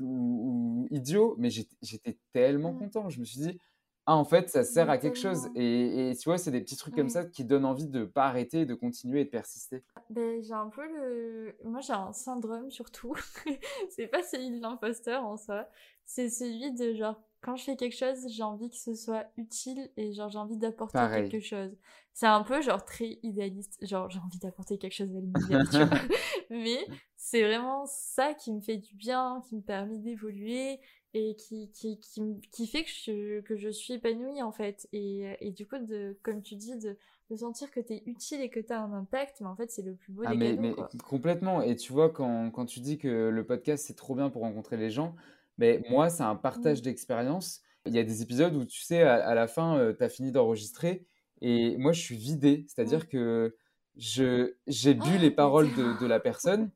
idiot, 0.95 1.35
mais 1.37 1.49
j'étais 1.49 2.17
tellement 2.33 2.73
Mm. 2.73 2.79
content. 2.79 3.09
Je 3.09 3.19
me 3.19 3.25
suis 3.25 3.39
dit, 3.39 3.59
ah, 4.07 4.15
en 4.15 4.23
fait, 4.23 4.49
ça 4.49 4.63
sert 4.63 4.89
à 4.89 4.97
quelque 4.99 5.17
chose. 5.17 5.47
Et, 5.55 6.09
et 6.11 6.15
tu 6.15 6.29
vois, 6.29 6.37
c'est 6.37 6.51
des 6.51 6.61
petits 6.61 6.77
trucs 6.77 6.95
comme 6.95 7.09
ça 7.09 7.25
qui 7.25 7.43
donnent 7.43 7.65
envie 7.65 7.87
de 7.87 8.05
pas 8.05 8.25
arrêter, 8.27 8.65
de 8.65 8.75
continuer 8.75 9.21
et 9.21 9.25
de 9.25 9.29
persister. 9.31 9.83
Ben, 10.11 10.41
j'ai 10.43 10.53
un 10.53 10.69
peu 10.69 10.85
le. 10.87 11.55
Moi, 11.63 11.81
j'ai 11.81 11.93
un 11.93 12.13
syndrome 12.13 12.69
surtout. 12.69 13.15
c'est 13.89 14.07
pas 14.07 14.21
celui 14.23 14.51
de 14.51 14.61
l'imposteur 14.61 15.23
en 15.25 15.37
soi. 15.37 15.67
C'est 16.05 16.29
celui 16.29 16.71
de 16.73 16.93
genre, 16.93 17.19
quand 17.45 17.55
je 17.55 17.63
fais 17.63 17.75
quelque 17.75 17.95
chose, 17.95 18.25
j'ai 18.27 18.41
envie 18.41 18.71
que 18.71 18.75
ce 18.75 18.95
soit 18.95 19.27
utile 19.37 19.91
et 19.97 20.13
genre, 20.13 20.29
j'ai 20.31 20.39
envie 20.39 20.57
d'apporter 20.57 20.97
quelque 20.97 21.39
chose. 21.39 21.77
C'est 22.11 22.25
un 22.25 22.41
peu 22.41 22.59
genre 22.63 22.83
très 22.83 23.19
idéaliste. 23.21 23.77
Genre, 23.85 24.09
j'ai 24.09 24.17
envie 24.17 24.39
d'apporter 24.39 24.79
quelque 24.79 24.93
chose 24.95 25.15
à 25.15 25.19
l'univers, 25.19 25.63
tu. 25.69 25.77
Mais 26.49 26.87
c'est 27.15 27.43
vraiment 27.43 27.85
ça 27.85 28.33
qui 28.33 28.51
me 28.51 28.61
fait 28.61 28.77
du 28.77 28.95
bien, 28.95 29.43
qui 29.47 29.57
me 29.57 29.61
permet 29.61 29.99
d'évoluer 29.99 30.79
et 31.13 31.35
qui, 31.35 31.69
qui, 31.71 31.99
qui, 31.99 32.41
qui 32.51 32.65
fait 32.65 32.83
que 32.83 32.89
je, 32.89 33.41
que 33.41 33.55
je 33.55 33.69
suis 33.69 33.93
épanouie 33.93 34.41
en 34.41 34.51
fait. 34.51 34.87
Et, 34.91 35.37
et 35.39 35.51
du 35.51 35.67
coup, 35.67 35.77
de, 35.77 36.17
comme 36.23 36.41
tu 36.41 36.55
dis, 36.55 36.75
de, 36.79 36.97
de 37.29 37.35
sentir 37.35 37.69
que 37.69 37.79
t'es 37.79 38.01
utile 38.07 38.41
et 38.41 38.49
que 38.49 38.59
t'as 38.59 38.79
un 38.79 38.91
impact, 38.91 39.41
mais 39.41 39.47
en 39.47 39.55
fait, 39.55 39.69
c'est 39.69 39.83
le 39.83 39.93
plus 39.93 40.13
beau 40.13 40.23
Ah 40.25 40.31
des 40.31 40.37
mais, 40.37 40.55
cadeaux, 40.55 40.87
mais 40.91 40.99
complètement. 41.03 41.61
Et 41.61 41.75
tu 41.75 41.93
vois, 41.93 42.09
quand, 42.09 42.49
quand 42.49 42.65
tu 42.65 42.79
dis 42.79 42.97
que 42.97 43.29
le 43.29 43.45
podcast, 43.45 43.85
c'est 43.85 43.95
trop 43.95 44.15
bien 44.15 44.31
pour 44.31 44.41
rencontrer 44.41 44.77
les 44.77 44.89
gens, 44.89 45.15
mais 45.57 45.81
moi, 45.89 46.09
c'est 46.09 46.23
un 46.23 46.35
partage 46.35 46.81
Mm. 46.81 46.81
d'expérience. 46.81 47.61
Il 47.85 47.93
y 47.93 47.99
a 47.99 48.03
des 48.03 48.21
épisodes 48.21 48.55
où, 48.55 48.65
tu 48.65 48.81
sais, 48.81 49.03
à, 49.03 49.15
à 49.27 49.35
la 49.35 49.47
fin, 49.47 49.93
tu 49.97 50.03
as 50.03 50.09
fini 50.09 50.31
d'enregistrer 50.31 51.05
et 51.41 51.77
moi, 51.77 51.91
je 51.93 52.01
suis 52.01 52.17
vidé. 52.17 52.65
C'est-à-dire 52.67 53.07
que 53.09 53.55
je, 53.97 54.55
j'ai 54.67 54.93
bu 54.93 55.17
les 55.17 55.29
Oh, 55.29 55.31
paroles 55.31 55.73
de 55.73 56.05
la 56.05 56.19
personne 56.19 56.71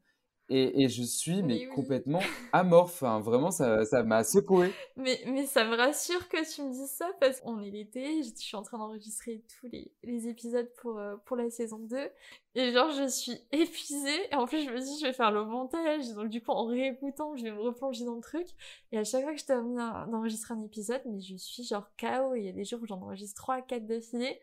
et, 0.49 0.83
et 0.83 0.89
je 0.89 1.03
suis 1.03 1.43
mais 1.43 1.59
Mais 1.59 1.67
oui. 1.67 1.67
complètement 1.67 2.21
amorphe. 2.51 3.03
Enfin, 3.03 3.19
vraiment, 3.19 3.51
ça, 3.51 3.85
ça 3.85 4.03
m'a 4.03 4.23
secoué. 4.23 4.73
Mais, 4.95 5.21
mais 5.27 5.45
ça 5.45 5.63
me 5.65 5.75
rassure 5.75 6.27
que 6.27 6.38
tu 6.53 6.62
me 6.62 6.71
dises 6.71 6.91
ça 6.91 7.09
parce 7.19 7.39
qu'on 7.41 7.59
est 7.62 7.69
l'été, 7.71 8.23
je 8.23 8.29
suis 8.35 8.57
en 8.57 8.63
train 8.63 8.77
d'enregistrer 8.77 9.43
tous 9.59 9.67
les, 9.71 9.91
les 10.03 10.27
épisodes 10.27 10.69
pour, 10.81 10.97
euh, 10.99 11.15
pour 11.25 11.38
la 11.38 11.49
saison 11.49 11.79
2 11.79 12.09
et 12.55 12.71
genre 12.73 12.89
je 12.91 13.07
suis 13.07 13.33
épuisée 13.51 14.31
et 14.31 14.35
en 14.35 14.45
plus 14.47 14.63
je 14.65 14.69
me 14.71 14.79
dis 14.79 14.99
je 14.99 15.05
vais 15.05 15.13
faire 15.13 15.31
le 15.31 15.45
montage 15.45 16.09
donc 16.15 16.29
du 16.29 16.41
coup 16.41 16.51
en 16.51 16.65
réécoutant 16.65 17.35
je 17.38 17.43
vais 17.43 17.51
me 17.51 17.62
replonger 17.62 18.05
dans 18.05 18.15
le 18.15 18.21
truc 18.21 18.47
et 18.91 18.97
à 18.97 19.03
chaque 19.03 19.23
fois 19.23 19.33
que 19.33 19.39
je 19.39 19.45
termine 19.45 19.75
d'enregistrer 20.12 20.55
un 20.55 20.63
épisode 20.63 21.01
mais 21.05 21.21
je 21.21 21.35
suis 21.38 21.63
genre 21.63 21.88
KO 21.99 22.33
il 22.35 22.45
y 22.45 22.49
a 22.49 22.51
des 22.51 22.65
jours 22.65 22.79
où 22.81 22.88
j'en 22.88 23.01
enregistre 23.01 23.39
3 23.41 23.62
4 23.62 23.85
d'affilée 23.85 24.39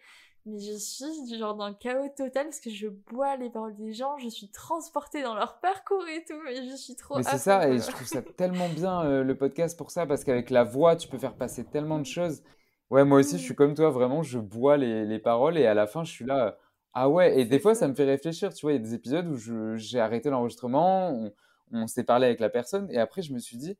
mais 0.47 0.59
je 0.61 0.73
suis 0.79 1.39
genre 1.39 1.55
dans 1.57 1.69
le 1.69 1.75
chaos 1.75 2.09
total 2.17 2.47
parce 2.47 2.61
que 2.61 2.71
je 2.71 2.89
bois 2.89 3.37
les 3.37 3.51
paroles 3.51 3.77
des 3.77 3.93
gens, 3.93 4.19
je 4.19 4.29
suis 4.29 4.51
transportée 4.51 5.23
dans 5.23 5.35
leur 5.35 5.61
parcours 5.61 6.07
et 6.09 6.25
tout 6.25 6.41
et 6.49 6.69
je 6.71 6.77
suis 6.77 6.97
trop 6.97 7.17
Mais 7.17 7.23
c'est 7.23 7.39
ça, 7.39 7.69
et 7.69 7.79
je 7.81 7.91
trouve 7.91 8.07
ça 8.07 8.23
tellement 8.23 8.69
bien 8.69 9.03
euh, 9.05 9.25
le 9.25 9.37
podcast 9.37 9.77
pour 9.79 9.91
ça, 9.91 10.07
parce 10.07 10.23
qu'avec 10.25 10.51
la 10.51 10.65
voix, 10.65 10.97
tu 10.97 11.09
peux 11.09 11.19
faire 11.19 11.37
passer 11.37 11.65
tellement 11.65 11.99
de 11.99 12.05
choses. 12.07 12.43
Ouais, 12.91 13.05
moi 13.05 13.19
aussi, 13.21 13.39
je 13.39 13.43
suis 13.43 13.55
Mm. 13.55 13.57
comme 13.57 13.75
toi, 13.75 13.91
vraiment, 13.91 14.23
je 14.23 14.39
bois 14.39 14.77
les, 14.77 15.05
les 15.07 15.19
paroles 15.19 15.57
et 15.59 15.67
à 15.67 15.75
la 15.75 15.87
fin, 15.87 16.05
je 16.05 16.13
suis 16.13 16.25
là, 16.27 16.47
euh, 16.49 16.53
ah 16.93 17.09
ouais, 17.11 17.41
et 17.41 17.45
des 17.47 17.59
fois, 17.59 17.75
ça. 17.75 17.89
me 17.89 17.95
fait 17.95 18.05
réfléchir, 18.05 18.53
tu 18.55 18.67
vois, 18.67 18.73
il 18.73 18.77
y 18.77 18.79
a 18.79 18.83
des 18.83 18.95
épisodes 18.95 19.27
où 19.29 19.37
j'ai 19.77 20.01
arrêté 20.01 20.31
l'enregistrement, 20.31 21.11
on, 21.11 21.33
on 21.73 21.87
s'est 21.87 22.05
parlé 22.05 22.27
avec 22.27 22.41
la 22.41 22.51
personne, 22.51 22.91
et 22.91 22.99
après, 22.99 23.23
je 23.23 23.33
me 23.33 23.39
suis 23.39 23.57
dit, 23.57 23.77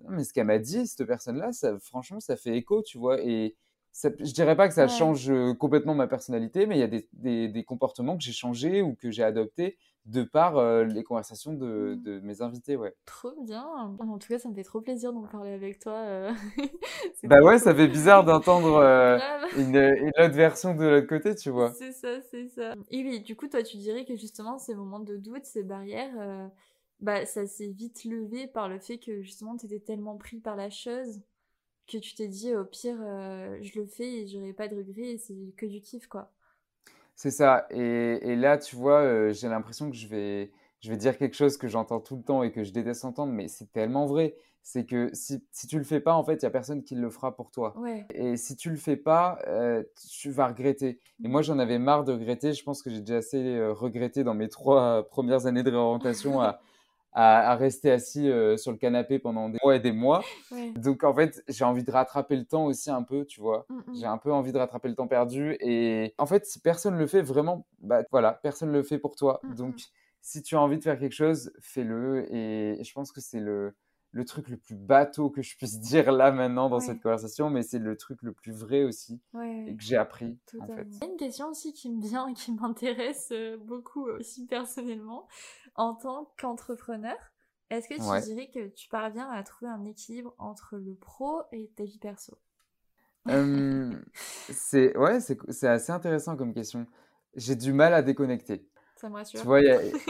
non, 0.00 0.10
mais 0.10 0.24
ce 0.24 0.32
qu'elle 0.32 0.46
m'a 0.46 0.58
dit, 0.58 0.86
cette 0.86 1.06
personne-là, 1.06 1.52
ça, 1.52 1.78
franchement, 1.80 2.20
ça 2.20 2.36
fait 2.36 2.56
écho, 2.56 2.82
tu 2.82 2.98
vois, 2.98 3.20
et 3.22 3.56
ça, 3.92 4.10
je 4.18 4.32
dirais 4.32 4.56
pas 4.56 4.68
que 4.68 4.74
ça 4.74 4.86
Ouais. 4.86 4.88
change 4.88 5.32
complètement 5.58 5.94
ma 5.94 6.06
personnalité, 6.06 6.66
mais 6.66 6.76
il 6.76 6.80
y 6.80 6.82
a 6.82 6.86
des, 6.86 7.08
des, 7.12 7.48
des 7.48 7.64
comportements 7.64 8.16
que 8.16 8.22
j'ai 8.22 8.32
changés 8.32 8.82
ou 8.82 8.94
que 8.94 9.10
j'ai 9.10 9.22
adoptés 9.24 9.78
de 10.06 10.22
par 10.22 10.56
euh, 10.58 10.84
les 10.84 11.02
conversations 11.04 11.52
de, 11.54 11.94
Mm. 11.94 12.02
de 12.02 12.20
mes 12.20 12.42
invités, 12.42 12.76
ouais. 12.76 12.94
Trop 13.04 13.32
bien. 13.44 13.64
En 13.98 14.18
tout 14.18 14.28
cas, 14.28 14.38
ça 14.38 14.48
me 14.48 14.54
fait 14.54 14.62
trop 14.64 14.80
plaisir 14.80 15.12
d'en 15.12 15.26
parler 15.26 15.50
avec 15.52 15.78
toi. 15.80 15.94
euh. 15.94 16.32
Bah 17.22 17.40
ouais, 17.42 17.58
ça 17.58 17.74
fait 17.74 17.88
bizarre 17.88 18.24
d'entendre 18.24 18.74
euh, 18.76 19.18
une, 19.52 19.76
une 19.76 20.12
autre 20.18 20.34
version 20.34 20.74
de 20.74 20.84
l'autre 20.86 21.06
côté, 21.06 21.34
tu 21.34 21.50
vois. 21.50 21.78
C'est 21.78 21.92
ça, 21.92 22.20
c'est 22.22 22.48
ça. 22.48 22.74
Et 22.88 23.02
oui, 23.04 23.20
du 23.20 23.36
coup, 23.36 23.48
toi, 23.48 23.62
tu 23.62 23.76
dirais 23.76 24.04
que 24.04 24.16
justement, 24.16 24.58
ces 24.58 24.74
moments 24.74 25.00
de 25.00 25.16
doute, 25.16 25.44
ces 25.44 25.62
barrières, 25.62 26.50
bah, 27.00 27.24
ça 27.26 27.46
s'est 27.46 27.68
vite 27.68 28.04
levé 28.04 28.46
par 28.48 28.68
le 28.68 28.78
fait 28.78 28.98
que 28.98 29.22
justement, 29.22 29.56
t'étais 29.56 29.80
tellement 29.80 30.16
pris 30.16 30.40
par 30.40 30.56
la 30.56 30.70
chose? 30.70 31.22
Que 31.90 31.98
tu 31.98 32.14
t'es 32.14 32.28
dit, 32.28 32.54
au 32.54 32.64
pire, 32.64 32.96
euh, 33.00 33.58
je 33.60 33.78
le 33.78 33.86
fais 33.86 34.22
et 34.22 34.28
j'aurai 34.28 34.52
pas 34.52 34.68
de 34.68 34.76
regrets 34.76 35.12
et 35.12 35.18
c'est 35.18 35.34
que 35.56 35.66
du 35.66 35.80
kiff, 35.80 36.06
quoi. 36.06 36.30
C'est 37.16 37.30
ça. 37.30 37.66
Et, 37.70 38.18
et 38.22 38.36
là, 38.36 38.56
tu 38.56 38.76
vois, 38.76 39.00
euh, 39.00 39.32
j'ai 39.32 39.48
l'impression 39.48 39.90
que 39.90 39.96
je 39.96 40.06
vais, 40.06 40.52
je 40.80 40.90
vais 40.90 40.96
dire 40.96 41.18
quelque 41.18 41.36
chose 41.36 41.56
que 41.56 41.68
j'entends 41.68 42.00
tout 42.00 42.16
le 42.16 42.22
temps 42.22 42.42
et 42.42 42.52
que 42.52 42.64
je 42.64 42.72
déteste 42.72 43.04
entendre, 43.04 43.32
mais 43.32 43.48
c'est 43.48 43.70
tellement 43.72 44.06
vrai. 44.06 44.36
C'est 44.62 44.84
que 44.84 45.10
si, 45.14 45.42
si 45.52 45.66
tu 45.66 45.78
le 45.78 45.84
fais 45.84 46.00
pas, 46.00 46.14
en 46.14 46.22
fait, 46.22 46.34
il 46.36 46.42
y 46.42 46.46
a 46.46 46.50
personne 46.50 46.82
qui 46.82 46.94
le 46.94 47.10
fera 47.10 47.34
pour 47.34 47.50
toi. 47.50 47.74
Ouais. 47.78 48.06
Et 48.14 48.36
si 48.36 48.56
tu 48.56 48.70
le 48.70 48.76
fais 48.76 48.96
pas, 48.96 49.38
euh, 49.48 49.82
tu 50.18 50.30
vas 50.30 50.48
regretter. 50.48 50.98
Et 51.24 51.28
moi, 51.28 51.42
j'en 51.42 51.58
avais 51.58 51.78
marre 51.78 52.04
de 52.04 52.12
regretter. 52.12 52.52
Je 52.52 52.62
pense 52.62 52.82
que 52.82 52.90
j'ai 52.90 53.00
déjà 53.00 53.16
assez 53.16 53.58
regretté 53.68 54.22
dans 54.22 54.34
mes 54.34 54.48
trois 54.48 55.08
premières 55.08 55.46
années 55.46 55.62
de 55.62 55.70
réorientation 55.70 56.40
à, 56.42 56.60
à, 57.12 57.50
à 57.52 57.56
rester 57.56 57.90
assis 57.90 58.28
euh, 58.28 58.56
sur 58.56 58.70
le 58.72 58.78
canapé 58.78 59.18
pendant 59.18 59.48
des 59.48 59.58
mois 59.62 59.76
et 59.76 59.80
des 59.80 59.92
mois. 59.92 60.22
Ouais. 60.52 60.72
Donc, 60.72 61.04
en 61.04 61.14
fait, 61.14 61.44
j'ai 61.48 61.64
envie 61.64 61.84
de 61.84 61.90
rattraper 61.92 62.34
le 62.34 62.44
temps 62.44 62.66
aussi 62.66 62.90
un 62.90 63.04
peu, 63.04 63.24
tu 63.24 63.40
vois. 63.40 63.66
Mm, 63.68 63.80
J'ai 63.94 64.06
mm. 64.06 64.10
un 64.10 64.18
peu 64.18 64.32
envie 64.32 64.50
de 64.50 64.58
rattraper 64.58 64.88
le 64.88 64.96
temps 64.96 65.06
perdu. 65.06 65.56
Et 65.60 66.12
en 66.18 66.26
fait, 66.26 66.44
si 66.44 66.58
personne 66.60 66.98
le 66.98 67.06
fait 67.06 67.22
vraiment, 67.22 67.66
bah 67.78 68.02
voilà, 68.10 68.32
personne 68.42 68.72
le 68.72 68.82
fait 68.82 68.98
pour 68.98 69.14
toi. 69.14 69.38
Mm, 69.44 69.54
Donc, 69.54 69.76
si 70.20 70.42
tu 70.42 70.56
as 70.56 70.60
envie 70.60 70.76
de 70.76 70.82
faire 70.82 70.98
quelque 70.98 71.14
chose, 71.14 71.52
fais-le. 71.60 72.26
Et 72.34 72.82
je 72.82 72.92
pense 72.92 73.12
que 73.12 73.20
c'est 73.20 73.38
le, 73.38 73.76
le 74.12 74.24
truc 74.24 74.48
le 74.48 74.56
plus 74.56 74.74
bateau 74.74 75.30
que 75.30 75.42
je 75.42 75.56
puisse 75.56 75.80
dire 75.80 76.12
là 76.12 76.32
maintenant 76.32 76.68
dans 76.68 76.80
cette 76.80 77.00
conversation, 77.00 77.50
mais 77.50 77.62
c'est 77.62 77.78
le 77.78 77.96
truc 77.96 78.22
le 78.22 78.32
plus 78.32 78.52
vrai 78.52 78.84
aussi 78.84 79.20
et 79.66 79.76
que 79.76 79.82
j'ai 79.82 79.96
appris. 79.96 80.38
En 80.58 80.66
fait. 80.66 80.86
Il 80.90 80.98
y 80.98 81.04
a 81.04 81.10
une 81.10 81.16
question 81.16 81.48
aussi 81.48 81.72
qui 81.72 81.90
me 81.90 82.00
vient 82.02 82.28
et 82.28 82.34
qui 82.34 82.52
m'intéresse 82.52 83.28
euh, 83.32 83.56
beaucoup 83.56 84.08
aussi 84.08 84.46
personnellement. 84.46 85.28
En 85.76 85.94
tant 85.94 86.32
qu'entrepreneur, 86.38 87.16
est-ce 87.70 87.88
que 87.88 87.94
tu 87.94 88.26
dirais 88.26 88.50
que 88.52 88.68
tu 88.68 88.88
parviens 88.88 89.30
à 89.30 89.42
trouver 89.44 89.70
un 89.70 89.84
équilibre 89.84 90.34
entre 90.38 90.76
le 90.76 90.94
pro 90.94 91.42
et 91.52 91.70
ta 91.76 91.84
vie 91.84 91.98
perso? 91.98 92.36
C'est 94.48 94.96
ouais, 94.96 95.20
c'est 95.20 95.68
assez 95.68 95.92
intéressant 95.92 96.36
comme 96.36 96.54
question. 96.54 96.86
J'ai 97.36 97.54
du 97.54 97.72
mal 97.72 97.92
à 97.92 98.02
déconnecter. 98.02 98.66
Ça 99.00 99.08
me 99.08 99.14
rassure. 99.14 99.40
Tu 99.40 99.46
vois, 99.46 99.60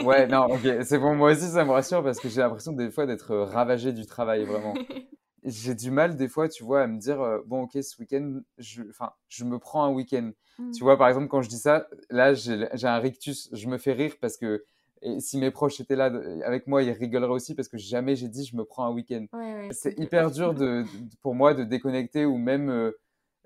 ouais, 0.04 0.26
non, 0.26 0.46
ok, 0.46 0.82
c'est 0.82 0.98
bon, 0.98 1.14
moi 1.14 1.30
aussi 1.30 1.46
ça 1.46 1.64
me 1.64 1.70
rassure 1.70 2.02
parce 2.02 2.18
que 2.18 2.28
j'ai 2.28 2.40
l'impression 2.40 2.72
des 2.72 2.90
fois 2.90 3.06
d'être 3.06 3.36
ravagé 3.36 3.92
du 3.92 4.04
travail, 4.04 4.44
vraiment. 4.44 4.74
j'ai 5.44 5.76
du 5.76 5.92
mal 5.92 6.16
des 6.16 6.26
fois, 6.26 6.48
tu 6.48 6.64
vois, 6.64 6.82
à 6.82 6.86
me 6.88 6.98
dire, 6.98 7.18
bon, 7.46 7.62
ok, 7.62 7.78
ce 7.80 8.00
week-end, 8.00 8.40
je, 8.58 8.82
enfin, 8.90 9.12
je 9.28 9.44
me 9.44 9.60
prends 9.60 9.84
un 9.84 9.90
week-end. 9.90 10.32
Tu 10.56 10.62
mmh. 10.62 10.72
vois, 10.80 10.98
par 10.98 11.06
exemple, 11.06 11.28
quand 11.28 11.40
je 11.40 11.48
dis 11.48 11.58
ça, 11.58 11.86
là, 12.10 12.34
j'ai 12.34 12.66
un 12.82 12.98
rictus, 12.98 13.48
je 13.52 13.68
me 13.68 13.78
fais 13.78 13.92
rire 13.92 14.14
parce 14.20 14.36
que 14.36 14.64
et 15.02 15.20
si 15.20 15.38
mes 15.38 15.52
proches 15.52 15.80
étaient 15.80 15.96
là 15.96 16.12
avec 16.44 16.66
moi, 16.66 16.82
ils 16.82 16.90
rigoleraient 16.90 17.30
aussi 17.30 17.54
parce 17.54 17.68
que 17.68 17.78
jamais 17.78 18.16
j'ai 18.16 18.28
dit 18.28 18.44
je 18.44 18.56
me 18.56 18.64
prends 18.64 18.84
un 18.84 18.92
week-end. 18.92 19.24
c'est 19.70 19.96
hyper 19.98 20.32
dur 20.32 20.52
de, 20.52 20.84
pour 21.22 21.36
moi 21.36 21.54
de 21.54 21.62
déconnecter 21.62 22.26
ou 22.26 22.36
même 22.36 22.92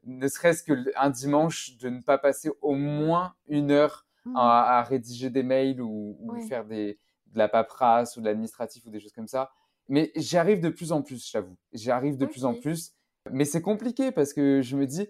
ne 0.04 0.28
serait-ce 0.28 0.64
qu'un 0.64 1.10
dimanche 1.10 1.76
de 1.76 1.90
ne 1.90 2.00
pas 2.00 2.18
passer 2.18 2.50
au 2.60 2.74
moins 2.74 3.34
une 3.46 3.70
heure 3.70 4.03
Mmh. 4.26 4.36
à, 4.36 4.82
rédiger 4.82 5.28
des 5.28 5.42
mails 5.42 5.82
ou, 5.82 6.16
faire 6.48 6.64
des, 6.64 6.98
de 7.26 7.38
la 7.38 7.46
paperasse 7.46 8.16
ou 8.16 8.20
de 8.20 8.24
l'administratif 8.24 8.84
ou 8.86 8.90
des 8.90 8.98
choses 8.98 9.12
comme 9.12 9.28
ça. 9.28 9.50
Mais 9.88 10.12
j'y 10.16 10.38
arrive 10.38 10.60
de 10.60 10.70
plus 10.70 10.92
en 10.92 11.02
plus, 11.02 11.28
j'avoue. 11.30 11.56
J'y 11.74 11.90
arrive 11.90 12.16
de 12.16 12.24
plus 12.24 12.46
en 12.46 12.54
plus. 12.54 12.94
Mais 13.30 13.44
c'est 13.44 13.60
compliqué 13.60 14.12
parce 14.12 14.32
que 14.32 14.62
je 14.62 14.76
me 14.76 14.86
dis, 14.86 15.06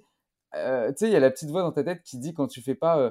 euh, 0.57 0.90
tu 0.90 0.98
sais, 0.98 1.09
il 1.09 1.12
y 1.12 1.16
a 1.16 1.20
la 1.20 1.31
petite 1.31 1.50
voix 1.50 1.62
dans 1.62 1.70
ta 1.70 1.85
tête 1.85 2.03
qui 2.03 2.18
dit 2.18 2.35
quand 2.35 2.48
tu 2.48 2.61
fais 2.61 2.74
pas, 2.74 2.98
euh, 2.98 3.11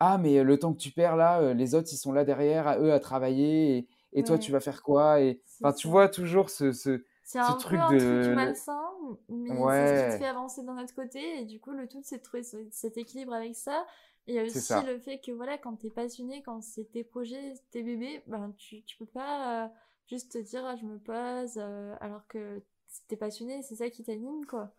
ah, 0.00 0.18
mais 0.18 0.42
le 0.42 0.58
temps 0.58 0.72
que 0.72 0.78
tu 0.78 0.90
perds 0.90 1.16
là, 1.16 1.40
euh, 1.40 1.54
les 1.54 1.76
autres, 1.76 1.88
ils 1.92 1.96
sont 1.96 2.12
là 2.12 2.24
derrière, 2.24 2.66
à 2.66 2.78
eux, 2.78 2.92
à 2.92 2.98
travailler, 2.98 3.88
et, 4.12 4.24
toi, 4.24 4.38
tu 4.38 4.50
vas 4.50 4.60
faire 4.60 4.82
quoi? 4.82 5.20
Et, 5.20 5.42
Enfin, 5.60 5.72
tu 5.72 5.88
vois 5.88 6.08
toujours 6.08 6.50
ce, 6.50 6.72
ce, 6.72 7.02
c'est 7.24 7.38
un 7.38 7.54
truc 7.54 7.80
peu 7.88 7.98
de... 7.98 8.18
un 8.18 8.22
truc 8.22 8.34
malsain, 8.34 8.82
mais 9.28 9.48
c'est 9.48 9.56
ce 9.56 10.04
qui 10.06 10.12
te 10.12 10.18
fait 10.18 10.28
avancer 10.28 10.62
d'un 10.62 10.78
autre 10.82 10.94
côté. 10.94 11.40
Et 11.40 11.44
du 11.44 11.60
coup, 11.60 11.72
le 11.72 11.88
tout, 11.88 12.00
c'est 12.02 12.18
de 12.18 12.22
trouver 12.22 12.42
cet 12.70 12.98
équilibre 12.98 13.32
avec 13.32 13.54
ça. 13.54 13.86
Il 14.26 14.34
y 14.34 14.38
a 14.38 14.42
aussi 14.42 14.74
le 14.86 14.98
fait 14.98 15.18
que 15.18 15.30
voilà, 15.30 15.56
quand 15.56 15.76
t'es 15.76 15.90
passionné, 15.90 16.42
quand 16.42 16.60
c'est 16.60 16.90
tes 16.90 17.04
projets, 17.04 17.54
tes 17.70 17.82
bébés, 17.82 18.22
ben 18.26 18.52
tu, 18.58 18.82
tu 18.82 18.96
peux 18.96 19.06
pas 19.06 19.64
euh, 19.64 19.68
juste 20.06 20.32
te 20.32 20.38
dire 20.38 20.64
ah, 20.66 20.74
je 20.74 20.84
me 20.84 20.98
pose 20.98 21.54
euh, 21.58 21.94
alors 22.00 22.26
que 22.26 22.62
t'es 23.06 23.16
passionné, 23.16 23.62
c'est 23.62 23.76
ça 23.76 23.88
qui 23.88 24.02
t'anime 24.02 24.44
quoi. 24.46 24.74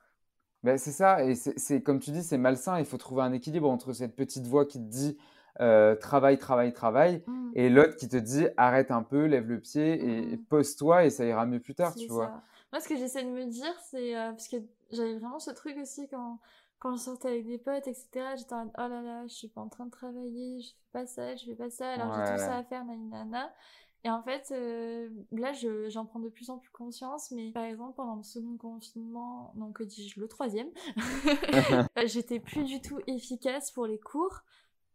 Ben, 0.63 0.77
c'est 0.77 0.91
ça, 0.91 1.23
et 1.23 1.35
c'est 1.35 1.81
comme 1.81 1.99
tu 1.99 2.11
dis, 2.11 2.23
c'est 2.23 2.37
malsain. 2.37 2.79
Il 2.79 2.85
faut 2.85 2.97
trouver 2.97 3.21
un 3.21 3.31
équilibre 3.31 3.69
entre 3.69 3.93
cette 3.93 4.15
petite 4.15 4.47
voix 4.47 4.65
qui 4.65 4.79
te 4.79 4.89
dit 4.89 5.17
euh, 5.61 5.95
travail, 5.95 6.37
travail, 6.37 6.73
travail, 6.73 7.23
mmh. 7.25 7.51
et 7.55 7.69
l'autre 7.69 7.95
qui 7.95 8.09
te 8.09 8.17
dit 8.17 8.47
arrête 8.57 8.91
un 8.91 9.03
peu, 9.03 9.25
lève 9.25 9.47
le 9.47 9.61
pied 9.61 10.03
et, 10.03 10.35
mmh. 10.35 10.43
pose-toi 10.45 11.05
et 11.05 11.09
ça 11.09 11.25
ira 11.25 11.45
mieux 11.45 11.61
plus 11.61 11.75
tard, 11.75 11.95
tu 11.95 12.07
vois. 12.07 12.41
Moi, 12.73 12.81
ce 12.81 12.89
que 12.89 12.97
j'essaie 12.97 13.23
de 13.23 13.29
me 13.29 13.45
dire, 13.45 13.73
c'est 13.89 14.13
parce 14.13 14.49
que 14.49 14.57
j'avais 14.91 15.17
vraiment 15.17 15.39
ce 15.39 15.51
truc 15.51 15.77
aussi 15.77 16.09
quand 16.09 16.39
quand 16.79 16.95
je 16.95 17.01
sortais 17.01 17.29
avec 17.29 17.47
des 17.47 17.57
potes, 17.57 17.87
etc., 17.87 18.09
j'étais 18.37 18.53
en 18.53 18.67
oh 18.67 18.87
là 18.87 19.01
là, 19.01 19.27
je 19.27 19.33
suis 19.33 19.47
pas 19.47 19.61
en 19.61 19.69
train 19.69 19.85
de 19.85 19.91
travailler, 19.91 20.61
je 20.61 20.69
fais 20.69 20.91
pas 20.91 21.05
ça, 21.05 21.35
je 21.35 21.45
fais 21.45 21.55
pas 21.55 21.69
ça, 21.69 21.91
alors 21.91 22.13
j'ai 22.13 22.33
tout 22.33 22.39
ça 22.39 22.57
à 22.57 22.63
faire, 22.63 22.85
nana. 22.85 23.51
Et 24.03 24.09
en 24.09 24.21
fait, 24.21 24.51
euh, 24.51 25.09
là, 25.31 25.51
j'en 25.89 26.05
prends 26.05 26.19
de 26.19 26.29
plus 26.29 26.49
en 26.49 26.59
plus 26.59 26.69
conscience, 26.69 27.31
mais 27.31 27.51
par 27.51 27.63
exemple, 27.63 27.95
pendant 27.95 28.15
le 28.15 28.23
second 28.23 28.55
confinement, 28.57 29.51
non, 29.55 29.71
que 29.71 29.83
dis-je, 29.83 30.19
le 30.19 30.27
troisième, 30.27 30.69
j'étais 32.05 32.39
plus 32.39 32.63
du 32.63 32.79
tout 32.79 32.99
efficace 33.07 33.71
pour 33.71 33.87
les 33.87 33.99
cours 33.99 34.43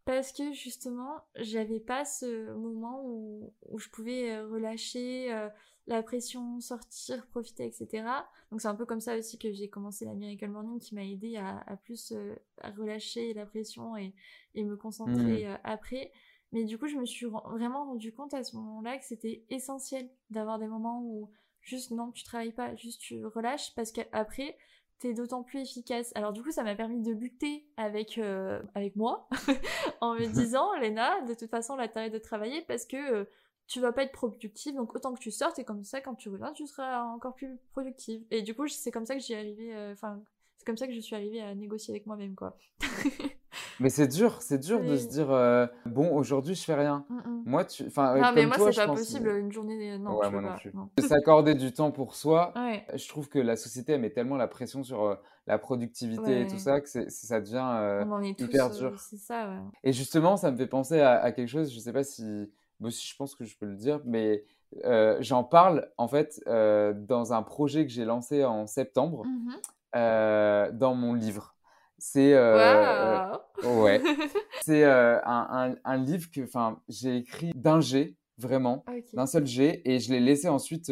parce 0.04 0.32
que 0.32 0.52
justement, 0.52 1.20
j'avais 1.36 1.80
pas 1.80 2.04
ce 2.04 2.52
moment 2.54 3.02
où, 3.04 3.52
où 3.68 3.78
je 3.78 3.88
pouvais 3.88 4.32
euh, 4.32 4.48
relâcher, 4.48 5.32
euh, 5.32 5.48
la 5.86 6.02
pression, 6.02 6.60
sortir, 6.60 7.26
profiter, 7.26 7.66
etc. 7.66 8.04
Donc 8.50 8.60
c'est 8.60 8.68
un 8.68 8.74
peu 8.74 8.86
comme 8.86 9.00
ça 9.00 9.16
aussi 9.16 9.38
que 9.38 9.52
j'ai 9.52 9.68
commencé 9.68 10.04
la 10.04 10.14
Miracle 10.14 10.48
Morning 10.48 10.78
qui 10.78 10.94
m'a 10.94 11.04
aidé 11.04 11.36
à, 11.36 11.76
plus 11.84 12.12
euh, 12.12 12.34
à 12.60 12.70
relâcher 12.70 13.34
la 13.34 13.46
pression 13.46 13.96
et, 13.96 14.14
et 14.54 14.64
me 14.64 14.76
concentrer 14.76 15.44
mmh. 15.44 15.50
euh, 15.50 15.56
après. 15.64 16.12
Mais 16.52 16.64
du 16.64 16.78
coup, 16.78 16.86
je 16.86 16.96
me 16.96 17.06
suis 17.06 17.26
vraiment 17.26 17.86
rendu 17.86 18.12
compte 18.12 18.34
à 18.34 18.44
ce 18.44 18.56
moment-là 18.56 18.98
que 18.98 19.04
c'était 19.04 19.44
essentiel 19.48 20.08
d'avoir 20.30 20.58
des 20.58 20.68
moments 20.68 21.02
où 21.02 21.30
juste 21.62 21.90
non, 21.90 22.12
tu 22.12 22.24
travailles 22.24 22.52
pas, 22.52 22.74
juste 22.76 23.00
tu 23.00 23.24
relâches 23.24 23.74
parce 23.74 23.90
qu'après, 23.90 24.56
t'es 24.98 25.14
d'autant 25.14 25.42
plus 25.42 25.60
efficace. 25.60 26.12
Alors 26.14 26.32
du 26.32 26.42
coup, 26.42 26.52
ça 26.52 26.62
m'a 26.62 26.76
permis 26.76 27.00
de 27.00 27.12
lutter 27.12 27.66
avec 27.76 28.18
euh, 28.18 28.62
avec 28.74 28.96
moi 28.96 29.28
en 30.00 30.14
me 30.14 30.26
disant, 30.32 30.72
Léna, 30.78 31.22
de 31.22 31.34
toute 31.34 31.50
façon, 31.50 31.74
là, 31.74 31.88
t'arrêtes 31.88 32.12
de 32.12 32.18
travailler 32.18 32.62
parce 32.62 32.84
que 32.84 33.26
tu 33.66 33.81
vas 33.81 33.92
pas 33.92 34.03
être 34.03 34.12
productive, 34.12 34.75
donc 34.75 34.94
autant 34.94 35.14
que 35.14 35.20
tu 35.20 35.31
sortes, 35.31 35.59
et 35.59 35.64
comme 35.64 35.85
ça, 35.85 36.01
quand 36.01 36.14
tu 36.14 36.29
reviens, 36.29 36.53
tu 36.53 36.66
seras 36.66 37.03
encore 37.05 37.35
plus 37.35 37.59
productive. 37.72 38.22
Et 38.31 38.42
du 38.42 38.55
coup, 38.55 38.68
c'est 38.68 38.90
comme 38.90 39.07
ça 39.07 39.14
que 39.14 39.20
j'y 39.20 39.35
arrivé, 39.35 39.75
euh, 39.75 39.92
enfin, 39.92 40.20
c'est 40.59 40.66
comme 40.66 40.77
ça 40.77 40.87
que 40.87 40.92
je 40.92 41.01
suis 41.01 41.16
arrivée 41.16 41.40
à 41.40 41.55
négocier 41.55 41.92
avec 41.92 42.07
moi-même, 42.07 42.35
quoi. 42.35 42.57
mais 43.81 43.88
c'est 43.88 44.09
dur, 44.09 44.42
c'est 44.42 44.59
dur 44.59 44.83
de 44.85 44.96
se 44.96 45.07
dire, 45.07 45.31
euh, 45.31 45.66
bon, 45.87 46.14
aujourd'hui, 46.14 46.55
je 46.55 46.62
fais 46.62 46.75
rien. 46.75 47.07
Mm, 47.09 47.16
mm. 47.16 47.42
Moi, 47.46 47.64
tu, 47.64 47.87
enfin, 47.87 48.18
non, 48.20 48.33
mais 48.35 48.46
moi, 48.46 48.57
c'est 48.59 48.87
pas 48.87 48.92
possible, 48.92 49.31
une 49.31 49.53
journée, 49.53 49.98
non, 49.98 50.18
ouais, 50.18 50.31
moi 50.31 50.42
non 50.42 50.55
plus. 50.57 50.72
S'accorder 50.98 51.55
du 51.55 51.72
temps 51.72 51.92
pour 51.92 52.14
soi, 52.14 52.53
je 52.94 53.09
trouve 53.09 53.29
que 53.29 53.38
la 53.38 53.57
société, 53.57 53.92
elle 53.92 54.01
met 54.01 54.11
tellement 54.11 54.37
la 54.37 54.48
pression 54.48 54.85
sur 54.85 55.03
euh, 55.03 55.14
la 55.46 55.59
productivité 55.59 56.42
et 56.42 56.46
tout 56.46 56.59
ça, 56.59 56.81
que 56.81 56.88
ça 56.88 57.40
devient 57.40 58.05
hyper 58.38 58.70
dur. 58.70 59.01
C'est 59.01 59.16
ça, 59.16 59.48
ouais. 59.48 59.61
Et 59.83 59.92
justement, 59.92 60.37
ça 60.37 60.51
me 60.51 60.57
fait 60.57 60.66
penser 60.66 61.01
à, 61.01 61.22
à 61.22 61.33
quelque 61.33 61.48
chose, 61.48 61.72
je 61.72 61.79
sais 61.79 61.92
pas 61.92 62.05
si 62.05 62.51
moi 62.82 62.88
aussi, 62.88 63.06
je 63.06 63.16
pense 63.16 63.36
que 63.36 63.44
je 63.44 63.56
peux 63.56 63.66
le 63.66 63.76
dire, 63.76 64.00
mais 64.04 64.44
euh, 64.84 65.16
j'en 65.20 65.44
parle 65.44 65.88
en 65.98 66.08
fait 66.08 66.42
euh, 66.48 66.92
dans 66.92 67.32
un 67.32 67.42
projet 67.42 67.86
que 67.86 67.92
j'ai 67.92 68.04
lancé 68.04 68.44
en 68.44 68.66
septembre 68.66 69.24
mmh 69.24 69.52
euh, 69.94 70.72
dans 70.72 70.94
mon 70.94 71.12
livre. 71.12 71.54
C'est 71.98 72.32
ouais, 72.34 74.00
c'est 74.62 74.84
un, 74.84 75.76
un, 75.84 75.96
livre 75.98 76.30
que 76.34 76.40
enfin 76.42 76.80
j'ai 76.88 77.18
écrit 77.18 77.52
d'un 77.54 77.80
G 77.80 78.16
vraiment, 78.38 78.84
d'un 79.12 79.26
seul 79.26 79.46
G, 79.46 79.82
et 79.84 80.00
je 80.00 80.10
l'ai 80.10 80.18
laissé 80.18 80.48
ensuite 80.48 80.90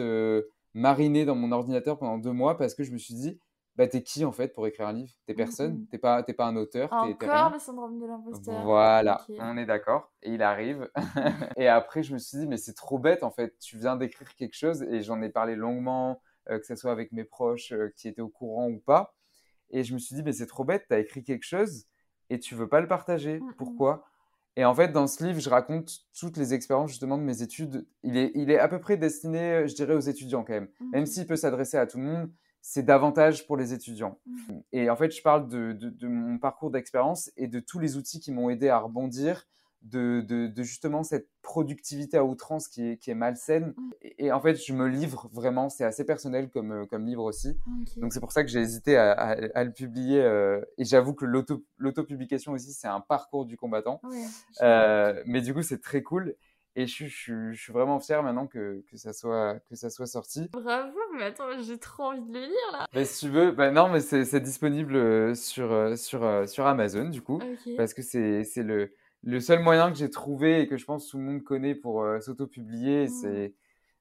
mariner 0.74 1.24
dans 1.24 1.34
mon 1.34 1.50
ordinateur 1.50 1.98
pendant 1.98 2.18
deux 2.18 2.32
mois 2.32 2.58
parce 2.58 2.74
que 2.74 2.84
je 2.84 2.92
me 2.92 2.98
suis 2.98 3.14
dit 3.14 3.40
bah, 3.80 3.88
t'es 3.88 4.02
qui 4.02 4.26
en 4.26 4.32
fait 4.32 4.52
pour 4.52 4.66
écrire 4.66 4.88
un 4.88 4.92
livre? 4.92 5.10
T'es 5.24 5.32
personne, 5.32 5.72
mmh 5.72 5.86
t'es 5.86 5.96
pas, 5.96 6.22
pas 6.22 6.44
un 6.44 6.56
auteur? 6.56 6.92
Encore 6.92 7.50
le 7.50 7.58
syndrome 7.58 7.98
de 7.98 8.04
l'imposteur. 8.04 8.62
Voilà, 8.62 9.24
on 9.38 9.56
est 9.56 9.64
d'accord. 9.64 10.12
Et 10.22 10.34
il 10.34 10.42
arrive. 10.42 10.90
et 11.56 11.66
après, 11.66 12.02
je 12.02 12.12
me 12.12 12.18
suis 12.18 12.36
dit, 12.36 12.46
mais 12.46 12.58
c'est 12.58 12.74
trop 12.74 12.98
bête 12.98 13.22
en 13.22 13.30
fait. 13.30 13.58
Tu 13.58 13.78
viens 13.78 13.96
d'écrire 13.96 14.34
quelque 14.34 14.54
chose 14.54 14.82
et 14.82 15.00
j'en 15.00 15.22
ai 15.22 15.30
parlé 15.30 15.56
longuement, 15.56 16.20
euh, 16.50 16.58
que 16.58 16.66
ce 16.66 16.76
soit 16.76 16.92
avec 16.92 17.10
mes 17.12 17.24
proches 17.24 17.72
euh, 17.72 17.88
qui 17.96 18.06
étaient 18.06 18.20
au 18.20 18.28
courant 18.28 18.68
ou 18.68 18.80
pas. 18.80 19.14
Et 19.70 19.82
je 19.82 19.94
me 19.94 19.98
suis 19.98 20.14
dit, 20.14 20.22
mais 20.22 20.32
c'est 20.32 20.46
trop 20.46 20.64
bête, 20.64 20.84
t'as 20.86 20.98
écrit 20.98 21.24
quelque 21.24 21.46
chose 21.46 21.86
et 22.28 22.38
tu 22.38 22.54
veux 22.54 22.68
pas 22.68 22.82
le 22.82 22.86
partager. 22.86 23.40
Mmh 23.40 23.54
Pourquoi? 23.56 24.04
Et 24.56 24.66
en 24.66 24.74
fait, 24.74 24.88
dans 24.88 25.06
ce 25.06 25.24
livre, 25.24 25.40
je 25.40 25.48
raconte 25.48 26.00
toutes 26.12 26.36
les 26.36 26.52
expériences 26.52 26.90
justement 26.90 27.16
de 27.16 27.22
mes 27.22 27.40
études. 27.40 27.86
Il 28.02 28.18
est, 28.18 28.30
il 28.34 28.50
est 28.50 28.58
à 28.58 28.68
peu 28.68 28.78
près 28.78 28.98
destiné, 28.98 29.66
je 29.66 29.74
dirais, 29.74 29.94
aux 29.94 30.00
étudiants 30.00 30.44
quand 30.44 30.52
même. 30.52 30.68
Même 30.92 31.06
s'il 31.06 31.26
peut 31.26 31.36
s'adresser 31.36 31.78
à 31.78 31.86
tout 31.86 31.96
le 31.96 32.04
monde, 32.04 32.30
c'est 32.62 32.82
davantage 32.82 33.46
pour 33.46 33.56
les 33.56 33.72
étudiants. 33.72 34.18
Mmh. 34.26 34.58
Et 34.72 34.90
en 34.90 34.96
fait, 34.96 35.10
je 35.10 35.22
parle 35.22 35.48
de, 35.48 35.72
de, 35.72 36.08
mon 36.08 36.38
parcours 36.38 36.70
d'expérience 36.70 37.30
et 37.36 37.48
de 37.48 37.60
tous 37.60 37.78
les 37.78 37.96
outils 37.96 38.20
qui 38.20 38.32
m'ont 38.32 38.50
aidé 38.50 38.68
à 38.68 38.78
rebondir, 38.78 39.46
de, 39.82 40.20
de, 40.20 40.62
justement 40.62 41.02
cette 41.02 41.26
productivité 41.40 42.18
à 42.18 42.24
outrance 42.24 42.68
qui 42.68 42.86
est, 42.86 42.96
qui 42.98 43.10
est 43.10 43.14
malsaine. 43.14 43.72
Mmh. 43.74 43.90
Et, 44.18 44.30
en 44.30 44.40
fait, 44.40 44.56
je 44.56 44.74
me 44.74 44.86
livre 44.86 45.30
vraiment, 45.32 45.70
c'est 45.70 45.84
assez 45.84 46.04
personnel 46.04 46.50
comme, 46.50 46.72
euh, 46.72 46.86
comme 46.86 47.06
livre 47.06 47.24
aussi. 47.24 47.58
Donc 47.96 48.12
c'est 48.12 48.20
pour 48.20 48.32
ça 48.32 48.44
que 48.44 48.50
j'ai 48.50 48.60
hésité 48.60 48.98
à, 48.98 49.12
à, 49.12 49.64
le 49.64 49.72
publier. 49.72 50.20
Euh, 50.20 50.60
et 50.76 50.84
j'avoue 50.84 51.14
que 51.14 51.24
l'auto-publication 51.24 52.52
aussi, 52.52 52.72
c'est 52.72 52.88
un 52.88 53.00
parcours 53.00 53.46
du 53.46 53.56
combattant. 53.56 54.02
euh, 54.60 55.22
mais 55.24 55.40
du 55.40 55.54
coup, 55.54 55.62
c'est 55.62 55.80
très 55.80 56.02
cool. 56.02 56.36
Et 56.76 56.86
je, 56.86 57.06
je, 57.06 57.52
je, 57.52 57.60
suis 57.60 57.72
vraiment 57.72 57.98
fier 57.98 58.22
maintenant 58.22 58.46
que, 58.46 58.84
que, 58.88 58.96
ça 58.96 59.12
soit, 59.12 59.58
que 59.68 59.74
ça 59.74 59.90
soit 59.90 60.06
sorti. 60.06 60.48
Bravo, 60.52 60.98
mais 61.16 61.24
attends, 61.24 61.44
j'ai 61.60 61.78
trop 61.78 62.04
envie 62.04 62.20
de 62.20 62.32
le 62.32 62.40
lire 62.40 62.72
là. 62.72 62.86
Mais 62.94 63.04
si 63.04 63.26
tu 63.26 63.32
veux, 63.32 63.50
bah 63.50 63.70
non, 63.72 63.88
mais 63.88 64.00
c'est 64.00 64.40
disponible 64.40 64.94
euh, 64.94 65.34
sur, 65.34 65.72
euh, 65.72 65.96
sur, 65.96 66.22
euh, 66.22 66.46
sur 66.46 66.66
Amazon 66.66 67.08
du 67.08 67.22
coup. 67.22 67.40
Parce 67.76 67.92
que 67.92 68.02
c'est 68.02 68.44
le, 68.56 68.94
le 69.22 69.40
seul 69.40 69.60
moyen 69.60 69.90
que 69.90 69.98
j'ai 69.98 70.10
trouvé 70.10 70.60
et 70.60 70.68
que 70.68 70.76
je 70.76 70.84
pense 70.84 71.08
tout 71.08 71.18
le 71.18 71.24
monde 71.24 71.42
connaît 71.42 71.74
pour 71.74 72.06
s'auto-publier. 72.20 73.06
Mmh. 73.06 73.08
C'est 73.08 73.54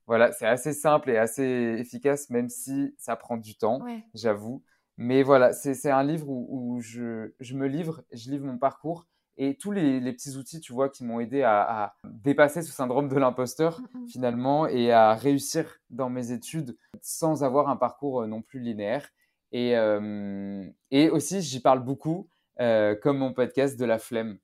voilà, 0.05 0.31
c'est 0.31 0.47
assez 0.47 0.73
simple 0.73 1.11
et 1.11 1.17
assez 1.17 1.75
efficace, 1.77 2.31
même 2.31 2.49
si 2.49 2.95
ça 2.97 3.15
prend 3.15 3.37
du 3.37 3.55
temps, 3.55 3.79
j'avoue. 4.15 4.63
Mais 4.97 5.23
voilà, 5.23 5.53
c'est 5.53 5.91
un 5.91 6.03
livre 6.03 6.27
où, 6.27 6.47
où 6.49 6.81
je, 6.81 7.31
je, 7.39 7.55
me 7.55 7.67
livre, 7.67 8.03
je 8.11 8.31
livre 8.31 8.45
mon 8.45 8.57
parcours 8.57 9.05
et 9.41 9.55
tous 9.55 9.71
les, 9.71 9.99
petits 10.13 10.35
outils, 10.37 10.59
tu 10.59 10.73
vois, 10.73 10.89
qui 10.89 11.03
m'ont 11.05 11.19
aidé 11.19 11.41
à, 11.43 11.95
dépasser 12.03 12.61
ce 12.61 12.71
syndrome 12.71 13.07
de 13.07 13.15
l'imposteur 13.15 13.79
Mm, 13.93 13.99
mm. 14.03 14.07
finalement 14.09 14.67
et 14.67 14.91
à 14.91 15.13
réussir 15.15 15.77
dans 15.89 16.09
mes 16.09 16.31
études 16.31 16.77
sans 17.01 17.43
avoir 17.43 17.69
un 17.69 17.77
parcours 17.77 18.21
euh, 18.21 18.27
non 18.27 18.41
plus 18.41 18.59
linéaire. 18.59 19.09
Et, 19.51 19.75
euh, 19.77 20.63
et 20.91 21.09
aussi, 21.09 21.41
j'y 21.41 21.59
parle 21.61 21.83
beaucoup, 21.83 22.27
euh, 22.59 22.95
comme 22.95 23.17
mon 23.17 23.33
podcast, 23.33 23.79
de 23.79 23.85
la 23.85 23.97
flemme. 23.97 24.37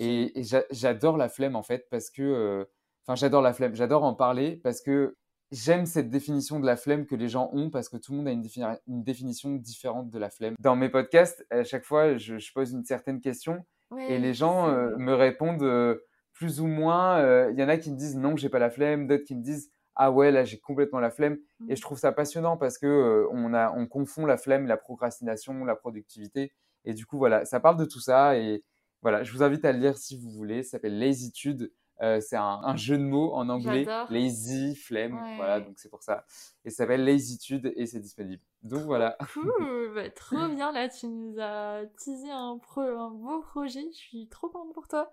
Et, 0.00 0.38
et 0.38 0.42
j'a- 0.42 0.64
j'adore 0.70 1.16
la 1.16 1.28
flemme 1.30 1.56
en 1.56 1.62
fait 1.62 1.86
parce 1.90 2.10
que, 2.10 2.22
euh, 2.22 2.64
enfin, 3.06 3.14
j'adore 3.14 3.40
la 3.42 3.54
flemme, 3.54 3.74
j'adore 3.74 4.04
en 4.04 4.14
parler 4.14 4.56
parce 4.56 4.82
que 4.82 5.16
j'aime 5.52 5.86
cette 5.86 6.10
définition 6.10 6.60
de 6.60 6.66
la 6.66 6.76
flemme 6.76 7.06
que 7.06 7.14
les 7.14 7.28
gens 7.28 7.50
ont 7.54 7.70
parce 7.70 7.88
que 7.88 7.96
tout 7.96 8.12
le 8.12 8.18
monde 8.18 8.28
a 8.28 8.32
une, 8.32 8.42
défini- 8.42 8.78
une 8.86 9.02
définition 9.02 9.54
différente 9.54 10.10
de 10.10 10.18
la 10.18 10.28
flemme. 10.28 10.54
Dans 10.60 10.76
mes 10.76 10.88
podcasts, 10.90 11.46
à 11.50 11.64
chaque 11.64 11.84
fois, 11.84 12.16
je, 12.18 12.38
je 12.38 12.52
pose 12.52 12.72
une 12.72 12.84
certaine 12.84 13.20
question 13.20 13.64
Ouais, 13.90 14.12
et 14.12 14.18
les 14.18 14.34
gens 14.34 14.68
euh, 14.68 14.96
me 14.98 15.14
répondent 15.14 15.62
euh, 15.62 16.06
plus 16.32 16.60
ou 16.60 16.66
moins. 16.66 17.18
euh, 17.18 17.50
Il 17.52 17.58
y 17.58 17.64
en 17.64 17.68
a 17.68 17.76
qui 17.76 17.90
me 17.90 17.96
disent 17.96 18.16
non, 18.16 18.36
j'ai 18.36 18.48
pas 18.48 18.58
la 18.58 18.70
flemme, 18.70 19.06
d'autres 19.06 19.24
qui 19.24 19.34
me 19.34 19.42
disent 19.42 19.70
ah 19.96 20.10
ouais, 20.12 20.30
là 20.30 20.44
j'ai 20.44 20.58
complètement 20.58 21.00
la 21.00 21.10
flemme. 21.10 21.38
Mm. 21.60 21.70
Et 21.70 21.76
je 21.76 21.82
trouve 21.82 21.98
ça 21.98 22.12
passionnant 22.12 22.56
parce 22.56 22.78
que 22.78 23.26
on 23.32 23.52
a, 23.54 23.72
on 23.76 23.86
confond 23.86 24.26
la 24.26 24.36
flemme, 24.36 24.66
la 24.66 24.76
procrastination, 24.76 25.64
la 25.64 25.76
productivité. 25.76 26.52
Et 26.84 26.94
du 26.94 27.04
coup, 27.06 27.18
voilà, 27.18 27.44
ça 27.44 27.60
parle 27.60 27.76
de 27.76 27.84
tout 27.84 28.00
ça. 28.00 28.36
Et 28.38 28.62
voilà, 29.02 29.22
je 29.24 29.32
vous 29.32 29.42
invite 29.42 29.64
à 29.64 29.72
le 29.72 29.78
lire 29.80 29.98
si 29.98 30.16
vous 30.18 30.30
voulez. 30.30 30.62
Ça 30.62 30.72
s'appelle 30.72 30.98
Lazytude. 30.98 31.72
Euh, 32.02 32.20
c'est 32.20 32.36
un, 32.36 32.60
un 32.62 32.76
jeu 32.76 32.96
de 32.96 33.02
mots 33.02 33.32
en 33.34 33.48
anglais. 33.48 33.86
Lazy, 34.08 34.74
flemme. 34.74 35.14
Ouais. 35.14 35.36
Voilà, 35.36 35.60
donc 35.60 35.78
c'est 35.78 35.90
pour 35.90 36.02
ça. 36.02 36.24
Et 36.64 36.70
ça 36.70 36.78
s'appelle 36.78 37.04
Lazytude 37.04 37.72
et 37.76 37.86
c'est 37.86 38.00
disponible. 38.00 38.42
Donc 38.62 38.84
voilà. 38.84 39.16
Cool, 39.32 39.92
bah, 39.94 40.10
trop 40.10 40.48
bien 40.48 40.72
là, 40.72 40.88
tu 40.88 41.06
nous 41.06 41.38
as 41.38 41.82
teasé 41.98 42.30
un, 42.30 42.58
pro, 42.58 42.80
un 42.80 43.10
beau 43.10 43.40
projet, 43.40 43.84
je 43.92 43.96
suis 43.96 44.28
trop 44.28 44.48
contente 44.48 44.72
pour 44.72 44.88
toi. 44.88 45.12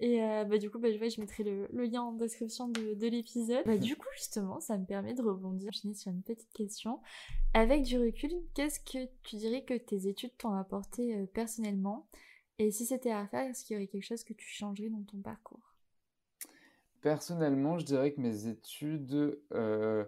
Et 0.00 0.22
euh, 0.22 0.44
bah, 0.44 0.58
du 0.58 0.70
coup, 0.70 0.78
bah, 0.78 0.88
je 0.90 1.20
mettrai 1.20 1.44
le, 1.44 1.68
le 1.72 1.84
lien 1.84 2.02
en 2.02 2.12
description 2.12 2.68
de, 2.68 2.94
de 2.94 3.06
l'épisode. 3.06 3.64
Bah, 3.64 3.78
du 3.78 3.96
coup, 3.96 4.08
justement, 4.16 4.60
ça 4.60 4.76
me 4.76 4.84
permet 4.84 5.14
de 5.14 5.22
rebondir, 5.22 5.72
sur 5.72 6.10
une 6.10 6.22
petite 6.22 6.52
question. 6.52 7.00
Avec 7.52 7.82
du 7.82 7.98
recul, 7.98 8.32
qu'est-ce 8.54 8.80
que 8.80 9.08
tu 9.22 9.36
dirais 9.36 9.62
que 9.62 9.74
tes 9.74 10.08
études 10.08 10.36
t'ont 10.36 10.54
apporté 10.54 11.14
euh, 11.14 11.26
personnellement? 11.26 12.08
Et 12.58 12.70
si 12.70 12.86
c'était 12.86 13.12
à 13.12 13.22
refaire, 13.22 13.48
est-ce 13.48 13.64
qu'il 13.64 13.74
y 13.74 13.78
aurait 13.78 13.86
quelque 13.86 14.04
chose 14.04 14.24
que 14.24 14.32
tu 14.32 14.48
changerais 14.48 14.88
dans 14.88 15.02
ton 15.02 15.18
parcours? 15.18 15.73
Personnellement, 17.04 17.78
je 17.78 17.84
dirais 17.84 18.14
que 18.14 18.20
mes 18.22 18.46
études, 18.48 19.38
euh, 19.52 20.06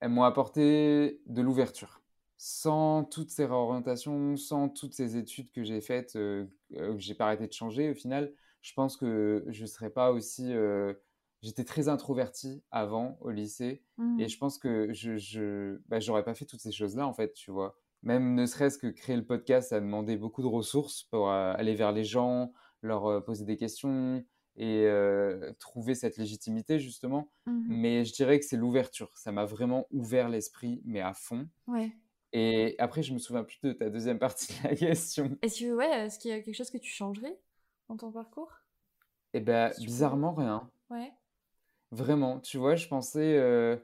elles 0.00 0.08
m'ont 0.08 0.22
apporté 0.22 1.20
de 1.26 1.42
l'ouverture. 1.42 2.00
Sans 2.38 3.04
toutes 3.04 3.28
ces 3.28 3.44
réorientations, 3.44 4.38
sans 4.38 4.70
toutes 4.70 4.94
ces 4.94 5.18
études 5.18 5.52
que 5.52 5.62
j'ai 5.62 5.82
faites, 5.82 6.16
euh, 6.16 6.46
euh, 6.76 6.94
que 6.94 6.98
j'ai 6.98 7.12
pas 7.14 7.26
arrêté 7.26 7.46
de 7.46 7.52
changer, 7.52 7.90
au 7.90 7.94
final, 7.94 8.32
je 8.62 8.72
pense 8.72 8.96
que 8.96 9.44
je 9.48 9.66
serais 9.66 9.90
pas 9.90 10.12
aussi. 10.12 10.50
euh, 10.50 10.94
J'étais 11.42 11.64
très 11.64 11.88
introverti 11.88 12.62
avant 12.70 13.18
au 13.20 13.28
lycée 13.28 13.82
Mhm. 13.98 14.20
et 14.20 14.28
je 14.28 14.38
pense 14.38 14.56
que 14.56 14.90
je, 14.94 15.78
bah, 15.88 16.00
j'aurais 16.00 16.24
pas 16.24 16.32
fait 16.32 16.46
toutes 16.46 16.62
ces 16.62 16.72
choses-là 16.72 17.06
en 17.06 17.12
fait, 17.12 17.34
tu 17.34 17.50
vois. 17.50 17.76
Même 18.02 18.34
ne 18.34 18.46
serait-ce 18.46 18.78
que 18.78 18.86
créer 18.86 19.16
le 19.16 19.26
podcast, 19.26 19.68
ça 19.68 19.76
a 19.76 19.80
demandé 19.80 20.16
beaucoup 20.16 20.40
de 20.40 20.46
ressources 20.46 21.02
pour 21.02 21.30
aller 21.30 21.74
vers 21.74 21.92
les 21.92 22.04
gens, 22.04 22.54
leur 22.80 23.22
poser 23.26 23.44
des 23.44 23.58
questions 23.58 24.24
et 24.56 24.84
euh, 24.86 25.52
trouver 25.58 25.94
cette 25.94 26.16
légitimité 26.16 26.78
justement. 26.78 27.28
Mhm. 27.46 27.64
Mais 27.68 28.04
je 28.04 28.12
dirais 28.12 28.38
que 28.38 28.44
c'est 28.44 28.56
l'ouverture. 28.56 29.10
Ça 29.16 29.32
m'a 29.32 29.44
vraiment 29.44 29.86
ouvert 29.90 30.28
l'esprit, 30.28 30.80
mais 30.84 31.00
à 31.00 31.12
fond. 31.14 31.48
Ouais. 31.66 31.90
Et 32.32 32.74
après, 32.78 33.02
je 33.02 33.12
me 33.14 33.18
souviens 33.18 33.44
plus 33.44 33.60
de 33.62 33.72
ta 33.72 33.90
deuxième 33.90 34.18
partie 34.18 34.52
de 34.62 34.68
la 34.68 34.74
question. 34.76 35.36
Est-ce 35.42 35.60
que, 35.60 35.72
ouais, 35.74 36.06
est-ce 36.06 36.18
qu'il 36.18 36.30
y 36.30 36.34
a 36.34 36.40
quelque 36.40 36.54
chose 36.56 36.70
que 36.70 36.78
tu 36.78 36.90
changerais 36.90 37.38
dans 37.88 37.96
ton 37.96 38.10
parcours? 38.10 38.52
Et 39.32 39.40
ben, 39.40 39.72
bizarrement, 39.78 40.32
rien. 40.34 40.70
Ouais. 40.90 41.12
Vraiment, 41.90 42.40
tu 42.40 42.58
vois, 42.58 42.74
je 42.74 42.88
pensais, 42.88 43.36
euh, 43.38 43.76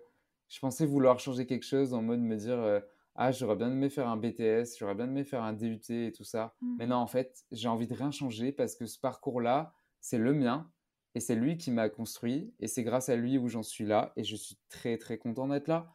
je 0.49 0.59
pensais 0.59 0.85
vouloir 0.87 1.19
changer 1.21 1.47
quelque 1.47 1.65
chose 1.67 1.95
en 1.95 2.03
mode 2.03 2.21
me 2.21 2.37
dire, 2.37 2.59
euh, 2.59 2.81
ah, 3.15 3.31
j'aurais 3.31 3.57
bien 3.57 3.71
aimé 3.71 3.89
faire 3.89 4.09
un 4.09 4.17
BTS, 4.17 4.79
j'aurais 4.79 4.95
bien 4.95 5.07
aimé 5.07 5.25
faire 5.25 5.43
un 5.43 5.53
DUT 5.53 5.81
et 5.91 6.13
tout 6.13 6.25
ça. 6.25 6.55
Mais 6.79 6.85
Mhm. 6.87 6.91
non, 6.91 6.97
en 6.97 7.07
fait, 7.07 7.45
j'ai 7.53 7.69
envie 7.69 7.87
de 7.87 7.95
rien 7.95 8.11
changer 8.11 8.51
parce 8.53 8.75
que 8.75 8.87
ce 8.87 8.99
parcours-là, 8.99 9.73
c'est 10.01 10.19
le 10.19 10.35
mien 10.35 10.71
et 11.15 11.21
c'est 11.21 11.35
lui 11.35 11.57
qui 11.59 11.71
m'a 11.71 11.89
construit 11.89 12.55
et 12.61 12.69
c'est 12.69 12.85
grâce 12.85 13.09
à 13.09 13.17
lui 13.17 13.39
où 13.39 13.49
j'en 13.49 13.63
suis 13.63 13.85
là 13.85 14.13
et 14.17 14.25
je 14.25 14.37
suis 14.37 14.59
très 14.69 14.99
très 14.99 15.19
content 15.19 15.49
d'être 15.49 15.69
là. 15.69 15.93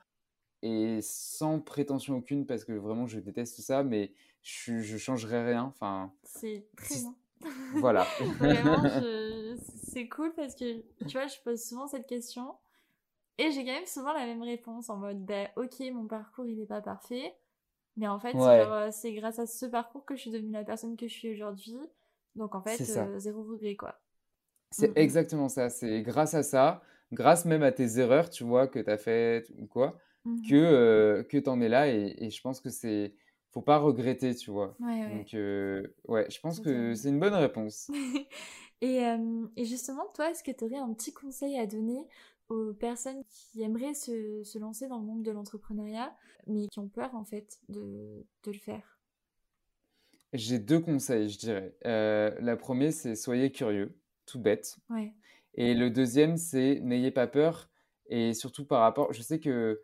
Et 0.63 0.99
sans 1.01 1.59
prétention 1.61 2.17
aucune 2.17 2.45
parce 2.47 2.65
que 2.65 2.73
vraiment 2.73 3.07
je 3.07 3.19
déteste 3.19 3.61
ça, 3.61 3.83
mais 3.83 4.13
je, 4.43 4.79
je 4.79 4.97
changerai 4.97 5.45
rien. 5.45 5.63
Enfin, 5.63 6.13
C'est 6.23 6.65
très 6.75 6.99
bien. 6.99 7.15
voilà. 7.71 8.15
Vraiment, 8.39 8.85
je- 8.87 9.55
c'est 9.93 10.07
cool 10.09 10.33
parce 10.35 10.55
que 10.55 10.81
tu 11.07 11.17
vois, 11.17 11.27
je 11.27 11.37
pose 11.43 11.63
souvent 11.63 11.87
cette 11.87 12.07
question 12.07 12.55
et 13.37 13.51
j'ai 13.51 13.65
quand 13.65 13.73
même 13.73 13.85
souvent 13.85 14.13
la 14.13 14.25
même 14.25 14.43
réponse 14.43 14.89
en 14.89 14.97
mode 14.97 15.25
bah, 15.25 15.49
ok, 15.57 15.79
mon 15.93 16.07
parcours 16.07 16.47
il 16.47 16.59
est 16.61 16.65
pas 16.65 16.81
parfait, 16.81 17.35
mais 17.97 18.07
en 18.07 18.19
fait, 18.19 18.37
Ouais. 18.37 18.65
euh, 18.67 18.89
c'est 18.91 19.13
grâce 19.13 19.39
à 19.39 19.47
ce 19.47 19.65
parcours 19.67 20.05
que 20.05 20.15
je 20.15 20.21
suis 20.21 20.31
devenue 20.31 20.51
la 20.53 20.63
personne 20.65 20.97
que 20.97 21.07
je 21.07 21.13
suis 21.13 21.31
aujourd'hui. 21.33 21.77
Donc 22.35 22.55
en 22.55 22.61
fait, 22.61 22.89
euh, 22.89 23.19
zéro 23.19 23.43
regret 23.43 23.75
quoi. 23.75 23.99
C'est 24.71 24.91
Mm, 24.97 24.97
mm. 24.97 24.97
exactement 24.97 25.49
ça. 25.49 25.69
C'est 25.69 26.01
grâce 26.01 26.33
à 26.33 26.43
ça, 26.43 26.81
grâce 27.11 27.45
même 27.45 27.63
à 27.63 27.71
tes 27.71 27.99
erreurs, 27.99 28.29
tu 28.29 28.43
vois, 28.43 28.67
que 28.67 28.79
tu 28.79 28.89
as 28.89 28.97
faites 28.97 29.49
ou 29.57 29.67
quoi, 29.67 29.97
Mhm. 30.25 30.41
que, 30.47 30.55
euh, 30.55 31.23
que 31.23 31.37
tu 31.37 31.49
en 31.49 31.61
es 31.61 31.69
là. 31.69 31.87
Et, 31.89 32.15
et 32.25 32.29
je 32.29 32.41
pense 32.41 32.59
que 32.61 32.69
c'est. 32.69 33.13
Faut 33.51 33.61
pas 33.61 33.77
regretter, 33.77 34.35
tu 34.35 34.51
vois. 34.51 34.77
Ouais, 34.79 34.87
ouais. 35.05 35.07
Donc, 35.07 35.33
euh, 35.33 35.87
ouais, 36.07 36.27
je 36.29 36.39
pense 36.41 36.59
que 36.59 36.93
c'est 36.95 37.09
une 37.09 37.19
bonne 37.19 37.33
réponse. 37.33 37.89
et, 38.81 39.01
et 39.55 39.65
justement, 39.65 40.05
toi, 40.13 40.31
est-ce 40.31 40.43
que 40.43 40.51
tu 40.51 40.63
aurais 40.65 40.77
un 40.77 40.93
petit 40.93 41.13
conseil 41.13 41.57
à 41.59 41.65
donner 41.67 42.07
aux 42.49 42.73
personnes 42.73 43.23
qui 43.29 43.61
aimeraient 43.63 43.93
se, 43.93 44.43
se 44.43 44.59
lancer 44.59 44.87
dans 44.87 44.99
le 44.99 45.05
monde 45.05 45.23
de 45.23 45.31
l'entrepreneuriat, 45.31 46.15
mais 46.47 46.67
qui 46.67 46.79
ont 46.79 46.89
peur 46.89 47.15
en 47.15 47.25
fait 47.25 47.59
de, 47.69 48.25
de 48.43 48.51
le 48.51 48.59
faire? 48.59 48.94
J'ai 50.35 50.59
deux 50.59 50.79
conseils, 50.79 51.29
je 51.29 51.37
dirais. 51.39 51.75
Euh, 51.85 52.31
la 52.39 52.57
première, 52.57 52.93
c'est 52.93 53.15
soyez 53.15 53.51
curieux, 53.51 53.97
tout 54.25 54.39
bête. 54.39 54.77
Ouais. 54.89 55.13
Et 55.55 55.73
le 55.73 55.89
deuxième, 55.89 56.37
c'est 56.37 56.79
n'ayez 56.81 57.11
pas 57.11 57.27
peur. 57.27 57.69
Et 58.09 58.33
surtout 58.33 58.65
par 58.65 58.81
rapport, 58.81 59.13
je 59.13 59.21
sais 59.21 59.39
que 59.39 59.81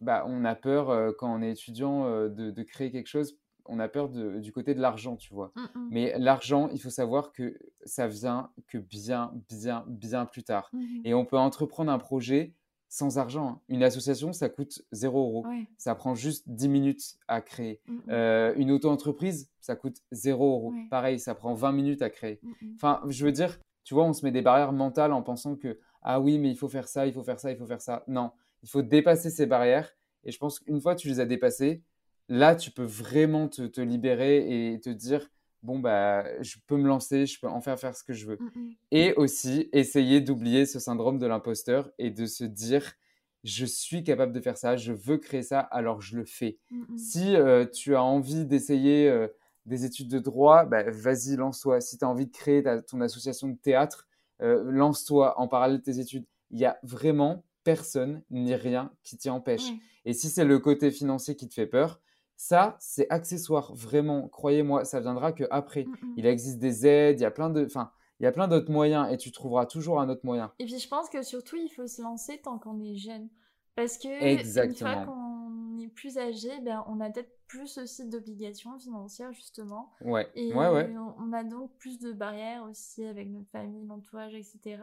bah, 0.00 0.24
on 0.28 0.44
a 0.44 0.54
peur 0.54 0.90
euh, 0.90 1.12
quand 1.18 1.32
on 1.34 1.42
est 1.42 1.52
étudiant 1.52 2.06
euh, 2.06 2.28
de, 2.28 2.50
de 2.50 2.62
créer 2.62 2.90
quelque 2.90 3.06
chose, 3.08 3.38
on 3.64 3.78
a 3.80 3.88
peur 3.88 4.08
de- 4.08 4.38
du 4.38 4.52
côté 4.52 4.74
de 4.74 4.80
l'argent, 4.80 5.16
tu 5.16 5.32
vois. 5.32 5.52
Mm, 5.56 5.60
mm. 5.78 5.88
Mais 5.90 6.18
l'argent, 6.18 6.68
il 6.72 6.80
faut 6.80 6.90
savoir 6.90 7.32
que 7.32 7.58
ça 7.84 8.06
vient 8.06 8.50
que 8.68 8.78
bien, 8.78 9.32
bien, 9.48 9.84
bien 9.88 10.26
plus 10.26 10.44
tard. 10.44 10.70
Mhm. 10.72 11.02
Et 11.04 11.14
on 11.14 11.24
peut 11.24 11.38
entreprendre 11.38 11.90
un 11.90 11.98
projet 11.98 12.54
sans 12.88 13.18
argent. 13.18 13.48
hein. 13.48 13.60
Une 13.68 13.82
association, 13.82 14.32
ça 14.32 14.48
coûte 14.48 14.82
0 14.92 15.18
euros. 15.18 15.46
Ouais. 15.46 15.66
Ça 15.76 15.94
prend 15.94 16.14
juste 16.14 16.44
10 16.48 16.68
minutes 16.68 17.16
à 17.28 17.40
créer. 17.40 17.80
Mm, 17.86 17.94
mm. 17.94 18.02
Euh, 18.10 18.54
une 18.56 18.70
auto-entreprise, 18.70 19.50
ça 19.60 19.76
coûte 19.76 20.02
0 20.12 20.44
euros. 20.44 20.72
Ouais. 20.72 20.86
Pareil, 20.90 21.18
ça 21.18 21.34
prend 21.34 21.54
20 21.54 21.72
minutes 21.72 22.02
à 22.02 22.10
créer. 22.10 22.38
Mm, 22.42 22.50
mm. 22.50 22.74
Enfin, 22.76 23.00
je 23.08 23.24
veux 23.24 23.32
dire, 23.32 23.58
tu 23.84 23.94
vois, 23.94 24.04
on 24.04 24.12
se 24.12 24.24
met 24.24 24.32
des 24.32 24.42
barrières 24.42 24.72
mentales 24.72 25.12
en 25.12 25.22
pensant 25.22 25.56
que, 25.56 25.78
ah 26.02 26.20
oui, 26.20 26.38
mais 26.38 26.50
il 26.50 26.56
faut 26.56 26.68
faire 26.68 26.88
ça, 26.88 27.06
il 27.06 27.12
faut 27.12 27.24
faire 27.24 27.40
ça, 27.40 27.50
il 27.50 27.56
faut 27.56 27.66
faire 27.66 27.80
ça. 27.80 28.04
Non, 28.08 28.30
il 28.62 28.68
faut 28.68 28.82
dépasser 28.82 29.30
ces 29.30 29.46
barrières. 29.46 29.92
Et 30.24 30.32
je 30.32 30.38
pense 30.38 30.58
qu'une 30.60 30.80
fois 30.80 30.94
que 30.94 31.00
tu 31.00 31.08
les 31.08 31.20
as 31.20 31.26
dépassées, 31.26 31.82
là, 32.28 32.56
tu 32.56 32.70
peux 32.70 32.84
vraiment 32.84 33.48
te, 33.48 33.62
te 33.62 33.80
libérer 33.80 34.72
et 34.72 34.80
te 34.80 34.90
dire, 34.90 35.28
bon, 35.66 35.80
bah, 35.80 36.24
je 36.42 36.56
peux 36.66 36.76
me 36.76 36.86
lancer, 36.86 37.26
je 37.26 37.38
peux 37.40 37.48
en 37.48 37.60
faire 37.60 37.78
faire 37.78 37.94
ce 37.96 38.04
que 38.04 38.12
je 38.12 38.26
veux. 38.26 38.38
Mm, 38.40 38.60
mm. 38.60 38.74
Et 38.92 39.12
aussi, 39.14 39.68
essayer 39.72 40.20
d'oublier 40.20 40.64
ce 40.64 40.78
syndrome 40.78 41.18
de 41.18 41.26
l'imposteur 41.26 41.90
et 41.98 42.10
de 42.10 42.24
se 42.26 42.44
dire, 42.44 42.94
je 43.42 43.66
suis 43.66 44.04
capable 44.04 44.32
de 44.32 44.40
faire 44.40 44.56
ça, 44.56 44.76
je 44.76 44.92
veux 44.92 45.18
créer 45.18 45.42
ça, 45.42 45.60
alors 45.60 46.00
je 46.00 46.16
le 46.16 46.24
fais. 46.24 46.58
Mm. 46.70 46.96
Si 46.96 47.36
euh, 47.36 47.66
tu 47.66 47.96
as 47.96 48.02
envie 48.02 48.46
d'essayer 48.46 49.08
euh, 49.08 49.26
des 49.66 49.84
études 49.84 50.08
de 50.08 50.20
droit, 50.20 50.64
bah, 50.64 50.84
vas-y, 50.88 51.36
lance-toi. 51.36 51.80
Si 51.80 51.98
tu 51.98 52.04
as 52.04 52.08
envie 52.08 52.26
de 52.26 52.32
créer 52.32 52.62
ta- 52.62 52.80
ton 52.80 53.00
association 53.00 53.48
de 53.48 53.56
théâtre, 53.56 54.06
euh, 54.40 54.62
lance-toi 54.70 55.38
en 55.40 55.48
parallèle 55.48 55.78
de 55.78 55.82
tes 55.82 55.98
études. 55.98 56.24
Il 56.50 56.58
y 56.60 56.64
a 56.64 56.78
vraiment 56.84 57.44
personne 57.64 58.22
ni 58.30 58.54
rien 58.54 58.92
qui 59.02 59.16
t'y 59.16 59.28
empêche. 59.28 59.70
Ouais. 59.70 59.78
Et 60.04 60.12
si 60.12 60.28
c'est 60.28 60.44
le 60.44 60.60
côté 60.60 60.92
financier 60.92 61.34
qui 61.34 61.48
te 61.48 61.54
fait 61.54 61.66
peur, 61.66 62.00
ça, 62.36 62.76
c'est 62.78 63.08
accessoire. 63.10 63.74
Vraiment, 63.74 64.28
croyez-moi, 64.28 64.84
ça 64.84 65.00
viendra 65.00 65.32
que 65.32 65.44
après. 65.50 65.84
Mm, 65.84 65.90
mm. 65.90 66.14
Il 66.18 66.26
existe 66.26 66.58
des 66.58 66.86
aides, 66.86 67.20
il 67.20 67.22
y 67.22 67.26
a 67.26 67.30
plein 67.30 67.50
de, 67.50 67.64
enfin, 67.64 67.90
il 68.20 68.24
y 68.24 68.26
a 68.26 68.32
plein 68.32 68.48
d'autres 68.48 68.70
moyens 68.70 69.12
et 69.12 69.16
tu 69.16 69.32
trouveras 69.32 69.66
toujours 69.66 70.00
un 70.00 70.08
autre 70.08 70.24
moyen. 70.24 70.52
Et 70.58 70.64
puis 70.64 70.78
je 70.78 70.88
pense 70.88 71.08
que 71.08 71.22
surtout 71.22 71.56
il 71.56 71.68
faut 71.68 71.86
se 71.86 72.02
lancer 72.02 72.40
tant 72.42 72.58
qu'on 72.58 72.80
est 72.80 72.96
jeune. 72.96 73.28
Parce 73.74 73.98
que 73.98 74.08
Exactement. 74.08 74.90
une 74.90 74.96
fois 74.96 75.04
qu'on 75.04 75.78
est 75.80 75.88
plus 75.88 76.16
âgé, 76.16 76.48
ben, 76.62 76.82
on 76.88 76.98
a 77.00 77.10
peut-être 77.10 77.30
plus 77.46 77.76
aussi 77.76 78.08
d'obligations 78.08 78.78
financières 78.78 79.32
justement. 79.32 79.92
Ouais, 80.00 80.26
Et 80.34 80.52
ouais, 80.54 80.68
ouais. 80.68 80.94
on 80.96 81.14
on 81.18 81.32
a 81.32 81.44
donc 81.44 81.70
plus 81.78 81.98
de 81.98 82.12
barrières 82.12 82.64
aussi 82.64 83.04
avec 83.04 83.28
notre 83.28 83.50
famille, 83.50 83.84
l'entourage, 83.86 84.34
etc. 84.34 84.78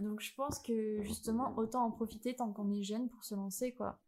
Donc 0.00 0.20
je 0.20 0.34
pense 0.34 0.58
que 0.58 1.00
justement 1.02 1.54
autant 1.56 1.84
en 1.84 1.90
profiter 1.92 2.34
tant 2.34 2.52
qu'on 2.52 2.72
est 2.72 2.82
jeune 2.82 3.08
pour 3.08 3.24
se 3.24 3.34
lancer 3.36 3.72
quoi. 3.72 4.00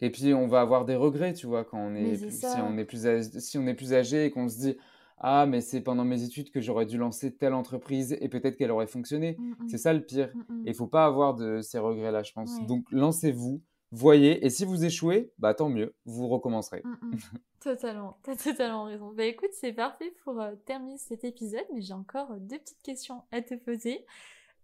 Et 0.00 0.10
puis 0.10 0.34
on 0.34 0.48
va 0.48 0.60
avoir 0.60 0.84
des 0.84 0.96
regrets, 0.96 1.32
tu 1.32 1.46
vois, 1.46 1.64
quand 1.64 1.78
on 1.78 1.94
est 1.94 2.16
c'est 2.16 2.26
plus, 2.26 2.40
si 2.40 2.60
on 2.60 2.76
est 2.76 2.84
plus 2.84 3.06
âgé, 3.06 3.40
si 3.40 3.58
on 3.58 3.66
est 3.66 3.74
plus 3.74 3.92
âgé 3.94 4.24
et 4.24 4.30
qu'on 4.30 4.48
se 4.48 4.58
dit 4.58 4.76
ah, 5.24 5.46
mais 5.46 5.60
c'est 5.60 5.80
pendant 5.80 6.04
mes 6.04 6.24
études 6.24 6.50
que 6.50 6.60
j'aurais 6.60 6.84
dû 6.84 6.98
lancer 6.98 7.32
telle 7.32 7.54
entreprise 7.54 8.16
et 8.20 8.28
peut-être 8.28 8.56
qu'elle 8.56 8.72
aurait 8.72 8.88
fonctionné. 8.88 9.36
Mm, 9.38 9.54
C'est 9.68 9.76
mm. 9.76 9.78
ça 9.78 9.92
le 9.92 10.04
pire. 10.04 10.32
Mm. 10.48 10.66
Et 10.66 10.70
il 10.70 10.74
faut 10.74 10.88
pas 10.88 11.06
avoir 11.06 11.34
de 11.34 11.60
ces 11.60 11.78
regrets-là, 11.78 12.24
je 12.24 12.32
pense. 12.32 12.50
Ouais. 12.58 12.66
Donc, 12.66 12.84
lancez-vous, 12.90 13.62
voyez, 13.92 14.44
et 14.44 14.50
si 14.50 14.64
vous 14.64 14.84
échouez, 14.84 15.32
bah 15.38 15.54
tant 15.54 15.68
mieux, 15.68 15.94
vous 16.06 16.26
recommencerez. 16.26 16.82
Mm, 16.84 17.14
mm. 17.14 17.18
Totalement, 17.60 18.18
t'as 18.24 18.34
totalement 18.34 18.84
raison. 18.84 19.12
Bah 19.12 19.24
écoute, 19.24 19.50
c'est 19.52 19.72
parfait 19.72 20.12
pour 20.24 20.40
euh, 20.40 20.56
terminer 20.66 20.98
cet 20.98 21.22
épisode, 21.22 21.66
mais 21.72 21.82
j'ai 21.82 21.94
encore 21.94 22.32
euh, 22.32 22.38
deux 22.40 22.58
petites 22.58 22.82
questions 22.82 23.22
à 23.30 23.42
te 23.42 23.54
poser. 23.54 24.04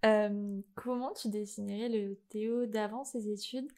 Euh, 0.05 0.61
comment 0.75 1.13
tu 1.13 1.29
définirais 1.29 1.89
le 1.89 2.17
Théo 2.31 2.67
d'avant 2.67 3.05
ses 3.05 3.31
études? 3.31 3.69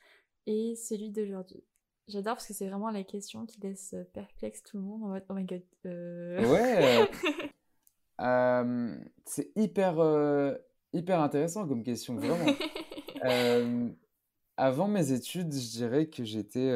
Et 0.46 0.74
celui 0.76 1.10
d'aujourd'hui? 1.10 1.62
J'adore 2.08 2.34
parce 2.34 2.46
que 2.46 2.54
c'est 2.54 2.66
vraiment 2.68 2.90
la 2.90 3.04
question 3.04 3.46
qui 3.46 3.60
laisse 3.60 3.94
euh, 3.94 4.02
perplexe 4.12 4.62
tout 4.64 4.78
le 4.78 4.82
monde 4.82 5.04
en 5.04 5.08
mode 5.08 5.24
Oh 5.28 5.34
my 5.34 5.44
god. 5.44 5.62
euh. 5.86 6.44
Ouais, 6.44 7.08
euh, 8.20 8.96
c'est 9.24 9.52
hyper, 9.54 10.00
euh, 10.00 10.54
hyper 10.92 11.20
intéressant 11.20 11.68
comme 11.68 11.84
question, 11.84 12.16
vraiment. 12.16 12.46
Avant 14.56 14.88
mes 14.88 15.12
études, 15.12 15.52
je 15.52 15.70
dirais 15.70 16.06
que 16.06 16.24
j'étais 16.24 16.70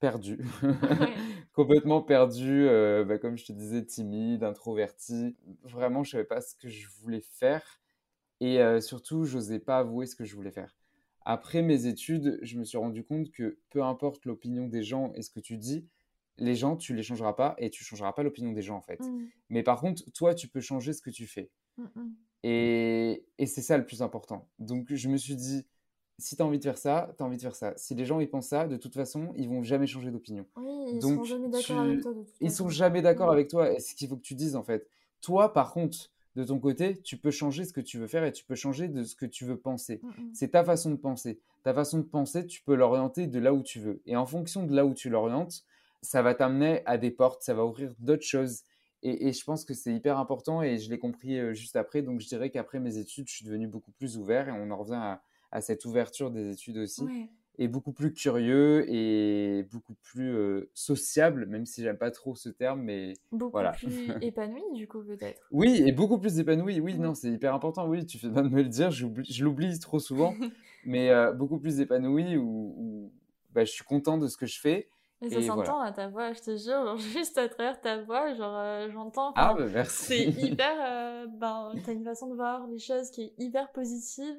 perdu, 0.00 0.40
Ouais. 0.62 1.14
complètement 1.52 2.00
perdu, 2.02 2.66
bah, 3.06 3.18
comme 3.18 3.36
je 3.36 3.44
te 3.44 3.52
disais, 3.52 3.84
timide, 3.84 4.42
introverti. 4.42 5.36
Vraiment, 5.62 6.02
je 6.04 6.12
savais 6.12 6.24
pas 6.24 6.40
ce 6.40 6.54
que 6.56 6.68
je 6.68 6.88
voulais 7.00 7.20
faire 7.20 7.62
et 8.40 8.60
surtout, 8.80 9.24
j'osais 9.24 9.58
pas 9.60 9.78
avouer 9.78 10.06
ce 10.06 10.16
que 10.16 10.24
je 10.24 10.34
voulais 10.34 10.50
faire. 10.50 10.77
Après 11.28 11.62
mes 11.62 11.86
études, 11.86 12.40
je 12.42 12.58
me 12.58 12.64
suis 12.64 12.78
rendu 12.78 13.04
compte 13.04 13.30
que 13.30 13.60
peu 13.70 13.84
importe 13.84 14.24
l'opinion 14.26 14.66
des 14.66 14.82
gens 14.82 15.12
et 15.14 15.22
ce 15.22 15.30
que 15.30 15.40
tu 15.40 15.58
dis, 15.58 15.86
les 16.38 16.56
gens, 16.56 16.76
tu 16.76 16.94
les 16.94 17.04
changeras 17.04 17.34
pas 17.34 17.54
et 17.58 17.70
tu 17.70 17.84
changeras 17.84 18.14
pas 18.14 18.24
l'opinion 18.24 18.52
des 18.52 18.62
gens 18.62 18.78
en 18.78 18.82
fait. 18.82 19.00
Mm, 19.00 19.28
Mais 19.50 19.62
par 19.62 19.80
contre, 19.80 20.04
toi, 20.12 20.34
tu 20.34 20.48
peux 20.48 20.60
changer 20.60 20.92
ce 20.94 21.02
que 21.02 21.10
tu 21.10 21.26
fais. 21.28 21.50
mm, 21.78 21.84
mm. 21.96 22.16
Et, 22.44 23.24
et 23.38 23.46
c'est 23.46 23.62
ça 23.62 23.76
le 23.78 23.84
plus 23.86 24.02
important. 24.02 24.48
Donc 24.58 24.94
je 24.94 25.08
me 25.08 25.16
suis 25.16 25.36
dit, 25.36 25.66
si 26.18 26.36
tu 26.36 26.42
as 26.42 26.46
envie 26.46 26.58
de 26.58 26.64
faire 26.64 26.78
ça, 26.78 27.12
tu 27.16 27.22
as 27.22 27.26
envie 27.26 27.36
de 27.36 27.42
faire 27.42 27.56
ça. 27.56 27.74
Si 27.76 27.94
les 27.94 28.06
gens 28.06 28.20
ils 28.20 28.30
pensent 28.30 28.48
ça, 28.48 28.66
de 28.68 28.76
toute 28.76 28.94
façon, 28.94 29.32
ils 29.36 29.48
vont 29.48 29.62
jamais 29.62 29.86
changer 29.86 30.10
d'opinion. 30.10 30.46
Oui, 30.56 30.66
ils 30.94 31.00
Donc, 31.00 31.14
seront 31.14 31.24
jamais 31.24 31.48
d'accord 31.48 31.76
tu- 31.76 31.82
avec 31.82 32.02
toi 32.02 32.14
de 32.14 32.22
toute 32.22 32.34
Ils 32.40 32.50
sont 32.52 32.68
jamais 32.68 33.02
d'accord 33.02 33.30
avec 33.32 33.48
toi. 33.48 33.72
Et 33.72 33.80
c'est 33.80 33.92
ce 33.92 33.94
qu'il 33.96 34.08
faut 34.08 34.16
que 34.16 34.22
tu 34.22 34.34
dises 34.34 34.56
en 34.56 34.62
fait. 34.64 34.88
Toi, 35.20 35.52
par 35.52 35.72
contre, 35.72 36.10
de 36.36 36.44
ton 36.44 36.58
côté, 36.58 36.96
tu 37.02 37.16
peux 37.16 37.30
changer 37.30 37.64
ce 37.64 37.72
que 37.72 37.80
tu 37.80 37.98
veux 37.98 38.06
faire 38.06 38.24
et 38.24 38.32
tu 38.32 38.44
peux 38.44 38.54
changer 38.54 38.88
de 38.88 39.02
ce 39.02 39.16
que 39.16 39.26
tu 39.26 39.44
veux 39.44 39.56
penser. 39.56 40.00
Mm, 40.02 40.08
mm. 40.08 40.30
C'est 40.34 40.48
ta 40.48 40.64
façon 40.64 40.90
de 40.90 40.96
penser. 40.96 41.38
Ta 41.64 41.74
façon 41.74 41.98
de 41.98 42.04
penser, 42.04 42.46
tu 42.46 42.62
peux 42.62 42.74
l'orienter 42.74 43.26
de 43.26 43.38
là 43.38 43.52
où 43.52 43.62
tu 43.62 43.80
veux. 43.80 44.00
Et 44.06 44.16
en 44.16 44.26
fonction 44.26 44.64
de 44.64 44.74
là 44.74 44.86
où 44.86 44.94
tu 44.94 45.10
l'orientes, 45.10 45.64
ça 46.02 46.22
va 46.22 46.34
t'amener 46.34 46.82
à 46.86 46.96
des 46.98 47.10
portes, 47.10 47.42
ça 47.42 47.54
va 47.54 47.64
ouvrir 47.64 47.92
d'autres 47.98 48.24
choses. 48.24 48.62
Et, 49.02 49.28
et 49.28 49.32
je 49.32 49.44
pense 49.44 49.64
que 49.64 49.74
c'est 49.74 49.92
hyper 49.92 50.18
important 50.18 50.62
et 50.62 50.78
je 50.78 50.90
l'ai 50.90 50.98
compris 50.98 51.38
euh, 51.38 51.54
juste 51.54 51.76
après. 51.76 52.02
Donc 52.02 52.20
je 52.20 52.28
dirais 52.28 52.50
qu'après 52.50 52.80
mes 52.80 52.98
études, 52.98 53.28
je 53.28 53.34
suis 53.34 53.44
devenu 53.44 53.66
beaucoup 53.66 53.92
plus 53.92 54.16
ouvert 54.18 54.48
et 54.48 54.52
on 54.52 54.70
en 54.70 54.76
revient 54.76 54.94
à, 54.94 55.22
à 55.50 55.60
cette 55.60 55.84
ouverture 55.84 56.30
des 56.30 56.52
études 56.52 56.78
aussi. 56.78 57.02
Ouais. 57.02 57.28
Et 57.58 57.66
beaucoup 57.66 57.92
plus 57.92 58.12
curieux 58.12 58.84
et 58.88 59.64
beaucoup 59.72 59.94
plus 60.04 60.32
euh, 60.32 60.70
sociable, 60.74 61.46
même 61.46 61.66
si 61.66 61.82
j'aime 61.82 61.98
pas 61.98 62.12
trop 62.12 62.36
ce 62.36 62.48
terme, 62.48 62.82
mais 62.82 63.14
Beaucoup 63.32 63.50
Voilà. 63.50 63.72
plus 63.72 64.12
épanoui, 64.22 64.62
du 64.74 64.86
coup, 64.86 65.02
peut-être. 65.02 65.42
oui, 65.50 65.82
et 65.84 65.92
beaucoup 65.92 66.18
plus 66.18 66.38
épanoui. 66.38 66.80
Oui, 66.80 66.94
non, 66.98 67.14
c'est 67.14 67.30
hyper 67.30 67.54
important. 67.54 67.86
Oui, 67.88 68.06
tu 68.06 68.18
fais 68.18 68.28
bien 68.28 68.42
de 68.42 68.48
me 68.48 68.62
le 68.62 68.68
dire, 68.68 68.90
je 68.92 69.06
l'oublie 69.44 69.78
trop 69.80 69.98
souvent, 69.98 70.36
mais 70.84 71.10
euh, 71.10 71.32
beaucoup 71.32 71.58
plus 71.58 71.80
épanoui 71.80 72.36
où, 72.36 72.74
où, 72.76 73.12
bah, 73.52 73.64
je 73.64 73.72
suis 73.72 73.84
content 73.84 74.18
de 74.18 74.28
ce 74.28 74.36
que 74.36 74.46
je 74.46 74.60
fais. 74.60 74.88
Et 75.20 75.30
ça 75.30 75.42
s'entend 75.42 75.80
à 75.80 75.90
ta 75.90 76.06
voix, 76.06 76.32
je 76.32 76.40
te 76.40 76.56
jure, 76.56 76.84
genre, 76.84 76.96
juste 77.12 77.38
à 77.38 77.48
travers 77.48 77.80
ta 77.80 78.02
voix, 78.02 78.34
genre, 78.34 78.56
euh, 78.56 78.88
j'entends. 78.92 79.32
Ah, 79.34 79.52
bah, 79.54 79.66
C'est 79.66 79.74
merci. 79.74 80.30
hyper. 80.38 80.76
euh, 80.80 81.26
ben, 81.26 81.72
t'as 81.84 81.92
une 81.92 82.04
façon 82.04 82.28
de 82.28 82.34
voir 82.36 82.66
les 82.68 82.78
choses 82.78 83.10
qui 83.10 83.22
est 83.22 83.34
hyper 83.38 83.72
positive. 83.72 84.36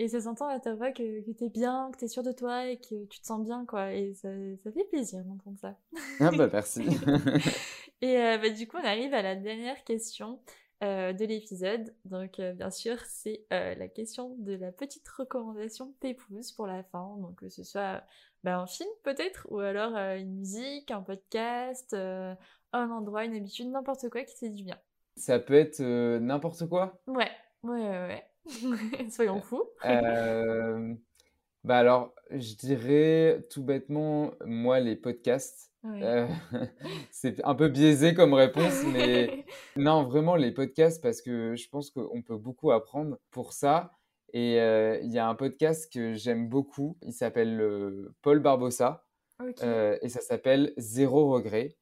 Et 0.00 0.08
ça 0.08 0.22
s'entend 0.22 0.48
à 0.48 0.58
ta 0.58 0.74
voix 0.74 0.92
que, 0.92 1.20
que 1.20 1.30
t'es 1.30 1.50
bien, 1.50 1.90
que 1.92 1.98
t'es 1.98 2.08
sûr 2.08 2.22
de 2.22 2.32
toi 2.32 2.64
et 2.64 2.78
que 2.78 3.04
tu 3.04 3.20
te 3.20 3.26
sens 3.26 3.44
bien, 3.44 3.66
quoi. 3.66 3.92
Et 3.92 4.14
ça, 4.14 4.30
ça 4.64 4.72
fait 4.72 4.84
plaisir 4.84 5.22
d'entendre 5.24 5.58
ça. 5.60 5.76
Ah, 6.20 6.30
bah, 6.30 6.48
merci. 6.50 6.80
Et 8.00 8.16
euh, 8.16 8.38
bah, 8.38 8.48
du 8.48 8.66
coup, 8.66 8.78
on 8.78 8.86
arrive 8.86 9.12
à 9.12 9.20
la 9.20 9.36
dernière 9.36 9.84
question 9.84 10.40
euh, 10.82 11.12
de 11.12 11.26
l'épisode. 11.26 11.94
Donc, 12.06 12.40
euh, 12.40 12.54
bien 12.54 12.70
sûr, 12.70 12.96
c'est 13.04 13.44
la 13.50 13.88
question 13.88 14.36
de 14.38 14.54
la 14.54 14.72
petite 14.72 15.06
recommandation 15.06 15.92
Pépouze 16.00 16.52
pour 16.52 16.66
la 16.66 16.82
fin. 16.82 17.18
Donc, 17.18 17.36
que 17.36 17.50
ce 17.50 17.62
soit 17.62 18.02
bah, 18.42 18.56
un 18.56 18.66
film 18.66 18.88
peut-être, 19.02 19.46
ou 19.50 19.58
alors 19.58 19.94
une 19.96 20.34
musique, 20.34 20.90
un 20.92 21.02
podcast, 21.02 21.92
un 21.92 22.38
endroit, 22.72 23.26
une 23.26 23.36
habitude, 23.36 23.68
n'importe 23.68 24.08
quoi 24.08 24.22
qui 24.22 24.32
te 24.32 24.38
fait 24.38 24.48
du 24.48 24.64
bien. 24.64 24.78
Ça 25.16 25.38
peut 25.38 25.52
être 25.52 25.82
n'importe 26.20 26.66
quoi? 26.70 26.98
Ouais, 27.06 27.30
ouais, 27.64 27.80
ouais, 27.80 28.06
ouais. 28.06 28.29
Soyons 29.10 29.40
fous. 29.40 29.64
Euh, 29.84 30.94
bah 31.64 31.78
alors, 31.78 32.14
je 32.30 32.54
dirais 32.54 33.46
tout 33.50 33.62
bêtement, 33.62 34.32
moi, 34.44 34.80
les 34.80 34.96
podcasts. 34.96 35.70
Ouais. 35.82 36.02
Euh, 36.02 36.26
c'est 37.10 37.42
un 37.44 37.54
peu 37.54 37.68
biaisé 37.68 38.14
comme 38.14 38.34
réponse, 38.34 38.82
mais 38.92 39.44
non, 39.76 40.04
vraiment 40.04 40.36
les 40.36 40.52
podcasts 40.52 41.02
parce 41.02 41.22
que 41.22 41.54
je 41.56 41.68
pense 41.68 41.90
qu'on 41.90 42.22
peut 42.22 42.36
beaucoup 42.36 42.70
apprendre 42.70 43.18
pour 43.30 43.52
ça. 43.52 43.92
Et 44.32 44.60
euh, 44.60 44.98
il 45.02 45.12
y 45.12 45.18
a 45.18 45.26
un 45.28 45.34
podcast 45.34 45.92
que 45.92 46.14
j'aime 46.14 46.48
beaucoup, 46.48 46.96
il 47.02 47.12
s'appelle 47.12 47.60
euh, 47.60 48.14
Paul 48.22 48.38
Barbossa 48.38 49.04
euh, 49.62 49.98
et 50.02 50.08
ça 50.08 50.20
s'appelle 50.20 50.72
Zéro 50.76 51.32
regret. 51.32 51.76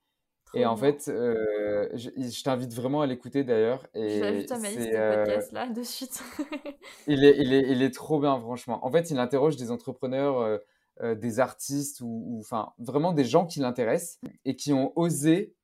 Trop 0.48 0.58
Et 0.58 0.64
en 0.64 0.76
fait, 0.76 1.08
euh, 1.08 1.88
je, 1.94 2.10
je 2.16 2.42
t'invite 2.42 2.72
vraiment 2.72 3.02
à 3.02 3.06
l'écouter 3.06 3.44
d'ailleurs. 3.44 3.86
Je 3.94 4.00
Et 4.00 4.20
l'ajoute 4.20 4.50
à 4.50 4.58
ma 4.58 4.70
liste 4.70 4.80
de 4.80 5.24
podcasts 5.24 5.52
là, 5.52 5.68
de 5.68 5.82
suite. 5.82 6.22
il 7.06 7.24
est, 7.24 7.36
il 7.38 7.52
est, 7.52 7.70
il 7.70 7.82
est 7.82 7.94
trop 7.94 8.18
bien, 8.18 8.40
franchement. 8.40 8.84
En 8.84 8.90
fait, 8.90 9.10
il 9.10 9.18
interroge 9.18 9.56
des 9.56 9.70
entrepreneurs, 9.70 10.60
euh, 11.02 11.14
des 11.14 11.38
artistes, 11.38 12.00
ou, 12.00 12.38
enfin, 12.40 12.72
vraiment 12.78 13.12
des 13.12 13.24
gens 13.24 13.46
qui 13.46 13.60
l'intéressent 13.60 14.20
et 14.44 14.56
qui 14.56 14.72
ont 14.72 14.92
osé 14.96 15.54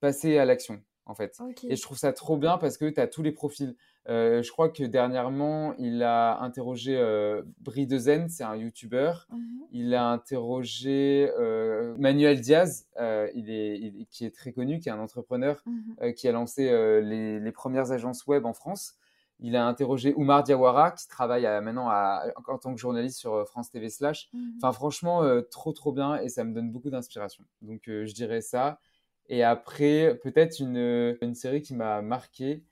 passer 0.00 0.36
à 0.36 0.44
l'action, 0.44 0.82
en 1.06 1.14
fait. 1.14 1.38
Et 1.68 1.76
je 1.76 1.82
trouve 1.82 1.98
ça 1.98 2.12
trop 2.12 2.36
bien 2.36 2.58
parce 2.58 2.76
que 2.76 2.84
tu 2.88 3.00
as 3.00 3.06
tous 3.06 3.22
les 3.22 3.32
profils. 3.32 3.76
Euh, 4.08 4.42
je 4.42 4.50
crois 4.50 4.70
que 4.70 4.84
dernièrement, 4.84 5.74
il 5.78 6.02
a 6.02 6.40
interrogé 6.40 6.96
euh, 6.96 7.42
Brie 7.60 7.86
Dezen, 7.86 8.28
c'est 8.30 8.44
un 8.44 8.56
YouTuber. 8.56 9.12
Mhm. 9.30 9.40
Il 9.72 9.94
a 9.94 10.08
interrogé 10.08 11.30
euh, 11.38 11.94
Manuel 11.98 12.40
Diaz, 12.40 12.86
euh, 12.98 13.28
il 13.34 13.50
est, 13.50 13.78
il- 13.78 14.06
qui 14.06 14.24
est 14.24 14.34
très 14.34 14.52
connu, 14.52 14.80
qui 14.80 14.88
est 14.88 14.92
un 14.92 14.98
entrepreneur 14.98 15.62
Mhm. 15.66 16.14
qui 16.14 16.26
a 16.26 16.32
lancé 16.32 16.64
les, 17.02 17.38
les 17.38 17.52
premières 17.52 17.92
agences 17.92 18.26
web 18.26 18.46
en 18.46 18.54
France. 18.54 18.94
Il 19.40 19.54
a 19.56 19.66
interrogé 19.66 20.14
Oumar 20.16 20.42
Diawara, 20.42 20.92
qui 20.92 21.06
travaille 21.06 21.44
à- 21.46 21.60
maintenant 21.60 21.88
à- 21.90 22.24
en 22.48 22.58
tant 22.58 22.74
que 22.74 22.80
journaliste 22.80 23.18
sur 23.18 23.46
France 23.46 23.70
TV 23.70 23.90
Slash. 23.90 24.30
Mhm. 24.32 24.54
Enfin, 24.56 24.72
franchement, 24.72 25.22
trop, 25.50 25.72
trop 25.72 25.92
bien 25.92 26.16
et 26.16 26.28
ça 26.30 26.44
me 26.44 26.54
donne 26.54 26.70
beaucoup 26.72 26.88
d'inspiration. 26.90 27.44
Donc, 27.60 27.82
je 27.86 28.12
dirais 28.14 28.40
ça. 28.40 28.80
Et 29.28 29.42
après, 29.44 30.18
peut-être 30.22 30.58
une, 30.60 31.16
une 31.20 31.34
série 31.34 31.60
qui 31.60 31.74
m'a 31.74 32.00
marqué, 32.00 32.64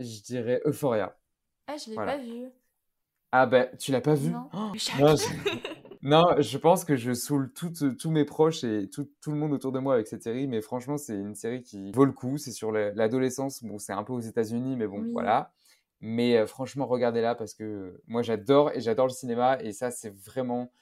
je 0.00 0.22
dirais 0.22 0.60
Euphoria. 0.64 1.16
Ah, 1.66 1.76
je 1.76 1.90
l'ai 1.90 1.94
voilà. 1.94 2.12
pas 2.12 2.18
vu. 2.18 2.48
Ah, 3.32 3.46
ben, 3.46 3.68
tu 3.78 3.92
l'as 3.92 4.00
pas 4.00 4.14
vu? 4.14 4.30
Non. 4.30 4.48
Oh, 4.52 4.72
non, 4.98 5.14
je... 5.16 5.24
non, 6.02 6.24
je 6.38 6.58
pense 6.58 6.84
que 6.84 6.96
je 6.96 7.12
saoule 7.12 7.52
tous 7.52 8.10
mes 8.10 8.24
proches 8.24 8.64
et 8.64 8.90
tout, 8.90 9.08
tout 9.20 9.30
le 9.30 9.36
monde 9.36 9.52
autour 9.52 9.70
de 9.70 9.78
moi 9.78 9.94
avec 9.94 10.08
cette 10.08 10.22
série, 10.22 10.48
mais 10.48 10.60
franchement, 10.62 10.96
c'est 10.96 11.14
une 11.14 11.34
série 11.36 11.62
qui 11.62 11.92
vaut 11.92 12.04
le 12.04 12.12
coup. 12.12 12.38
C'est 12.38 12.50
sur 12.52 12.72
la- 12.72 12.90
l'adolescence. 12.92 13.62
Bon, 13.62 13.78
c'est 13.78 13.92
un 13.92 14.02
peu 14.02 14.12
aux 14.12 14.20
États-Unis, 14.20 14.76
mais 14.76 14.86
bon, 14.88 15.00
Oui. 15.02 15.10
voilà. 15.12 15.52
Mais 16.00 16.38
euh, 16.38 16.46
franchement, 16.46 16.86
regardez-la 16.86 17.34
parce 17.34 17.54
que 17.54 18.00
moi, 18.06 18.22
j'adore 18.22 18.72
et 18.72 18.80
j'adore 18.80 19.06
le 19.06 19.12
cinéma 19.12 19.58
et 19.62 19.72
ça, 19.72 19.90
c'est 19.90 20.10
vraiment. 20.24 20.72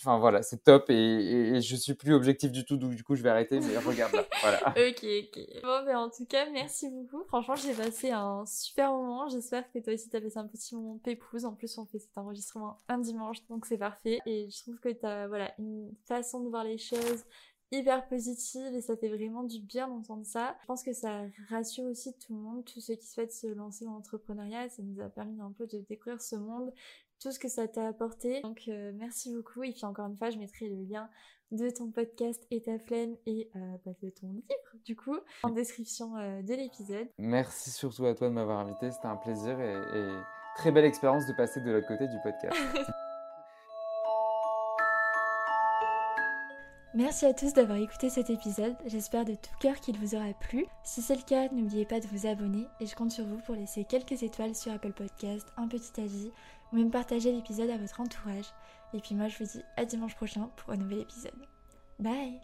Enfin, 0.00 0.18
voilà, 0.18 0.42
c'est 0.42 0.64
top 0.64 0.88
et, 0.88 1.60
je 1.60 1.76
suis 1.76 1.92
plus 1.92 2.14
objectif 2.14 2.50
du 2.50 2.64
tout, 2.64 2.78
donc 2.78 2.94
du 2.94 3.04
coup, 3.04 3.16
je 3.16 3.22
vais 3.22 3.28
arrêter, 3.28 3.60
mais 3.60 3.76
regarde-la. 3.78 4.24
Voilà. 4.40 4.58
Ok, 4.70 5.04
ok. 5.04 5.62
Bon, 5.62 5.84
ben 5.84 5.96
en 5.98 6.08
tout 6.08 6.24
cas, 6.24 6.48
merci 6.50 6.88
beaucoup. 6.88 7.22
Franchement, 7.28 7.54
j'ai 7.54 7.74
passé 7.74 8.10
un 8.10 8.44
super 8.46 8.92
moment. 8.92 9.28
J'espère 9.28 9.70
que 9.70 9.78
toi 9.78 9.92
aussi, 9.92 10.08
t'as 10.08 10.20
passé 10.20 10.38
un 10.38 10.46
petit 10.46 10.74
moment 10.74 10.98
de. 11.04 11.44
En 11.44 11.54
plus, 11.54 11.76
on 11.76 11.84
fait 11.86 11.98
cet 11.98 12.16
enregistrement 12.16 12.80
un 12.88 12.98
dimanche, 12.98 13.46
donc 13.48 13.66
c'est 13.66 13.78
parfait. 13.78 14.20
Et 14.24 14.48
je 14.50 14.62
trouve 14.62 14.78
que 14.78 14.88
t'as, 14.88 15.26
voilà, 15.26 15.52
une 15.58 15.92
façon 16.06 16.40
de 16.40 16.48
voir 16.48 16.64
les 16.64 16.78
choses 16.78 17.24
hyper 17.72 18.06
positive 18.08 18.74
et 18.74 18.80
ça 18.80 18.96
fait 18.96 19.08
vraiment 19.08 19.44
du 19.44 19.60
bien 19.60 19.88
d'entendre 19.88 20.26
ça. 20.26 20.56
Je 20.62 20.66
pense 20.66 20.82
que 20.82 20.92
ça 20.92 21.22
rassure 21.48 21.84
aussi 21.84 22.12
tout 22.18 22.34
le 22.34 22.40
monde, 22.40 22.64
tous 22.64 22.80
ceux 22.80 22.96
qui 22.96 23.06
souhaitent 23.06 23.32
se 23.32 23.46
lancer 23.46 23.84
dans 23.84 23.92
l'entrepreneuriat. 23.92 24.68
Ça 24.68 24.82
nous 24.82 25.00
a 25.00 25.08
permis 25.08 25.40
un 25.40 25.52
peu 25.52 25.66
de 25.66 25.78
découvrir 25.88 26.20
ce 26.20 26.36
monde, 26.36 26.72
tout 27.20 27.30
ce 27.30 27.38
que 27.38 27.48
ça 27.48 27.68
t'a 27.68 27.86
apporté. 27.88 28.40
Donc, 28.40 28.62
euh, 28.68 28.92
merci 28.94 29.32
beaucoup. 29.34 29.62
Et 29.62 29.72
puis, 29.72 29.84
encore 29.84 30.06
une 30.06 30.16
fois, 30.16 30.30
je 30.30 30.38
mettrai 30.38 30.68
le 30.68 30.82
lien 30.82 31.08
de 31.52 31.68
ton 31.68 31.90
podcast 31.90 32.42
et 32.50 32.62
ta 32.62 32.78
flemme 32.78 33.16
et 33.26 33.50
euh, 33.56 33.76
bah, 33.84 33.92
de 34.02 34.10
ton 34.10 34.30
livre, 34.30 34.84
du 34.84 34.96
coup, 34.96 35.18
en 35.42 35.50
description 35.50 36.16
euh, 36.16 36.42
de 36.42 36.54
l'épisode. 36.54 37.08
Merci 37.18 37.70
surtout 37.70 38.06
à 38.06 38.14
toi 38.14 38.28
de 38.28 38.34
m'avoir 38.34 38.60
invité, 38.60 38.90
c'était 38.92 39.08
un 39.08 39.16
plaisir 39.16 39.60
et, 39.60 39.74
et 39.98 40.20
très 40.56 40.70
belle 40.70 40.84
expérience 40.84 41.26
de 41.26 41.32
passer 41.32 41.60
de 41.60 41.72
l'autre 41.72 41.88
côté 41.88 42.06
du 42.06 42.16
podcast. 42.22 42.56
Merci 46.92 47.24
à 47.24 47.32
tous 47.32 47.52
d'avoir 47.52 47.78
écouté 47.78 48.10
cet 48.10 48.30
épisode, 48.30 48.74
j'espère 48.84 49.24
de 49.24 49.34
tout 49.34 49.54
cœur 49.60 49.78
qu'il 49.78 49.96
vous 49.96 50.16
aura 50.16 50.32
plu. 50.32 50.66
Si 50.82 51.02
c'est 51.02 51.14
le 51.14 51.22
cas, 51.22 51.48
n'oubliez 51.52 51.84
pas 51.84 52.00
de 52.00 52.06
vous 52.08 52.26
abonner 52.26 52.66
et 52.80 52.86
je 52.86 52.96
compte 52.96 53.12
sur 53.12 53.24
vous 53.24 53.38
pour 53.46 53.54
laisser 53.54 53.84
quelques 53.84 54.24
étoiles 54.24 54.56
sur 54.56 54.72
Apple 54.72 54.92
Podcast, 54.92 55.46
un 55.56 55.68
petit 55.68 56.00
avis 56.00 56.32
ou 56.72 56.76
même 56.76 56.90
partager 56.90 57.32
l'épisode 57.32 57.70
à 57.70 57.76
votre 57.78 58.00
entourage. 58.00 58.46
Et 58.94 59.00
puis 59.00 59.14
moi 59.14 59.28
je 59.28 59.38
vous 59.38 59.50
dis 59.50 59.64
à 59.76 59.84
dimanche 59.84 60.16
prochain 60.16 60.50
pour 60.56 60.72
un 60.72 60.76
nouvel 60.76 61.00
épisode. 61.00 61.32
Bye 61.98 62.40